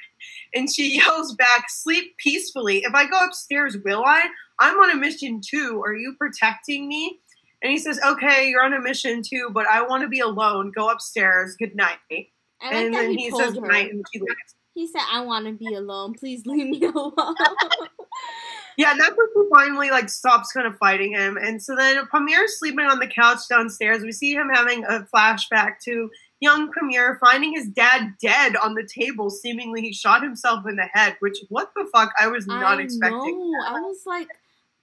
[0.55, 2.79] And she yells back, Sleep peacefully.
[2.79, 4.29] If I go upstairs, will I?
[4.59, 5.83] I'm on a mission too.
[5.85, 7.21] Are you protecting me?
[7.67, 10.71] And he says, "Okay, you're on a mission too, but I want to be alone.
[10.71, 11.57] Go upstairs.
[11.59, 12.31] Good night." Like
[12.63, 14.55] and then he, he says good night, and she leaves.
[14.73, 16.15] He said, "I want to be alone.
[16.15, 17.35] Please leave me alone."
[18.79, 21.37] yeah, and that's when she finally like stops kind of fighting him.
[21.37, 24.05] And so then Pamir's sleeping on the couch downstairs.
[24.05, 28.87] We see him having a flashback to young Pamir finding his dad dead on the
[28.87, 29.29] table.
[29.29, 31.17] Seemingly, he shot himself in the head.
[31.19, 32.13] Which what the fuck?
[32.21, 33.53] I was not I expecting.
[33.53, 33.65] Know.
[33.67, 34.29] I was like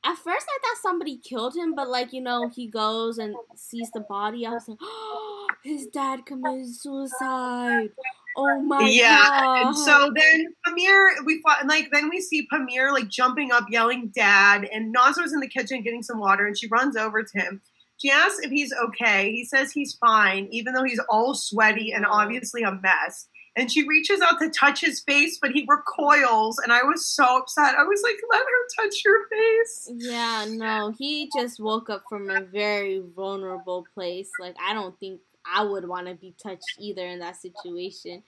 [0.05, 3.89] at first I thought somebody killed him, but like you know, he goes and sees
[3.91, 4.45] the body.
[4.45, 7.89] I was like, oh, his dad committed suicide.
[8.35, 9.17] Oh my yeah.
[9.39, 9.61] God.
[9.61, 9.71] Yeah.
[9.71, 14.67] So then Pamir, we fought, like then we see Pamir like jumping up, yelling "Dad!"
[14.73, 17.61] And Nazar's in the kitchen getting some water, and she runs over to him.
[17.97, 19.31] She asks if he's okay.
[19.31, 23.87] He says he's fine, even though he's all sweaty and obviously a mess and she
[23.87, 27.75] reaches out to touch his face, but he recoils, and I was so upset.
[27.75, 32.29] I was like, "Let her touch your face." Yeah, no, he just woke up from
[32.29, 34.29] a very vulnerable place.
[34.39, 38.23] Like, I don't think I would want to be touched either in that situation.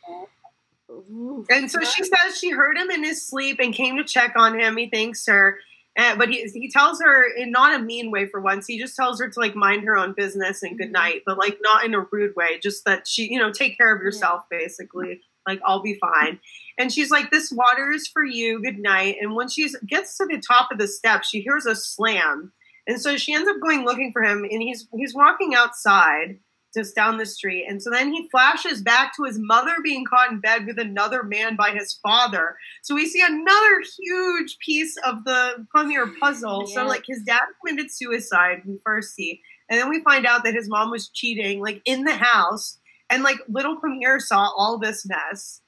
[0.89, 1.47] Oof.
[1.49, 4.59] And so she says she heard him in his sleep and came to check on
[4.59, 4.77] him.
[4.77, 5.59] He thanks her.
[5.97, 8.67] Uh, but he, he tells her in not a mean way for once.
[8.67, 10.93] He just tells her to like mind her own business and good mm-hmm.
[10.93, 12.59] night, but like not in a rude way.
[12.61, 14.57] Just that she, you know, take care of yourself, yeah.
[14.59, 15.21] basically.
[15.47, 16.39] Like I'll be fine.
[16.77, 18.61] And she's like, "This water is for you.
[18.61, 21.75] Good night." And when she gets to the top of the steps, she hears a
[21.75, 22.51] slam,
[22.87, 24.39] and so she ends up going looking for him.
[24.43, 26.39] And he's he's walking outside
[26.75, 27.65] just down the street.
[27.67, 31.23] And so then he flashes back to his mother being caught in bed with another
[31.23, 32.57] man by his father.
[32.83, 36.65] So we see another huge piece of the Pamir puzzle.
[36.67, 36.75] Yeah.
[36.75, 39.41] So like his dad committed suicide, we first see.
[39.69, 42.77] And then we find out that his mom was cheating, like in the house.
[43.09, 45.61] And like little Pamir saw all this mess.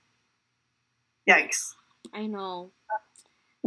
[1.27, 1.73] Yikes.
[2.13, 2.71] I know.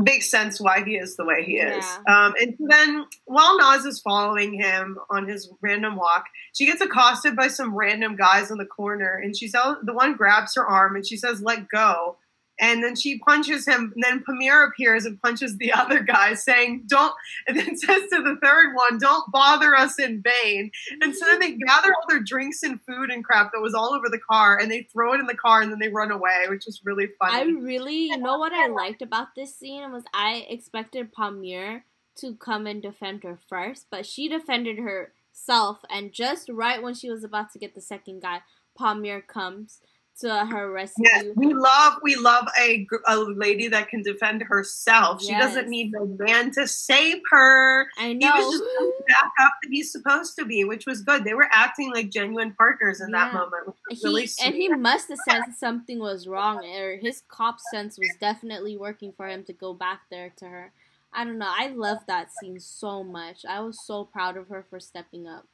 [0.02, 1.85] Makes sense why he is the way he is.
[1.85, 2.27] Yeah.
[2.27, 6.24] Um, and then while Naz is following him on his random walk,
[6.55, 9.20] she gets accosted by some random guys on the corner.
[9.22, 12.16] And she's out, the one grabs her arm and she says, let go.
[12.61, 13.93] And then she punches him.
[13.95, 17.15] And then Pamir appears and punches the other guy, saying, Don't,
[17.47, 20.70] and then says to the third one, Don't bother us in vain.
[21.01, 23.95] And so then they gather all their drinks and food and crap that was all
[23.95, 26.45] over the car and they throw it in the car and then they run away,
[26.49, 30.05] which was really funny I really, you know what I liked about this scene was
[30.12, 31.85] I expected Pamir
[32.16, 37.11] to come and defend her first, but she defended herself, and just right when she
[37.11, 38.43] was about to get the second guy,
[38.78, 39.81] Pamir comes
[40.20, 41.05] to her rescue.
[41.06, 45.22] Yes, we love we love a, a lady that can defend herself.
[45.22, 47.86] She doesn't need no man to save her.
[47.98, 51.24] I He was just the backup that he's supposed to be, which was good.
[51.24, 54.68] They were acting like genuine partners in that moment, which was he really and he
[54.68, 59.44] must have sensed something was wrong, or his cop sense was definitely working for him
[59.44, 60.72] to go back there to her.
[61.12, 61.52] I don't know.
[61.52, 63.44] I love that scene so much.
[63.44, 65.47] I was so proud of her for stepping up.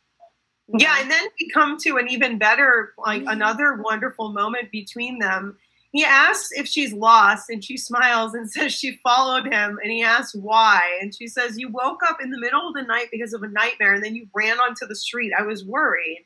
[0.68, 3.32] Yeah, and then we come to an even better, like Mhm.
[3.32, 5.56] another wonderful moment between them.
[5.92, 9.78] He asks if she's lost, and she smiles and says she followed him.
[9.82, 12.82] And he asks why, and she says, "You woke up in the middle of the
[12.82, 15.32] night because of a nightmare, and then you ran onto the street.
[15.38, 16.24] I was worried."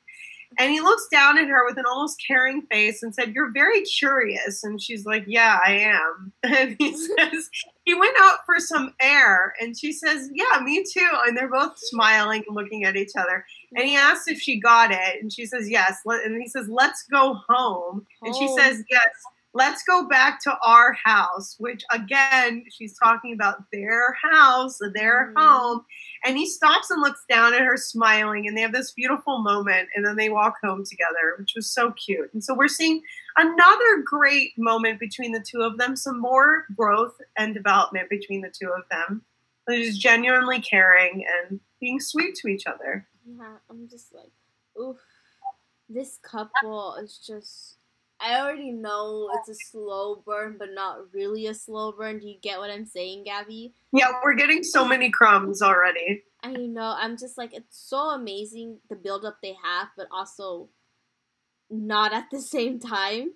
[0.59, 3.83] And he looks down at her with an almost caring face and said, "You're very
[3.83, 7.51] curious." And she's like, "Yeah, I am." And he says,
[7.85, 11.79] "He went out for some air," and she says, "Yeah, me too." And they're both
[11.79, 13.45] smiling and looking at each other.
[13.77, 15.99] And he asks if she got it, and she says yes.
[16.05, 19.09] And he says, "Let's go home." And she says, "Yes,
[19.53, 25.41] let's go back to our house." Which again, she's talking about their house, their Mhm.
[25.41, 25.87] home.
[26.25, 29.89] And he stops and looks down at her, smiling, and they have this beautiful moment.
[29.95, 32.33] And then they walk home together, which was so cute.
[32.35, 33.03] And so we're seeing
[33.37, 35.95] another great moment between the two of them.
[35.95, 39.25] Some more growth and development between the two of them.
[39.67, 43.07] They're just genuinely caring and being sweet to each other.
[43.39, 44.33] Yeah, I'm just like,
[44.81, 44.99] oof.
[45.89, 47.77] This couple is just.
[48.21, 52.19] I already know it's a slow burn, but not really a slow burn.
[52.19, 53.73] Do you get what I'm saying, Gabby?
[53.93, 56.23] Yeah, we're getting so many crumbs already.
[56.43, 56.95] I know.
[56.99, 60.69] I'm just like, it's so amazing the build up they have, but also
[61.71, 63.33] not at the same time.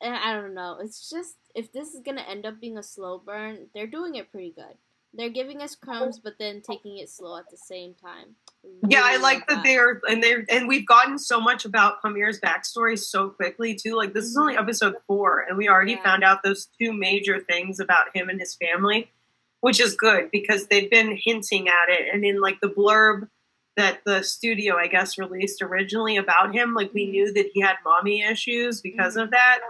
[0.00, 0.78] And I don't know.
[0.82, 4.16] It's just, if this is going to end up being a slow burn, they're doing
[4.16, 4.76] it pretty good.
[5.16, 8.34] They're giving us crumbs, but then taking it slow at the same time.
[8.88, 12.40] Yeah, I like love that they're and they're and we've gotten so much about Pamir's
[12.40, 13.94] backstory so quickly too.
[13.94, 16.02] Like this is only episode four, and we already Yeah.
[16.02, 19.10] found out those two major things about him and his family,
[19.60, 22.08] which is good because they've been hinting at it.
[22.12, 23.28] And in like the blurb
[23.76, 27.10] that the studio, I guess, released originally about him, like we Mhm.
[27.10, 29.60] knew that he had mommy issues because of that.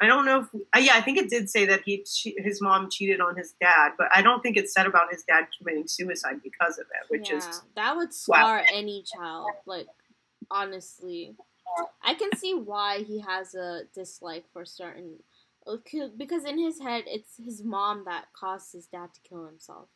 [0.00, 2.62] I don't know if uh, yeah, I think it did say that he che- his
[2.62, 5.88] mom cheated on his dad, but I don't think it said about his dad committing
[5.88, 9.50] suicide because of it, which yeah, is that would scar any child.
[9.66, 9.88] Like,
[10.50, 11.34] honestly,
[12.02, 15.16] I can see why he has a dislike for certain.
[16.16, 19.88] Because in his head, it's his mom that caused his dad to kill himself.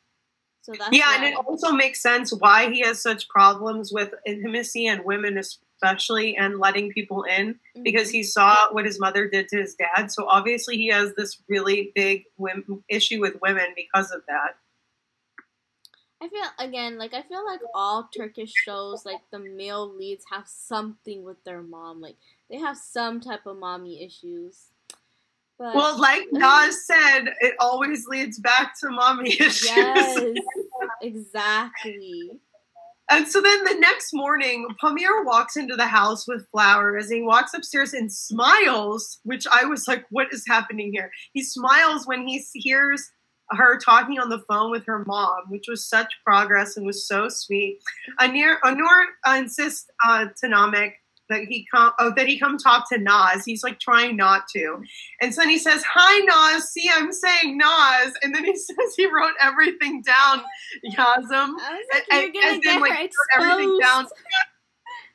[0.63, 4.87] So that's yeah, and it also makes sense why he has such problems with intimacy
[4.87, 5.37] and women,
[5.83, 7.83] especially, and letting people in Mhm.
[7.83, 10.11] because he saw what his mother did to his dad.
[10.13, 12.27] So obviously, he has this really big
[12.89, 14.57] issue with women because of that.
[16.21, 20.47] I feel again like I feel like all Turkish shows like the male leads have
[20.47, 22.15] something with their mom like
[22.49, 24.69] they have some type of mommy issues.
[25.59, 29.65] But Well, like Naz said, it always leads back to mommy issues.
[29.65, 30.17] yes,
[31.03, 32.39] exactly.
[33.13, 37.11] And so then the next morning, Pamir walks into the house with flowers.
[37.11, 41.11] He walks upstairs and smiles, which I was like, what is happening here?
[41.35, 43.11] He smiles when he hears
[43.51, 47.29] her talking on the phone with her mom, which was such progress and was so
[47.29, 47.81] sweet.
[48.19, 49.05] Anir, Anur
[49.37, 50.93] insists uh, to Namek
[51.33, 53.45] that he come oh, that he come talk to Naz.
[53.45, 54.83] He's like trying not to.
[55.21, 58.13] And so then he says, Hi Naz, see I'm saying Naz.
[58.23, 60.43] And then he says he wrote everything down,
[61.93, 63.11] like, And- and then, like, wrote
[63.41, 64.07] everything down.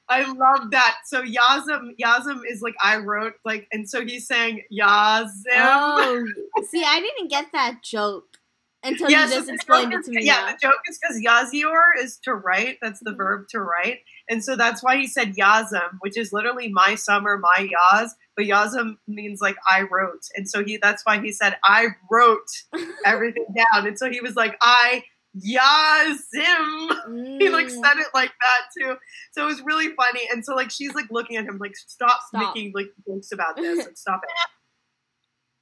[0.09, 0.99] I love that.
[1.05, 5.33] So Yazam Yazam is like I wrote like and so he's saying Yazim.
[5.55, 6.25] Oh,
[6.69, 8.37] see, I didn't get that joke
[8.83, 10.23] until Yeah, you so just explained it to me.
[10.23, 10.51] Yeah, now.
[10.53, 12.77] the joke is because Yazior is to write.
[12.81, 13.17] That's the Mhm.
[13.17, 13.99] verb to write.
[14.29, 18.09] And so that's why he said Yazam, which is literally my summer, my Yaz.
[18.35, 20.23] But Yazam means like I wrote.
[20.35, 22.47] And so he that's why he said I wrote
[23.05, 23.87] everything down.
[23.87, 25.03] And so he was like, I
[25.37, 26.89] Yazim.
[27.07, 27.37] Mm.
[27.39, 28.95] He like said it like that too.
[29.31, 30.21] So it was really funny.
[30.31, 32.55] And so like she's like looking at him like stop, Stop.
[32.55, 34.29] making like jokes about this and stop it.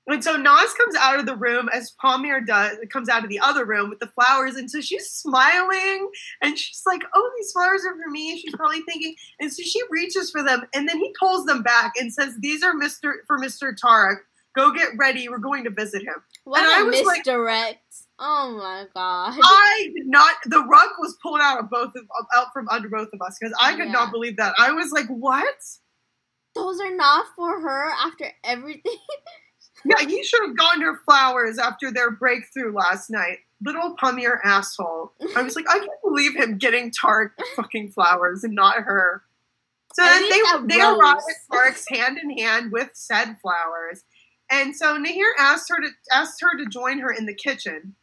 [0.08, 3.40] And so Naz comes out of the room as Pamir does comes out of the
[3.40, 4.56] other room with the flowers.
[4.56, 6.10] And so she's smiling
[6.42, 8.40] and she's like, Oh, these flowers are for me.
[8.40, 9.16] She's probably thinking.
[9.40, 12.64] And so she reaches for them and then he pulls them back and says, These
[12.64, 13.14] are Mr.
[13.28, 13.76] for Mr.
[13.76, 14.20] Tarik.
[14.56, 15.28] Go get ready.
[15.28, 16.14] We're going to visit him.
[16.46, 19.38] What and I a was like- oh my god.
[19.44, 20.36] I did not.
[20.46, 22.04] The rug was pulled out of both of
[22.34, 23.92] out from under both of us because I could Yeah.
[23.92, 24.54] not believe that.
[24.58, 25.56] I was like, "What?
[26.54, 28.96] Those are not for her after everything.
[29.86, 35.14] Yeah, he should have gotten her flowers after their breakthrough last night." Little Pamir asshole.
[35.36, 39.24] I was like, I can't believe him getting Tarik fucking flowers and not her.
[39.94, 40.42] So then they
[40.76, 41.24] they arrive rose.
[41.30, 44.04] at Tarik's hand in hand with said flowers,
[44.52, 47.96] and so Nehir asked her to asked her to join her in the kitchen,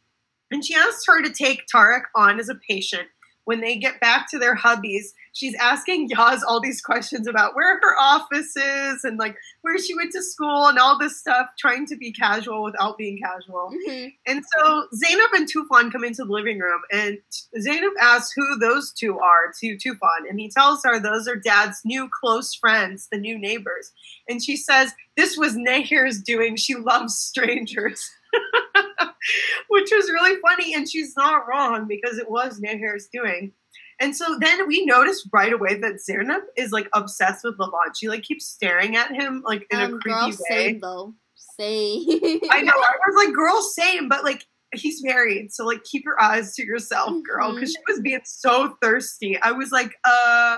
[0.49, 3.09] and she asked her to take Tarik on as a patient.
[3.45, 7.75] When they get back to their hubbies, she's asking Yaz all these questions about where
[7.81, 11.85] her office is and like where she went to school and all this stuff, trying
[11.87, 13.71] to be casual without being casual.
[13.87, 14.13] Mhm.
[14.27, 17.17] And so Zainab and Tufan come into the living room, and
[17.59, 21.81] Zainab asks who those two are to Tufan, and he tells her those are Dad's
[21.83, 23.91] new close friends, the new neighbors.
[24.29, 26.55] And she says this was Nehir's doing.
[26.55, 28.09] She loves strangers,
[29.69, 33.51] which was really funny, and she's not wrong because it was Nehir's doing.
[33.99, 37.95] And so then we noticed right away that Zainab is like obsessed with Levent.
[37.95, 40.35] She like keeps staring at him like in a Um, creepy girl, way.
[40.49, 41.13] same though.
[41.35, 42.39] Same.
[42.49, 42.73] I know.
[42.73, 46.65] I was like, girl, same, but like he's married, so like keep your eyes to
[46.65, 49.39] yourself, girl, because she was being so thirsty.
[49.39, 50.57] I was like, uh,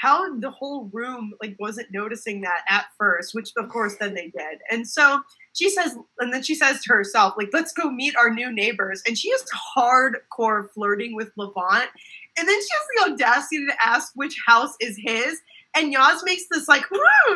[0.00, 4.32] how the whole room like wasn't noticing that at first, which of course then they
[4.34, 4.58] did.
[4.70, 5.20] And so
[5.52, 9.02] she says, and then she says to herself, like, let's go meet our new neighbors.
[9.06, 9.44] And she is
[9.76, 11.90] hardcore flirting with Levent.
[12.38, 15.38] And then she has the audacity to ask which house is his.
[15.76, 16.82] And Yaz makes this like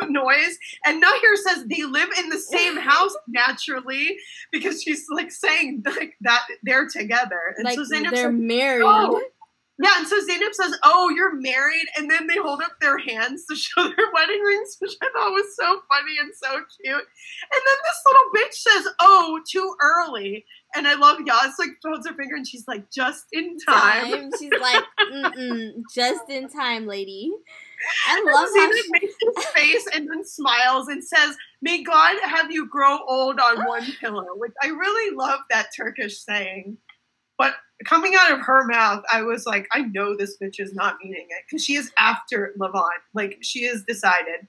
[0.09, 4.17] noise, and Nehir says they live in the same house naturally
[4.51, 7.39] because she's like saying like that they're together.
[7.55, 8.83] And like so Zainab they're says, married.
[8.83, 9.21] "Oh."
[9.77, 13.45] Yeah, and so Zainab says, "Oh, you're married," and then they hold up their hands
[13.49, 16.49] to show their wedding rings, which I thought was so funny and so
[16.81, 16.95] cute.
[16.95, 20.45] And then this little bitch says, "Oh, too early,"
[20.75, 24.31] and I love Yaz like holds her finger and she's like, "Just in time." Time.
[24.39, 27.31] She's like, Mm-mm, just in time, lady.
[28.07, 31.83] I And love how Zainab she, makes his face and then smiles and says, "May
[31.83, 36.77] God have you grow old on one pillow." Which I really love that Turkish saying,
[37.37, 40.95] but coming out of her mouth, I was like, I know this bitch is not
[41.03, 42.85] meaning it because she is after Levent.
[43.13, 44.47] Like she is decided.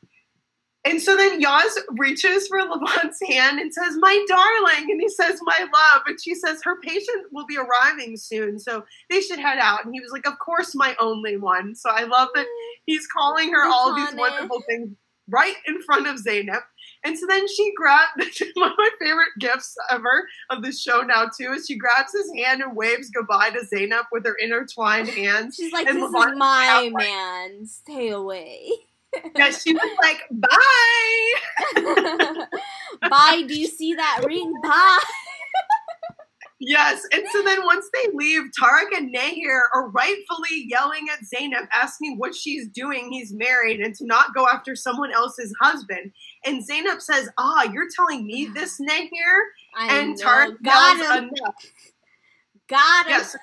[0.86, 4.88] And so then Yaz reaches for Levent's hand and says, My darling.
[4.88, 6.02] And he says, My love.
[6.06, 8.60] And she says, Her patient will be arriving soon.
[8.60, 9.84] So they should head out.
[9.84, 11.74] And he was like, Of course, my only one.
[11.74, 12.46] So I love that
[12.84, 14.90] he's calling her all these wonderful things
[15.28, 16.62] right in front of Zaynab.
[17.06, 18.10] And so then she grabbed
[18.54, 22.28] one of my favorite gifts ever of the show now too is she grabs his
[22.36, 25.54] hand and waves goodbye to Zaynab with her intertwined hands.
[25.54, 26.90] she's like, this Levent is my halfway.
[26.90, 27.66] man.
[27.66, 28.68] Stay away.
[29.36, 31.32] Yeah, she was like, "Bye."
[33.08, 33.44] Bye.
[33.48, 34.52] Do you see that ring?
[34.62, 34.98] Bye.
[36.58, 41.66] Yes, and so then once they leave, Tarik and Nehir are rightfully yelling at Zainab,
[41.72, 43.12] asking what she's doing.
[43.12, 46.12] He's married and to not go after someone else's husband.
[46.46, 49.40] And Zainab says, "Ah, you're telling me this, Nehir?"
[49.76, 50.16] I And.
[50.16, 51.30] Tarik Got him.
[51.34, 51.54] "Enough!"
[52.68, 53.12] Got him.
[53.12, 53.36] Yes,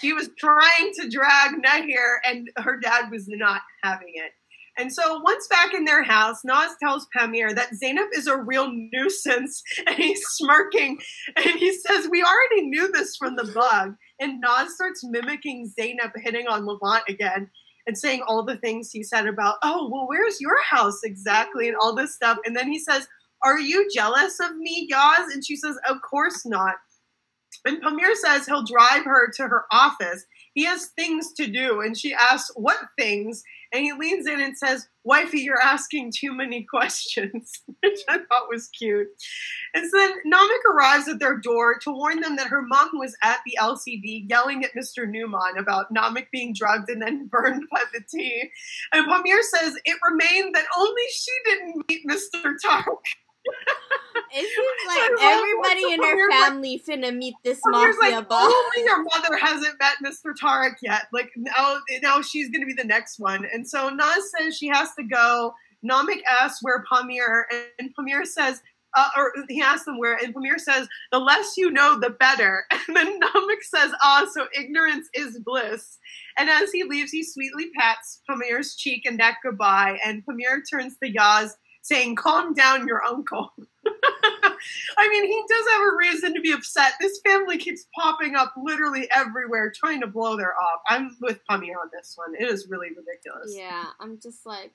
[0.00, 4.32] she was trying to drag Nehir, and her dad was not having it.
[4.78, 8.70] And so once back in their house, Naz tells Pamir that Zainab is a real
[8.72, 10.98] nuisance, and he's smirking,
[11.36, 16.12] and he says, "We already knew this from the bug." And Naz starts mimicking Zainab
[16.16, 17.50] hitting on Levent again.
[17.86, 21.68] And saying all the things he said about, oh, well, where's your house exactly?
[21.68, 22.38] And all this stuff.
[22.44, 23.08] And then he says,
[23.42, 25.32] Are you jealous of me, Yaz?
[25.32, 26.76] And she says, Of course not.
[27.64, 30.24] And Pamir says he'll drive her to her office.
[30.54, 31.80] He has things to do.
[31.80, 33.42] And she asks, What things?
[33.72, 38.48] And he leans in and says, Wifey, you're asking too many questions, which I thought
[38.48, 39.08] was cute.
[39.74, 43.16] And so then Namik arrives at their door to warn them that her mom was
[43.22, 45.08] at the LCD yelling at Mr.
[45.08, 48.50] Newman about Namik being drugged and then burned by the tea.
[48.92, 52.54] And Pamir says it remained that only she didn't meet Mr.
[52.62, 52.98] Tarik.
[54.34, 58.52] It seems like everybody in her weird, like- family finna meet this mafia like, boss.
[58.52, 60.34] only your mother hasn't met Mr.
[60.38, 61.02] Tarik yet.
[61.12, 63.46] Like now, now she's gonna be the next one.
[63.52, 65.54] And so Naz says she has to go.
[65.84, 67.46] Namik asks where Pamir,
[67.78, 68.62] and Pamir says
[68.94, 72.64] uh, or he asks them where, and Pamir says, "The less you know, the better."
[72.88, 75.98] And then Namik says, "Ah, so ignorance is bliss."
[76.36, 80.96] And as he leaves, he sweetly pats Pamir's cheek and neck goodbye, and Pamir turns
[80.98, 81.52] to Yaz,
[81.82, 83.52] saying, "Calm down, your uncle."
[84.96, 86.92] I mean, he does have a reason to be upset.
[87.00, 90.80] This family keeps popping up literally everywhere, trying to blow their off.
[90.88, 92.34] I'm with Pamir on this one.
[92.38, 93.54] It is really ridiculous.
[93.56, 94.72] Yeah, I'm just like,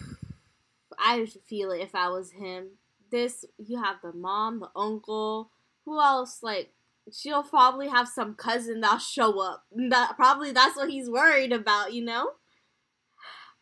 [0.98, 2.70] I feel it if I was him.
[3.10, 5.52] This, you have the mom, the uncle,
[5.84, 6.42] who else?
[6.42, 6.72] Like,
[7.12, 9.64] she'll probably have some cousin that'll show up.
[9.70, 12.30] That probably that's what he's worried about, you know.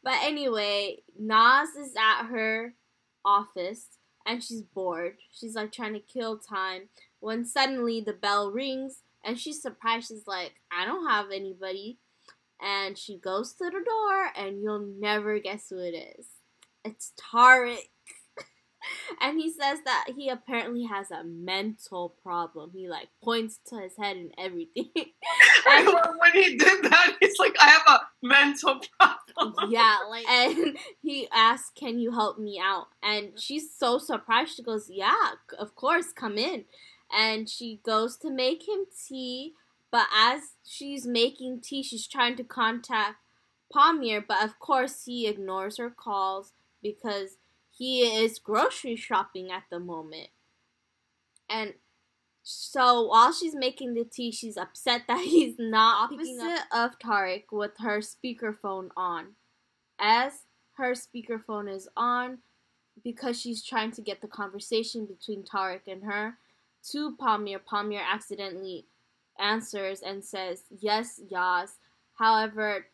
[0.05, 2.75] But anyway, Naz is at her
[3.25, 3.87] office
[4.27, 5.17] and she's bored.
[5.33, 6.91] She's like trying to kill time
[7.21, 10.09] when suddenly the bell rings and she's surprised.
[10.09, 11.99] She's like, I don't have anybody.
[12.61, 16.27] And she goes to the door and you'll never guess who it is.
[16.85, 17.91] It's Tarik.
[19.21, 22.71] and he says that he apparently has a mental problem.
[22.75, 24.91] He like points to his head and everything.
[24.97, 29.71] and when he did that, he's like, I have a mental problem.
[29.71, 32.87] yeah, like and he asks, Can you help me out?
[33.03, 34.57] And she's so surprised.
[34.57, 36.65] She goes, Yeah, of course, come in.
[37.13, 39.53] And she goes to make him tea,
[39.91, 43.17] but as she's making tea, she's trying to contact
[43.73, 46.53] Pamir, but of course he ignores her calls
[46.83, 47.37] because
[47.77, 50.29] he is grocery shopping at the moment.
[51.49, 51.75] And
[52.43, 57.73] so while she's making the tea, she's upset that he's not opposite of Tarik with
[57.79, 59.35] her speakerphone on.
[59.99, 60.45] As
[60.77, 62.39] her speakerphone is on,
[63.03, 66.35] because she's trying to get the conversation between Tarik and her
[66.91, 68.87] to Pamir, Pamir accidentally
[69.39, 71.71] answers and says, Yes, Yaz.
[72.19, 72.87] However,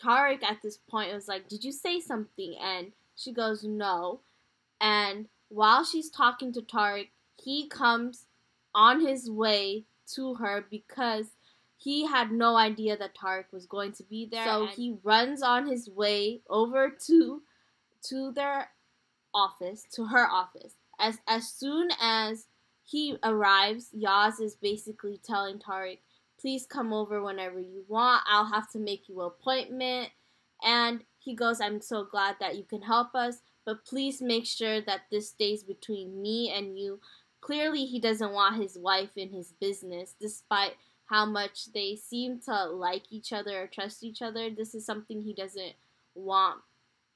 [0.00, 2.56] Tarik at this point was like, Did you say something?
[2.60, 4.20] And she goes, No.
[4.80, 7.10] And while she's talking to Tarik,
[7.42, 8.26] he comes
[8.74, 9.84] on his way
[10.14, 11.26] to her because
[11.76, 14.44] he had no idea that Tarik was going to be there.
[14.44, 17.42] So he runs on his way over to
[18.08, 18.70] to their
[19.34, 20.74] office, to her office.
[20.98, 22.46] As as soon as
[22.82, 26.02] he arrives, Yaz is basically telling Tarik,
[26.40, 28.22] please come over whenever you want.
[28.26, 30.10] I'll have to make you an appointment.
[30.62, 34.80] And he goes, I'm so glad that you can help us, but please make sure
[34.82, 37.00] that this stays between me and you.
[37.40, 40.74] Clearly, he doesn't want his wife in his business, despite
[41.06, 44.50] how much they seem to like each other or trust each other.
[44.50, 45.74] This is something he doesn't
[46.14, 46.60] want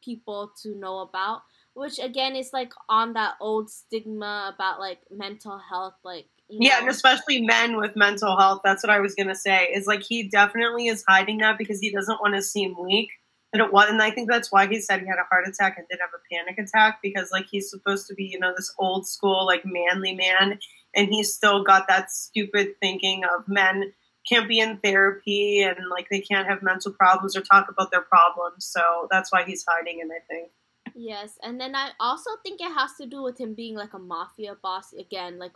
[0.02, 1.42] people to know about,
[1.74, 6.66] which again is like on that old stigma about like mental health, like you know.
[6.66, 8.60] Yeah, and especially men with mental health.
[8.64, 9.70] That's what I was gonna say.
[9.74, 13.10] Is like he definitely is hiding that because he doesn't want to seem weak.
[13.52, 15.78] And it was, and I think that's why he said he had a heart attack
[15.78, 18.74] and did have a panic attack because like he's supposed to be, you know, this
[18.78, 20.58] old school like manly man,
[20.94, 23.92] and he's still got that stupid thinking of men
[24.28, 28.02] can't be in therapy and like they can't have mental problems or talk about their
[28.02, 28.66] problems.
[28.66, 30.50] So that's why he's hiding it, I think.
[30.94, 33.98] Yes, and then I also think it has to do with him being like a
[33.98, 35.52] mafia boss again, like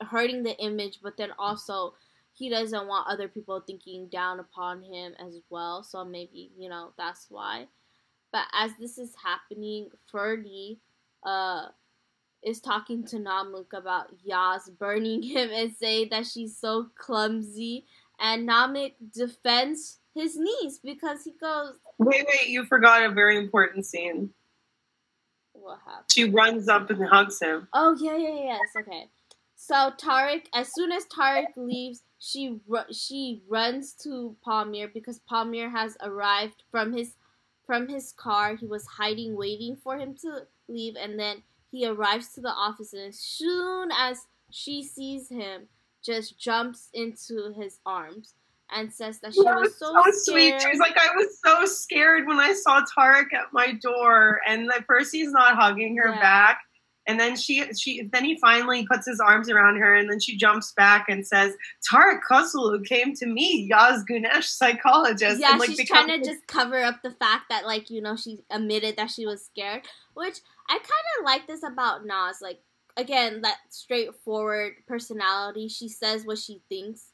[0.00, 1.94] hurting the image, but then also
[2.38, 5.82] he doesn't want other people thinking down upon him as well.
[5.82, 7.66] So maybe, you know, that's why.
[8.32, 10.78] But as this is happening, Ferdy
[11.24, 11.66] uh,
[12.44, 17.86] is talking to Namuk about Yaz burning him and saying that she's so clumsy.
[18.20, 21.74] And Namik defends his niece because he goes.
[21.98, 24.30] Wait, wait, you forgot a very important scene.
[25.54, 26.04] What happened?
[26.12, 27.66] She runs up and hugs him.
[27.72, 29.08] Oh, yeah, yeah, yes, okay.
[29.56, 32.58] So Tarik, as soon as Tarik leaves, she
[32.90, 37.14] she runs to Pamir because Pamir has arrived from his
[37.66, 38.56] from his car.
[38.56, 42.92] He was hiding, waiting for him to leave, and then he arrives to the office.
[42.92, 45.68] And as soon as she sees him,
[46.02, 48.34] just jumps into his arms
[48.70, 50.60] and says that she was, was so, so sweet.
[50.60, 54.84] She's like, I was so scared when I saw Tarik at my door, and at
[54.86, 56.20] first he's not hugging her yeah.
[56.20, 56.60] back,
[57.08, 60.36] and then she she then he finally puts his arms around her and then she
[60.36, 61.54] jumps back and says,
[61.90, 65.40] Tarik Kozulu came to me, Yaz Gunesh psychologist.
[65.40, 68.14] Yeah, and, like, she's trying to just cover up the fact that like, you know,
[68.14, 69.82] she admitted that she was scared.
[70.14, 72.60] Which I kinda like this about Naz, like
[72.98, 75.68] again, that straightforward personality.
[75.68, 77.06] She says what she thinks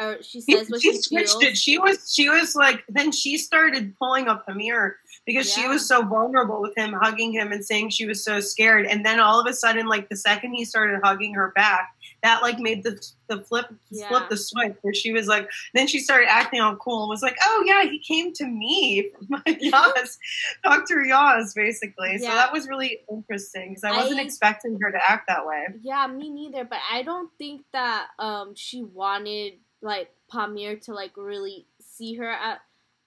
[0.00, 1.42] or she says what she, she switched feels.
[1.44, 1.56] it.
[1.56, 4.96] She was she was like then she started pulling up Pamir
[5.26, 5.62] because yeah.
[5.62, 8.86] she was so vulnerable with him hugging him and saying she was so scared.
[8.86, 12.42] And then all of a sudden, like the second he started hugging her back, that
[12.42, 14.08] like made the the flip Yeah.
[14.08, 17.22] flip the switch where she was like then she started acting all cool and was
[17.22, 19.10] like oh yeah he came to me
[19.46, 20.18] Yaz
[20.62, 20.96] Dr.
[21.06, 25.28] Yaz basically so that was really interesting because I wasn't I- expecting her to act
[25.28, 26.64] that way Yeah, me neither.
[26.64, 32.30] But I don't think that um she wanted like Pamir to like really see her
[32.30, 32.60] at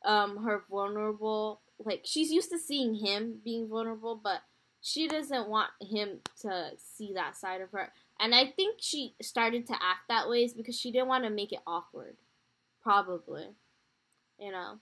[0.03, 1.61] um her vulnerable.
[1.83, 4.41] Like she's used to seeing him being vulnerable, but
[4.81, 7.91] she doesn't want him to see that side of her.
[8.19, 11.29] And I think she started to act that way is because she didn't want to
[11.29, 12.17] make it awkward.
[12.83, 13.47] Probably,
[14.39, 14.79] you know.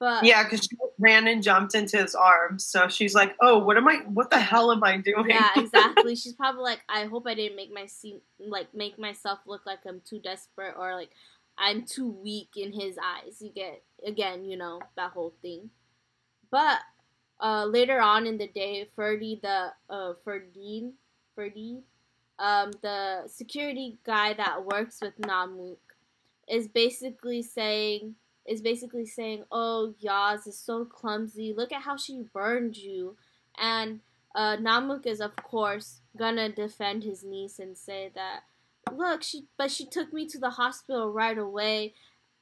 [0.00, 3.76] But yeah because she ran and jumped into his arms so she's like oh what
[3.76, 6.14] am I what the hell am I doing Yeah, exactly.
[6.16, 9.80] She's probably like, I hope I didn't make my seem like make myself look like
[9.86, 11.10] I'm too desperate or like
[11.56, 13.38] I'm too weak in his eyes.
[13.40, 15.70] You get again, you know that whole thing.
[16.50, 16.80] But
[17.40, 20.92] uh, later on in the day, Ferdy the uh, Ferdine,
[21.34, 21.82] Ferdy,
[22.38, 25.78] um, the security guy that works with Namuk,
[26.48, 28.14] is basically saying
[28.48, 31.52] is basically saying, "Oh, Yaz is so clumsy.
[31.56, 33.16] Look at how she burned you."
[33.58, 34.00] And
[34.34, 38.44] uh, Namuk is of course gonna defend his niece and say that,
[38.92, 41.94] "Look, she but she took me to the hospital right away."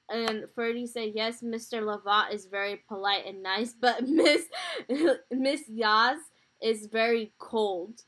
[0.08, 1.84] And Ferdy said, "Yes, Mr.
[1.84, 4.44] Levent is very polite and nice, but Miss
[5.30, 6.18] Miss Yaz
[6.62, 8.02] is very cold."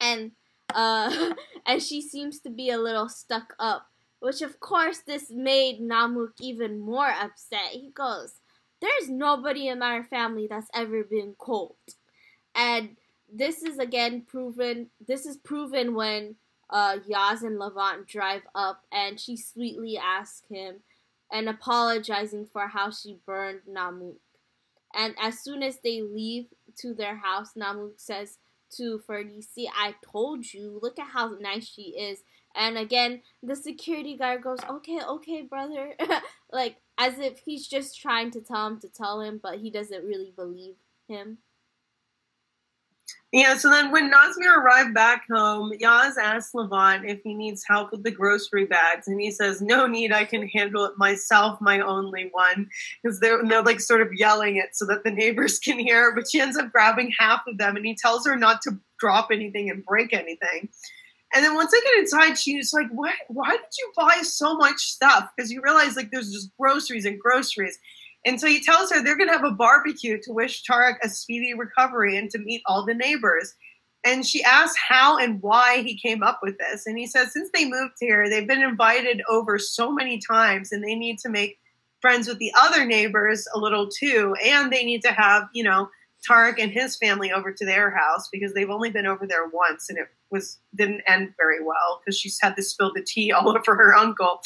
[0.00, 0.32] And
[0.74, 1.34] uh,
[1.66, 3.89] and she seems to be a little stuck up
[4.20, 7.72] which of course this made Namuk even more upset.
[7.72, 8.34] He goes,
[8.80, 11.76] "There's nobody in our family that's ever been cold,"
[12.54, 12.96] and
[13.32, 14.90] this is again proven.
[15.06, 16.36] This is proven when
[16.68, 20.82] uh, Yaz and Levent drive up, and she sweetly asks him
[21.32, 24.16] and apologizing for how she burned Namuk.
[24.94, 26.46] And as soon as they leave
[26.78, 28.38] to their house, Namuk says
[28.76, 30.78] to Ferdy, "See, I told you.
[30.82, 32.22] Look at how nice she is."
[32.60, 35.94] And again, the security guard goes, "Okay, okay, brother,"
[36.52, 40.04] like as if he's just trying to tell him to tell him, but he doesn't
[40.04, 40.74] really believe
[41.08, 41.38] him.
[43.32, 47.92] Yeah, so then when Nazmir arrived back home, Yaz asks Levent if he needs help
[47.92, 51.80] with the grocery bags, and he says, "No need, I can handle it myself, my
[51.80, 52.68] only one."
[53.02, 56.30] Because they're they're like sort of yelling it so that the neighbors can hear, but
[56.30, 59.70] she ends up grabbing half of them, and he tells her not to drop anything
[59.70, 60.68] and break anything.
[61.32, 63.14] And then once I get inside, she's like, "What?
[63.28, 67.20] Why did you buy so much stuff?" Because you realize like there's just groceries and
[67.20, 67.78] groceries.
[68.26, 71.08] And so he tells her they're going to have a barbecue to wish Tarik a
[71.08, 73.54] speedy recovery and to meet all the neighbors.
[74.04, 76.86] And she asks how and why he came up with this.
[76.86, 80.82] And he says since they moved here, they've been invited over so many times and
[80.82, 81.58] they need to make
[82.00, 84.34] friends with the other neighbors a little too.
[84.44, 85.88] And they need to have, you know,
[86.26, 89.88] Tarik and his family over to their house because they've only been over there once
[89.88, 93.48] and it was didn't end very well because she's had to spill the tea all
[93.50, 94.40] over her uncle.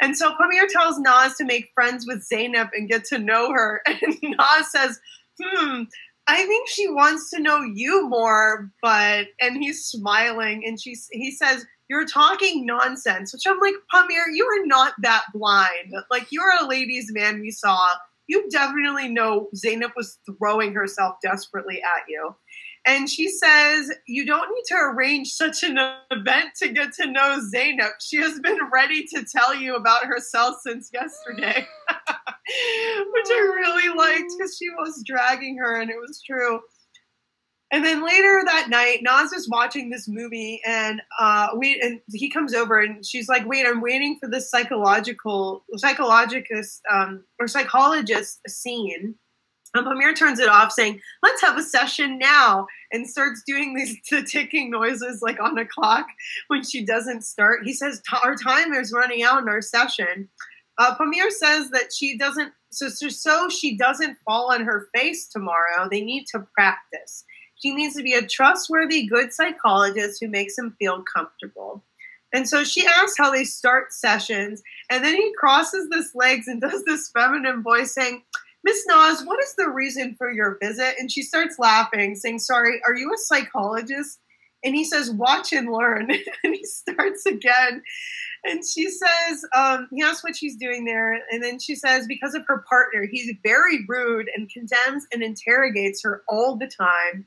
[0.00, 3.82] And so Pamir tells Naz to make friends with Zainab and get to know her.
[4.02, 4.98] And Naz says,
[5.40, 5.82] hmm,
[6.26, 11.32] I think she wants to know you more, but and he's smiling and she's he
[11.32, 15.92] says, You're talking nonsense, which I'm like, Pamir, you are not that blind.
[16.10, 17.94] Like you're a ladies' man we saw.
[18.30, 22.36] You definitely know Zainab was throwing herself desperately at you.
[22.86, 25.80] And she says, You don't need to arrange such an
[26.12, 27.94] event to get to know Zainab.
[28.00, 31.66] She has been ready to tell you about herself since yesterday.
[31.88, 36.60] Which I really liked because she was dragging her and it was true.
[37.72, 42.28] And then later that night, Naz is watching this movie, and uh, we and he
[42.28, 48.40] comes over, and she's like, "Wait, I'm waiting for this psychological, psychologist um, or psychologist
[48.48, 49.14] scene."
[49.72, 53.96] And Pamir turns it off, saying, "Let's have a session now," and starts doing these
[54.10, 56.06] the ticking noises like on a clock
[56.48, 57.60] when she doesn't start.
[57.64, 60.28] He says, "Our time is running out in our session."
[60.78, 65.28] Uh, Pamir says that she doesn't, so, so so she doesn't fall on her face
[65.28, 65.88] tomorrow.
[65.88, 67.24] They need to practice.
[67.60, 71.84] She needs to be a trustworthy, good psychologist who makes him feel comfortable.
[72.32, 76.60] And so she asks how they start sessions, and then he crosses his legs and
[76.60, 78.22] does this feminine voice saying,
[78.62, 80.94] Miss Naz, what is the reason for your visit?
[80.98, 84.18] And she starts laughing, saying, Sorry, are you a psychologist?
[84.62, 86.10] And he says, Watch and learn.
[86.44, 87.82] and he starts again.
[88.44, 91.12] And she says, um, he asks what she's doing there.
[91.30, 96.02] And then she says, because of her partner, he's very rude and condemns and interrogates
[96.04, 97.26] her all the time.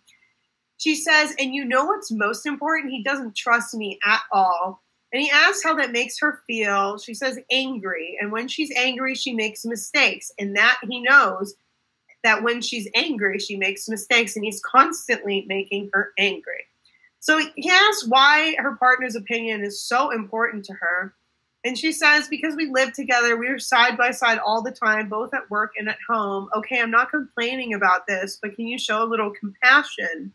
[0.83, 2.91] She says, and you know what's most important?
[2.91, 4.83] He doesn't trust me at all.
[5.13, 6.97] And he asks how that makes her feel.
[6.97, 8.17] She says, angry.
[8.19, 10.29] And when she's angry, she makes mistakes.
[10.37, 11.55] And that he knows
[12.25, 14.35] that when she's angry, she makes mistakes.
[14.35, 16.65] And he's constantly making her angry.
[17.21, 21.13] So he asks why her partner's opinion is so important to her.
[21.63, 25.07] And she says, because we live together, we are side by side all the time,
[25.07, 26.49] both at work and at home.
[26.53, 30.33] Okay, I'm not complaining about this, but can you show a little compassion?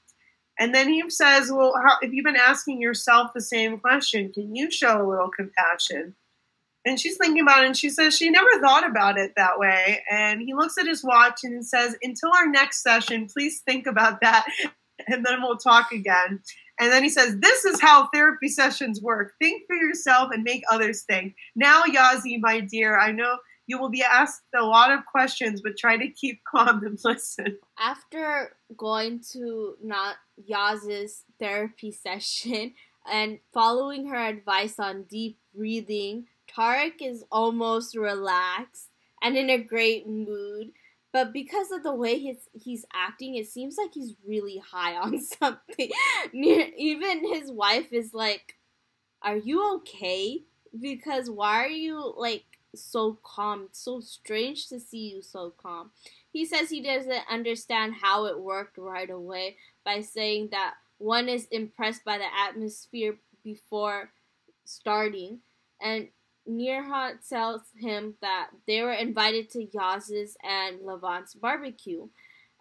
[0.58, 4.54] And then he says, well, how, if you've been asking yourself the same question, can
[4.54, 6.14] you show a little compassion?
[6.84, 10.02] And she's thinking about it and she says she never thought about it that way.
[10.10, 14.20] And he looks at his watch and says, Until our next session, please think about
[14.22, 14.46] that
[15.06, 16.40] and then we'll talk again.
[16.80, 19.32] And then he says, This is how therapy sessions work.
[19.40, 21.34] Think for yourself and make others think.
[21.54, 23.38] Now, Yazi, my dear, I know
[23.68, 27.58] you will be asked a lot of questions, but try to keep calm and listen.
[27.78, 30.16] After going to not
[30.50, 32.74] Yaz's therapy session
[33.10, 38.88] and following her advice on deep breathing, Tarik is almost relaxed
[39.22, 40.70] and in a great mood.
[41.12, 45.20] But because of the way he's he's acting, it seems like he's really high on
[45.40, 45.90] something.
[46.32, 48.56] Even his wife is like,
[49.22, 50.44] "Are you okay?
[50.78, 53.64] Because why are you like so calm?
[53.70, 55.90] It's so strange to see you so calm."
[56.32, 61.46] He says he doesn't understand how it worked right away by saying that one is
[61.50, 64.10] impressed by the atmosphere before
[64.64, 65.40] starting,
[65.80, 66.08] and
[66.48, 72.08] Nearhot tells him that they were invited to Yaz's and Levent's barbecue.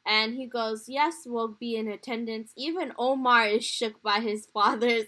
[0.05, 2.51] And he goes, Yes, we'll be in attendance.
[2.57, 5.05] Even Omar is shook by his father's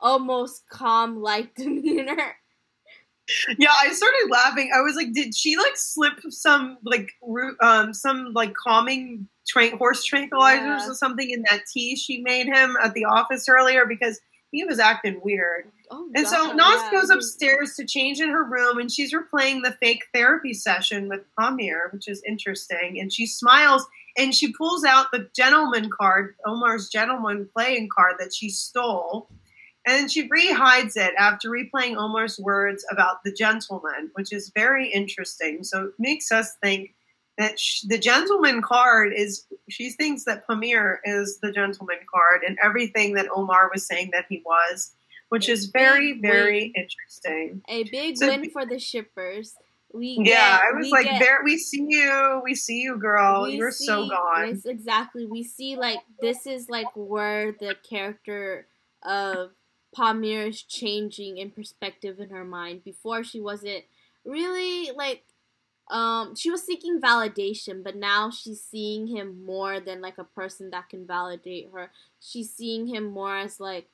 [0.00, 2.36] almost calm like demeanor.
[3.58, 4.70] Yeah, I started laughing.
[4.74, 7.10] I was like, did she like slip some like
[7.60, 10.90] um some like calming tra- horse tranquilizers yeah.
[10.90, 14.20] or something in that tea she made him at the office earlier because
[14.52, 15.72] he was acting weird.
[15.90, 16.90] Oh, and God, so Naz yeah.
[17.00, 21.22] goes upstairs to change in her room, and she's replaying the fake therapy session with
[21.38, 23.00] Pamir, which is interesting.
[23.00, 23.86] And she smiles
[24.16, 29.28] and she pulls out the gentleman card, Omar's gentleman playing card that she stole.
[29.86, 35.64] And she rehides it after replaying Omar's words about the gentleman, which is very interesting.
[35.64, 36.94] So it makes us think
[37.38, 42.58] that sh- the gentleman card is she thinks that Pamir is the gentleman card and
[42.62, 44.92] everything that Omar was saying that he was,
[45.30, 46.84] which a is very very win.
[46.84, 47.62] interesting.
[47.68, 49.54] A big so, win for the shippers.
[49.94, 51.40] We yeah, get, I was like, get, there.
[51.44, 52.40] We see you.
[52.42, 53.48] We see you, girl.
[53.48, 54.60] You're see, so gone.
[54.64, 55.26] Exactly.
[55.26, 58.66] We see like this is like where the character
[59.02, 59.50] of
[59.94, 62.84] Pamir is changing in perspective in her mind.
[62.84, 63.84] Before she wasn't
[64.24, 65.24] really like
[65.90, 70.70] um she was seeking validation but now she's seeing him more than like a person
[70.70, 71.90] that can validate her
[72.20, 73.88] she's seeing him more as like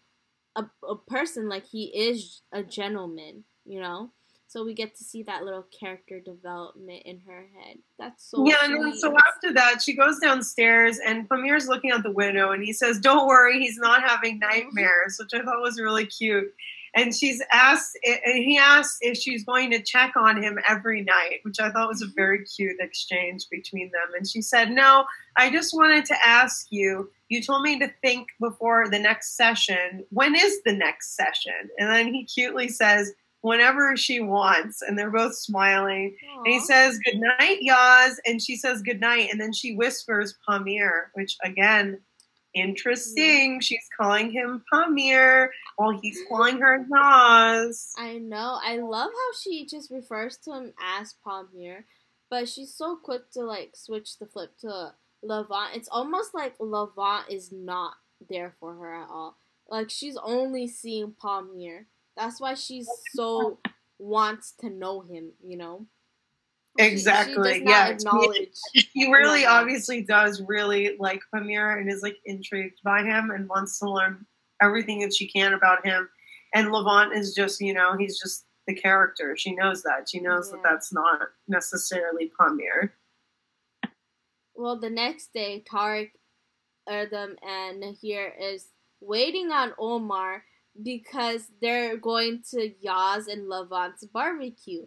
[0.54, 4.10] a, a person like he is a gentleman you know
[4.48, 7.76] so we get to see that little character development in her head.
[7.98, 8.80] That's so yeah sweet.
[8.80, 12.72] and so after that she goes downstairs and pamir's looking out the window and he
[12.72, 16.52] says don't worry he's not having nightmares which i thought was really cute.
[16.94, 21.40] And she's asked and he asked if she's going to check on him every night
[21.42, 22.14] which i thought was a mm-hmm.
[22.14, 24.14] very cute exchange between them.
[24.16, 25.04] And she said no
[25.36, 30.06] i just wanted to ask you you told me to think before the next session.
[30.08, 31.68] When is the next session?
[31.78, 33.12] And then he cutely says
[33.42, 36.44] whenever she wants and they're both smiling Aww.
[36.44, 40.34] and he says good night yaz and she says good night and then she whispers
[40.46, 41.98] pamir which again
[42.54, 43.52] Interesting.
[43.52, 43.60] Mm-hmm.
[43.60, 47.92] She's calling him Pamir while he's calling her Naz.
[47.98, 48.58] I know.
[48.62, 51.84] I love how she just refers to him as Pamir,
[52.30, 54.92] but she's so quick to like switch the flip to
[55.22, 55.76] Levent.
[55.76, 57.94] It's almost like Levent is not
[58.28, 59.36] there for her at all.
[59.68, 61.86] Like she's only seeing Pamir.
[62.18, 63.58] That's why she's so
[63.98, 65.86] wants to know him, you know?
[66.78, 67.54] Exactly.
[67.54, 67.96] She, she yeah.
[68.72, 73.48] He, he really obviously does really like Pamir and is like intrigued by him and
[73.48, 74.26] wants to learn
[74.60, 76.08] everything that she can about him.
[76.54, 79.36] And Levent is just, you know, he's just the character.
[79.36, 80.08] She knows that.
[80.08, 80.56] She knows yeah.
[80.56, 82.92] that that's not necessarily Pamir.
[84.54, 86.10] Well, the next day, Tarik,
[86.88, 88.66] Erdem, and Nehir is
[89.00, 90.42] waiting on Omar
[90.82, 94.86] because they're going to Yaz and Levent's barbecue.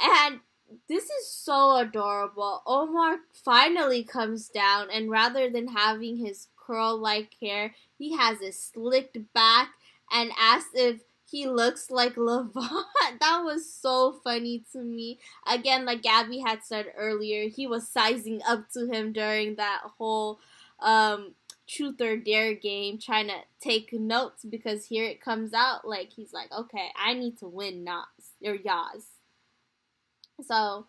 [0.00, 0.40] And
[0.88, 2.62] this is so adorable.
[2.66, 8.54] Omar finally comes down, and rather than having his curl like hair, he has it
[8.54, 9.70] slicked back
[10.12, 11.00] and asks if
[11.30, 12.70] he looks like Levent.
[13.20, 15.18] that was so funny to me.
[15.46, 20.38] Again, like Gabby had said earlier, he was sizing up to him during that whole
[20.80, 21.34] um,
[21.68, 26.32] truth or dare game, trying to take notes because here it comes out like he's
[26.32, 28.06] like, okay, I need to win Naz
[28.44, 29.04] or Yaz.
[30.42, 30.86] So,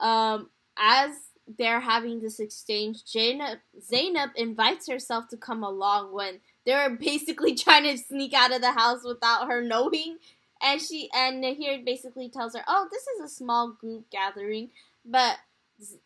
[0.00, 1.10] um, as
[1.56, 7.84] they're having this exchange, Zainab, Zainab invites herself to come along when they're basically trying
[7.84, 10.18] to sneak out of the house without her knowing.
[10.60, 14.70] And she and Nehir basically tells her, "Oh, this is a small group gathering,
[15.04, 15.36] but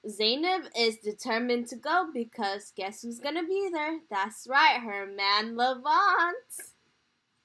[0.08, 4.00] Zainab is determined to go because guess who's gonna be there?
[4.10, 6.72] That's right, her man Levent."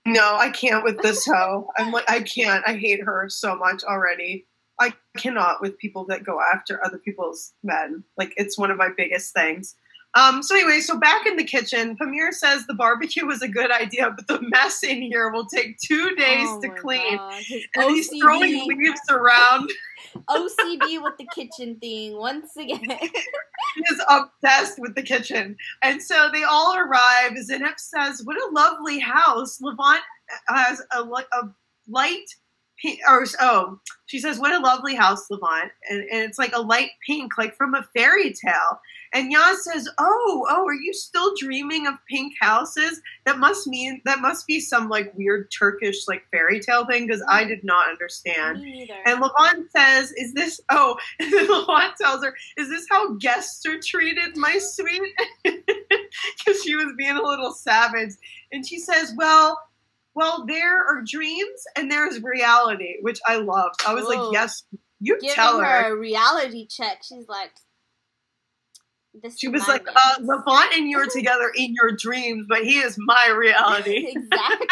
[0.05, 1.69] No, I can't with this hoe.
[1.77, 2.63] I'm like, I can't.
[2.65, 4.45] I hate her so much already.
[4.79, 8.03] I cannot with people that go after other people's men.
[8.15, 9.75] Like, it's one of my biggest things.
[10.13, 13.69] Um, so anyway, so back in the kitchen, Pamir says the barbecue was a good
[13.69, 17.17] idea, but the mess in here will take two days Oh to clean.
[17.17, 17.43] God,
[17.75, 19.69] And he's throwing leaves around.
[20.25, 22.81] OCD with the kitchen thing once again.
[23.91, 25.55] Is obsessed with the kitchen.
[25.83, 27.33] And so they all arrive.
[27.33, 29.61] Zineb says, What a lovely house.
[29.61, 30.01] Levent
[30.47, 31.49] has a, a
[31.87, 32.25] light
[32.81, 35.71] pink, or oh, she says, What a lovely house, Levent.
[35.89, 38.79] And, and it's like a light pink, like from a fairy tale.
[39.13, 43.01] And Yaz says, Oh, oh, are you still dreaming of pink houses?
[43.25, 47.23] That must mean, that must be some like weird Turkish like fairy tale thing because
[47.27, 48.61] I did not understand.
[48.61, 49.01] Me neither.
[49.05, 53.65] And Levent says, "Is this?" Oh, and then Levent tells her, "Is this how guests
[53.65, 55.01] are treated, my sweet?"
[56.37, 58.13] Because she was being a little savage,
[58.51, 59.59] and she says, "Well,
[60.15, 63.81] well, there are dreams and there's reality," which I loved.
[63.85, 64.09] I was Whoa.
[64.09, 64.31] like, oh.
[64.31, 64.63] "Yes,
[64.99, 67.03] you Giving tell her her." a reality check.
[67.03, 67.51] She's like,
[69.21, 72.79] this She was like, uh, "Levent and you are together in your dreams, but he
[72.79, 74.67] is my reality." exactly.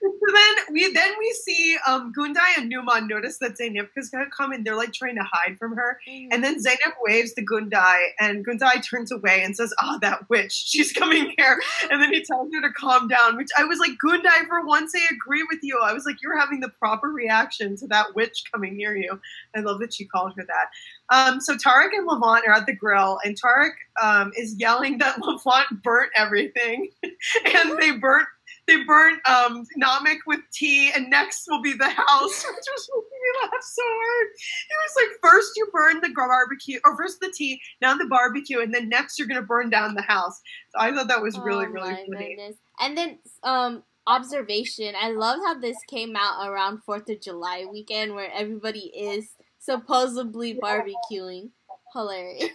[0.00, 4.52] So then we then we see um, Gundai and Numan notice that Zainabka's gonna come
[4.52, 5.98] and they're like trying to hide from her.
[6.30, 10.52] And then Zainab waves to Gundai, and Gundai turns away and says, "Oh, that witch!
[10.52, 11.60] She's coming here."
[11.90, 13.36] And then he tells her to calm down.
[13.36, 15.80] Which I was like, Gundai, for once I agree with you.
[15.82, 19.20] I was like, you're having the proper reaction to that witch coming near you.
[19.54, 20.70] I love that she called her that.
[21.10, 25.18] Um, so Tarik and Levent are at the grill, and Tarik um, is yelling that
[25.22, 28.28] Levent burnt everything, and they burnt.
[28.66, 33.10] They burnt um, Namek with tea, and next will be the house, which was making
[33.10, 34.26] me laugh so hard.
[34.70, 38.60] It was like first you burn the barbecue, or first the tea, now the barbecue,
[38.60, 40.40] and then next you're gonna burn down the house.
[40.70, 42.36] So I thought that was really, oh really my funny.
[42.36, 42.56] goodness.
[42.80, 44.94] And then um observation.
[45.00, 49.28] I love how this came out around Fourth of July weekend where everybody is
[49.58, 51.50] supposedly barbecuing.
[51.92, 52.50] Hilarious.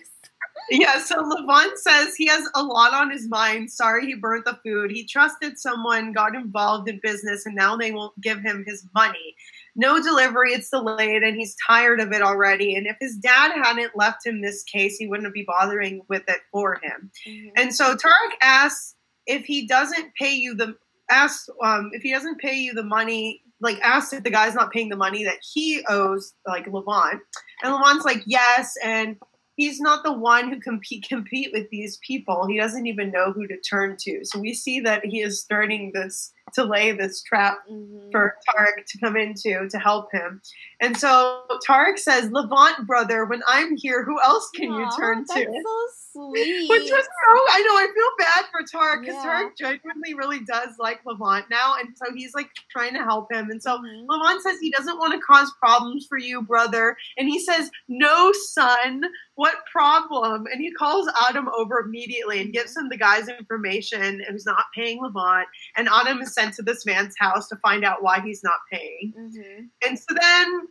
[0.72, 3.72] Yeah, so Levent says he has a lot on his mind.
[3.72, 4.91] Sorry he burnt the food.
[4.91, 9.36] He trusted someone, got involved in business, and now they won't give him his money.
[9.76, 12.76] No delivery, it's delayed, and he's tired of it already.
[12.76, 16.41] And if his dad hadn't left him this case, he wouldn't be bothering with it
[16.52, 17.12] for him.
[17.28, 17.52] Mhm.
[17.56, 20.76] And so Tarik asks if he doesn't pay you the
[21.10, 24.72] asks um, if he doesn't pay you the money, like asks if the guy's not
[24.72, 27.22] paying the money that he owes, like Levent.
[27.64, 29.18] And Levent's like yes, and
[29.60, 32.48] he's not the one who compete compete with these people.
[32.48, 34.22] He doesn't even know who to turn to.
[34.23, 38.11] So we see that he is starting this to lay this trap Mhm.
[38.11, 40.41] for Tarik to come into to help him.
[40.80, 45.61] And so Tarik says, Levent brother, when I'm here, who else can you turn to?
[45.63, 46.69] so sweet.
[46.69, 49.23] Which was so I know I feel bad for Tarik because Yeah.
[49.23, 53.49] Tarik genuinely really does like Levent now, and so he's like trying to help him.
[53.51, 54.05] And so Mhm.
[54.07, 58.31] Levent says he doesn't want to cause problems for you, brother, and he says, "No,
[58.31, 59.03] son,
[59.35, 64.45] what problem?" And he calls Adam over immediately and gives him the guy's information, who's
[64.45, 65.47] not paying Levent.
[65.76, 69.14] And Adam is sent to this man's house to find out why he's not paying.
[69.18, 69.70] Mhm.
[69.86, 70.68] And so then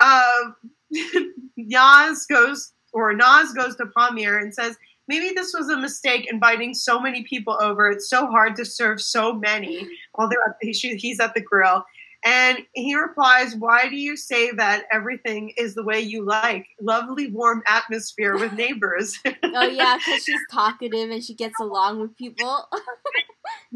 [0.00, 0.50] uh,
[1.58, 4.76] Yaz goes, or Naz goes to Pamir and says,
[5.08, 7.90] maybe this was a mistake inviting so many people over.
[7.90, 11.84] It's so hard to serve so many while they're at, he, he's at the grill.
[12.26, 16.66] And he replies, Why do you say that everything is the way you like?
[16.80, 19.16] Lovely, warm atmosphere with neighbors.
[19.44, 22.68] Oh yeah, because she's talkative and she gets along with people.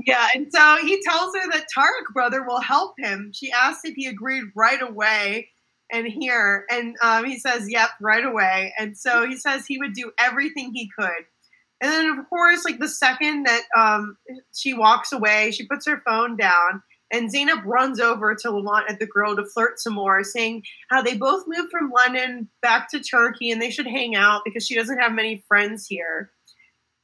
[0.04, 3.30] Yeah, and so he tells her that Tarik brother will help him.
[3.32, 5.48] She asks if he agreed right away
[5.92, 9.92] and here, and um, he says, "Yep, right away." And so he says he would
[9.92, 11.24] do everything he could.
[11.80, 14.16] And then, of course, like the second that um,
[14.54, 18.98] she walks away, she puts her phone down, and Zainab runs over to Levent at
[18.98, 23.00] the grill to flirt some more, saying how they both moved from London back to
[23.00, 26.30] Turkey and they should hang out because she doesn't have many friends here.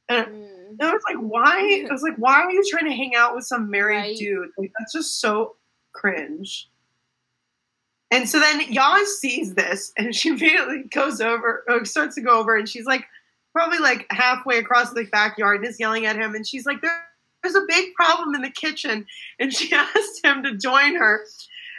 [0.09, 0.81] And Mm.
[0.81, 1.85] I was like, why?
[1.89, 4.17] I was like, why are you trying to hang out with some married Right.
[4.17, 4.49] dude?
[4.57, 5.55] Like, that's just so
[5.93, 6.69] cringe.
[8.11, 12.39] And so then Yaz sees this and she immediately goes over, or starts to go
[12.39, 13.05] over, and she's like,
[13.53, 16.35] probably like halfway across the backyard and is yelling at him.
[16.35, 17.06] And she's like, there,
[17.47, 19.05] there's a big problem in the kitchen.
[19.39, 21.21] And she asked him to join her.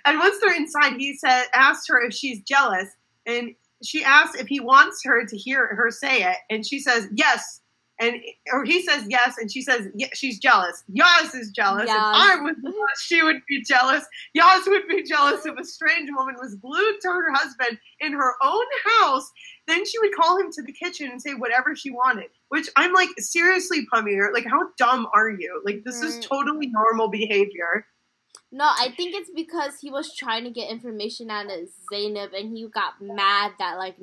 [0.05, 2.89] And once they're inside, he said, asked her if she's jealous.
[3.27, 6.36] And she asks if he wants her to hear her say it.
[6.51, 7.61] And she says, yes,
[8.01, 8.16] and
[8.53, 10.85] or he says yes, and she says yeah, she's jealous.
[10.89, 11.85] Yaz is jealous.
[11.85, 12.15] If Yaz.
[12.15, 14.05] I was jealous, she would be jealous.
[14.36, 18.35] Yaz would be jealous if a strange woman was glued to her husband in her
[18.40, 18.65] own
[19.01, 19.28] house.
[19.66, 22.28] Then she would call him to the kitchen and say whatever she wanted.
[22.51, 25.61] Which I'm like, seriously, Pamir, like how dumb are you?
[25.65, 26.23] Like this is Mm.
[26.23, 27.87] totally normal behavior.
[28.51, 32.57] No, I think it's because he was trying to get information out of Zainab, and
[32.57, 33.97] he got mad that like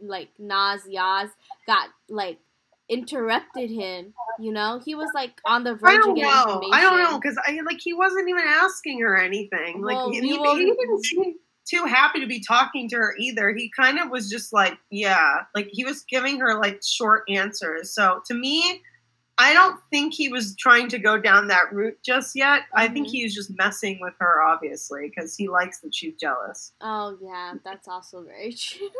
[0.00, 1.30] like Naz Yaz
[1.68, 2.38] got like
[2.88, 4.12] interrupted him.
[4.40, 6.42] You know, he was like on the verge of don't getting know.
[6.54, 6.74] information.
[6.74, 9.80] I don't know because I like he wasn't even asking her anything.
[9.82, 13.50] Like Well, he, he, will- he too happy to be talking to her either.
[13.54, 17.92] He kind of was just like, yeah, like he was giving her like short answers.
[17.94, 18.82] So to me,
[19.38, 22.62] I don't think he was trying to go down that route just yet.
[22.74, 23.12] I think Mhm.
[23.12, 26.72] he's just messing with her, obviously, because he likes that she's jealous.
[26.80, 28.90] Oh yeah, that's also very true.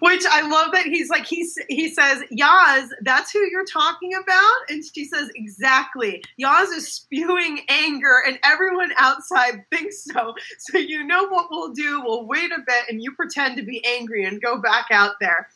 [0.00, 4.56] Which I love that he's like he he says, Yaz, that's who you're talking about,
[4.68, 6.22] and she says exactly.
[6.40, 10.34] Yaz is spewing anger, and everyone outside thinks so.
[10.58, 12.02] So you know what we'll do?
[12.02, 15.48] We'll wait a bit, and you pretend to be angry and go back out there.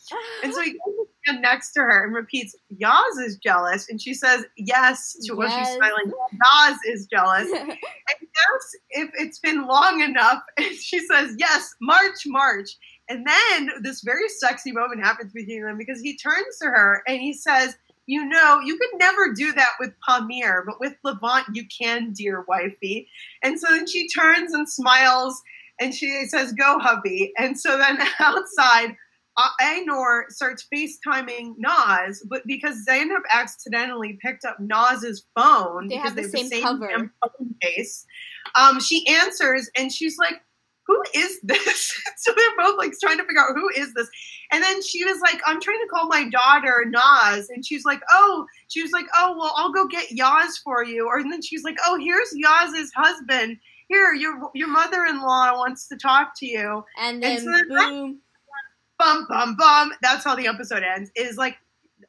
[0.43, 4.15] And so he goes stand next to her and repeats, Yaz is jealous, and she
[4.15, 6.12] says yes to what she's smiling.
[6.44, 7.48] Yaz is jealous.
[8.06, 12.77] And yes, if it's been long enough, and she says, yes, March, March.
[13.09, 17.21] And then this very sexy moment happens between them because he turns to her and
[17.21, 17.77] he says,
[18.07, 22.45] You know, you could never do that with Pamir, but with Levent, you can, dear
[22.49, 23.09] wifey.
[23.43, 25.43] And so then she turns and smiles
[25.81, 27.33] and she says, Go, hubby.
[27.37, 28.97] And so then outside,
[29.61, 36.23] Ainur starts FaceTiming Naz, but because Zainab accidentally picked up Naz's phone They have the
[36.23, 37.11] they have same cover.
[37.21, 38.07] phone case,
[38.55, 40.41] um, she answers and she's like,
[40.86, 44.09] "Who is this?" so they're both like trying to figure out who is this.
[44.52, 48.01] And then she was like, "I'm trying to call my daughter Naz," and she's like,
[48.12, 51.43] "Oh," she was like, "Oh, well, I'll go get Yaz for you." Or and then
[51.43, 53.59] she's like, "Oh, here's Yaz's husband."
[53.89, 58.20] Here, your your mother-in-law wants to talk to you and then so then- boom.
[58.98, 59.93] bum bum bum.
[60.02, 61.11] That's how the episode ends.
[61.16, 61.56] Is like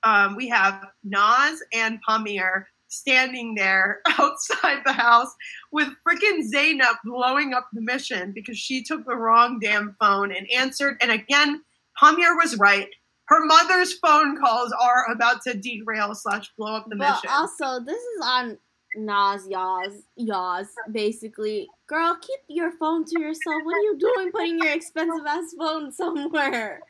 [0.04, 5.34] um, we have Naz and Pamir standing there outside the house
[5.72, 10.48] with freaking Zainab blowing up the mission because she took the wrong damn phone and
[10.52, 10.98] answered.
[11.02, 11.62] And again,
[12.00, 12.88] Pamir was right.
[13.26, 17.30] Her mother's phone calls are about to derail slash blow up the But mission.
[17.32, 18.58] also, this is on
[18.96, 21.68] Naz Yaz Yaz basically.
[21.88, 23.62] Girl, keep your phone to yourself.
[23.64, 26.82] What are you doing putting your expensive ass phone somewhere?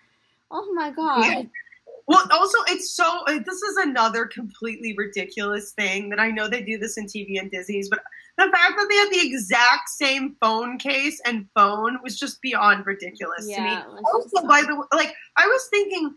[0.51, 1.49] Oh my god.
[2.07, 2.15] Yeah.
[2.17, 3.23] Well, also, it's so.
[3.27, 7.51] This is another completely ridiculous thing that I know they do this in TV and
[7.51, 8.01] dizis, but
[8.37, 12.85] the fact that they had the exact same phone case and phone was just beyond
[12.85, 13.77] ridiculous to me.
[14.13, 16.13] Also, by the way, like I was thinking,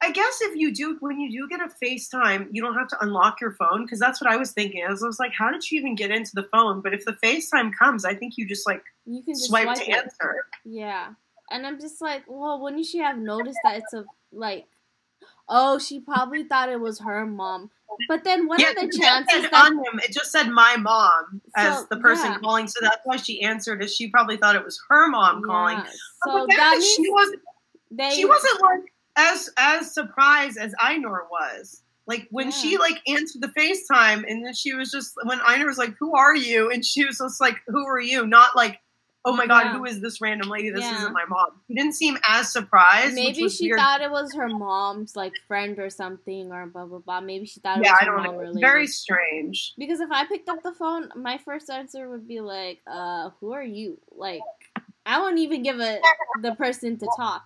[0.00, 2.96] I guess if you do when you do get a FaceTime, you don't have to
[3.00, 4.84] unlock your phone because that's what I was thinking.
[4.86, 6.80] I was, I was like, how did she even get into the phone?
[6.80, 9.78] But if the FaceTime comes, I think you just like You can just swipe, swipe
[9.78, 9.96] to it.
[9.96, 10.36] answer.
[10.64, 11.08] Yeah.
[11.50, 14.66] And I'm just like, well, wouldn't she have noticed that it's a like
[15.48, 17.70] oh, she probably thought it was her mom.
[18.06, 21.40] But then what yeah, are the chances that on him, it just said my mom
[21.56, 22.38] as So, the person yeah.
[22.38, 23.82] calling, so that's why she answered.
[23.82, 25.78] Is she probably thought it was her mom calling?
[25.78, 25.84] Yeah,
[26.24, 27.42] But So then that she wasn't.
[27.90, 31.82] they She wasn't like as as surprised as Einor was.
[32.06, 35.76] Like when she like answered the FaceTime, and then she was just when Einor was
[35.76, 38.80] like, "Who are you?" and she was just like, "Who are you?" Not like,
[39.24, 39.72] "Oh my god, Yeah.
[39.78, 40.70] who is this random lady?
[40.70, 40.96] This Yeah.
[40.98, 43.14] isn't my mom." She didn't seem as surprised.
[43.14, 43.78] Maybe was she weird.
[43.78, 47.20] thought it was her mom's like friend or something or blah blah blah.
[47.20, 48.38] Maybe she thought it Yeah, was I her don't mom know.
[48.40, 48.60] Related.
[48.60, 49.74] Very strange.
[49.76, 53.52] Because if I picked up the phone, my first answer would be like, uh, who
[53.52, 53.98] are you?
[54.10, 54.40] Like
[55.06, 56.00] I wouldn't even give a
[56.42, 57.42] the person to talk.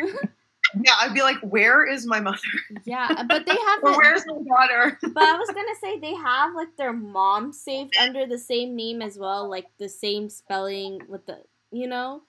[0.82, 2.38] Yeah, I'd be like, "Where is my mother?
[2.84, 6.54] Yeah, but they have Or where's my daughter?" But I was gonna say they have
[6.54, 11.26] like their mom saved under the same name as well, like the same spelling with
[11.26, 12.22] the, you know,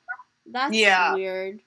[0.46, 1.14] that's Yeah.
[1.14, 1.62] weird.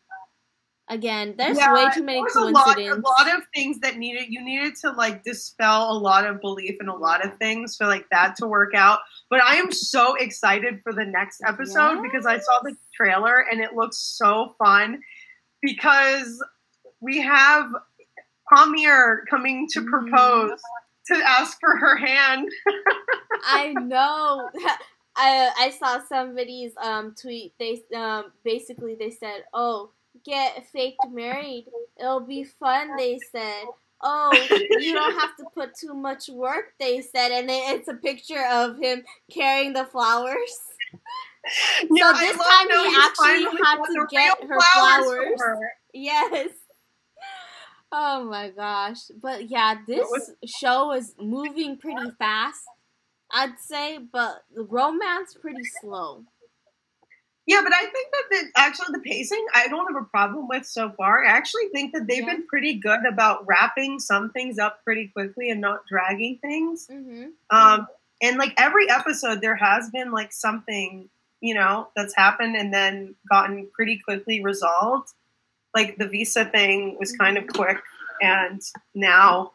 [0.91, 2.95] Again, there's Yeah, way too many coincidences.
[2.95, 6.25] a lot, a lot of things that needed you needed to like dispel a lot
[6.27, 9.01] of belief in a lot of things for like that to work out.
[9.29, 13.61] But I am so excited for the next episode because I saw the trailer and
[13.61, 15.03] it looks so fun
[15.61, 16.43] because
[17.01, 17.70] we have
[18.51, 19.89] Pamir coming to Mhm.
[19.91, 20.61] propose
[21.07, 22.49] to ask for her hand.
[23.45, 24.51] I know.
[25.16, 27.55] I I saw somebody's um tweet.
[27.59, 29.91] They um basically they said, "Oh,
[30.25, 31.66] get faked married.
[31.99, 33.65] It'll be fun." They said.
[34.01, 34.31] Oh,
[34.79, 36.73] you don't have to put too much work.
[36.79, 40.57] They said, and it's a picture of him carrying the flowers.
[41.91, 45.41] Yeah, this time he actually had to get her flowers.
[45.41, 45.73] her.
[45.93, 46.51] Yes.
[47.90, 48.98] Oh my gosh.
[49.20, 52.62] But yeah, this was- show is moving pretty fast,
[53.31, 56.24] I'd say, but the romance pretty slow.
[57.47, 60.66] Yeah, but I think that the actually the pacing I don't have a problem with
[60.66, 61.24] so far.
[61.24, 62.35] I actually think that they've Yeah.
[62.35, 66.89] been pretty good about wrapping some things up pretty quickly and not dragging things.
[66.89, 67.28] Mm-hmm.
[67.48, 67.86] Um,
[68.20, 71.09] and like every episode, there has been like something
[71.40, 75.15] you know that's happened and then gotten pretty quickly resolved.
[75.74, 77.78] Like the visa thing was kind of quick,
[78.20, 78.62] and
[78.95, 79.53] now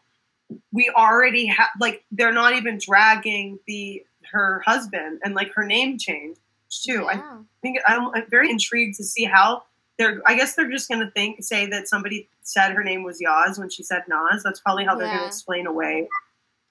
[0.71, 5.97] we already have like they're not even dragging the her husband and like her name
[5.97, 6.37] change
[6.69, 7.07] too.
[7.07, 7.21] I
[7.61, 9.63] think I'm, I'm very intrigued to see how
[9.97, 10.21] they're.
[10.25, 13.69] I guess they're just to think say that somebody said her name was Yaz when
[13.69, 14.43] she said Nas.
[14.43, 16.07] That's probably how they're gonna explain away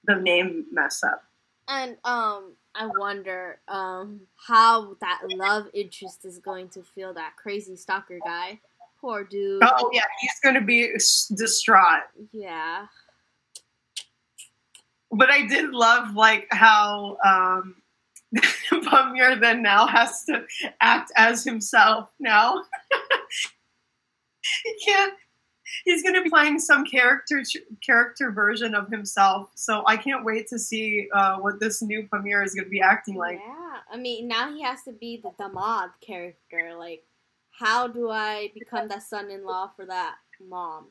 [0.04, 1.24] the name mess up.
[1.68, 7.76] And um I wonder um how that love interest is going to feel that crazy
[7.76, 8.60] stalker guy.
[9.02, 9.60] Poor dude.
[9.64, 10.92] Oh yeah, he's to be
[11.36, 12.04] distraught.
[12.30, 12.86] Yeah.
[15.10, 17.82] But I did love like how um,
[18.70, 20.44] Pamir then now has to
[20.80, 22.62] act as himself now.
[24.64, 25.14] he can't.
[25.84, 27.42] He's going to be playing some character
[27.84, 29.50] character version of himself.
[29.56, 32.80] So I can't wait to see uh, what this new Pamir is going to be
[32.80, 33.40] acting like.
[33.44, 33.78] yeah.
[33.90, 36.76] I mean, now he has to be the Damad character.
[36.78, 37.02] Like,
[37.58, 40.88] how do I become that son-in-law for that mom?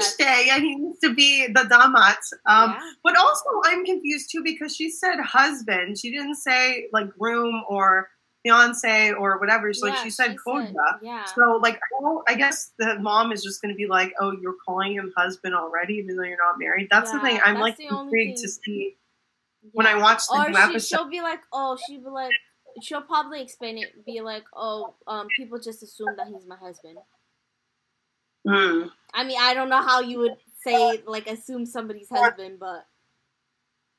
[0.00, 2.18] Stay, and he needs to be the damat.
[2.46, 2.92] Um, yeah.
[3.02, 5.98] But also, I'm confused too because she said husband.
[5.98, 8.10] She didn't say like groom or
[8.42, 9.72] fiance or whatever.
[9.72, 10.74] So like she said koja.
[11.00, 11.24] yeah.
[11.24, 11.80] So like,
[12.28, 15.54] I guess the mom is just going to be like, "Oh, you're calling him husband
[15.54, 17.40] already, even though you're not married." That's the thing.
[17.42, 18.96] I'm like intrigued to see
[19.72, 20.96] when I watch the or new she, episode.
[20.96, 22.32] she'll be like, oh, she'll be like,
[22.82, 26.98] she'll probably explain it, be like, oh, um, people just assume that he's my husband.
[28.46, 28.88] Hmm.
[29.12, 32.86] I mean, I don't know how you would say like assume somebody's husband, but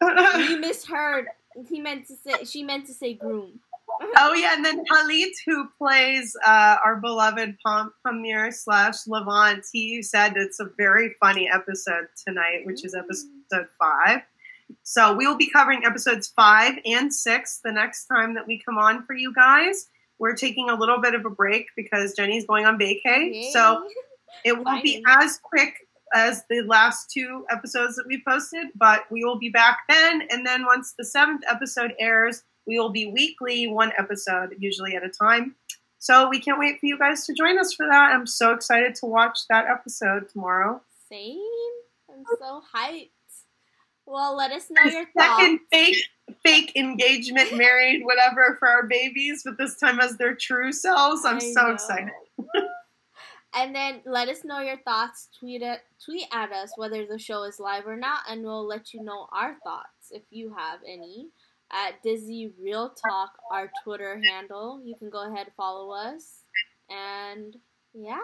[0.38, 1.26] we misheard.
[1.70, 3.60] He meant to say she meant to say groom.
[4.18, 10.02] oh yeah, and then Halit, who plays uh, our beloved Pam- Pamir slash Levent, he
[10.02, 14.22] said it's a very funny episode tonight, which is episode five.
[14.84, 18.78] So we will be covering episodes five and six the next time that we come
[18.78, 19.88] on for you guys.
[20.20, 23.50] We're taking a little bit of a break because Jenny's going on vacay, Yay.
[23.52, 23.88] so
[24.44, 25.76] it won't be as quick
[26.14, 30.28] as the last two episodes that we posted, but we will be back then.
[30.32, 35.04] And then once the seventh episode airs, we will be weekly, one episode usually at
[35.04, 35.56] a time.
[36.00, 38.14] So we can't wait for you guys to join us for that.
[38.14, 40.82] I'm so excited to watch that episode tomorrow.
[41.10, 41.40] Same.
[42.10, 43.10] I'm so hyped.
[44.06, 45.42] Well, let us know your thoughts.
[45.42, 46.04] Second fake
[46.44, 51.26] fake engagement, married, whatever for our babies, but this time as their true selves.
[51.26, 51.74] I'm I so know.
[51.74, 52.14] excited.
[53.58, 55.30] And then let us know your thoughts.
[55.40, 58.94] Tweet it, tweet at us whether the show is live or not, and we'll let
[58.94, 61.30] you know our thoughts if you have any.
[61.72, 64.82] At Dizi Real Talk, our Twitter handle.
[64.84, 66.42] You can go ahead follow us.
[66.90, 67.56] And
[67.94, 68.20] yeah,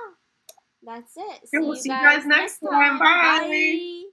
[0.84, 1.50] that's it.
[1.54, 3.00] Yeah, we'll see you guys next time.
[3.00, 3.40] Bye.
[3.40, 4.04] Bye.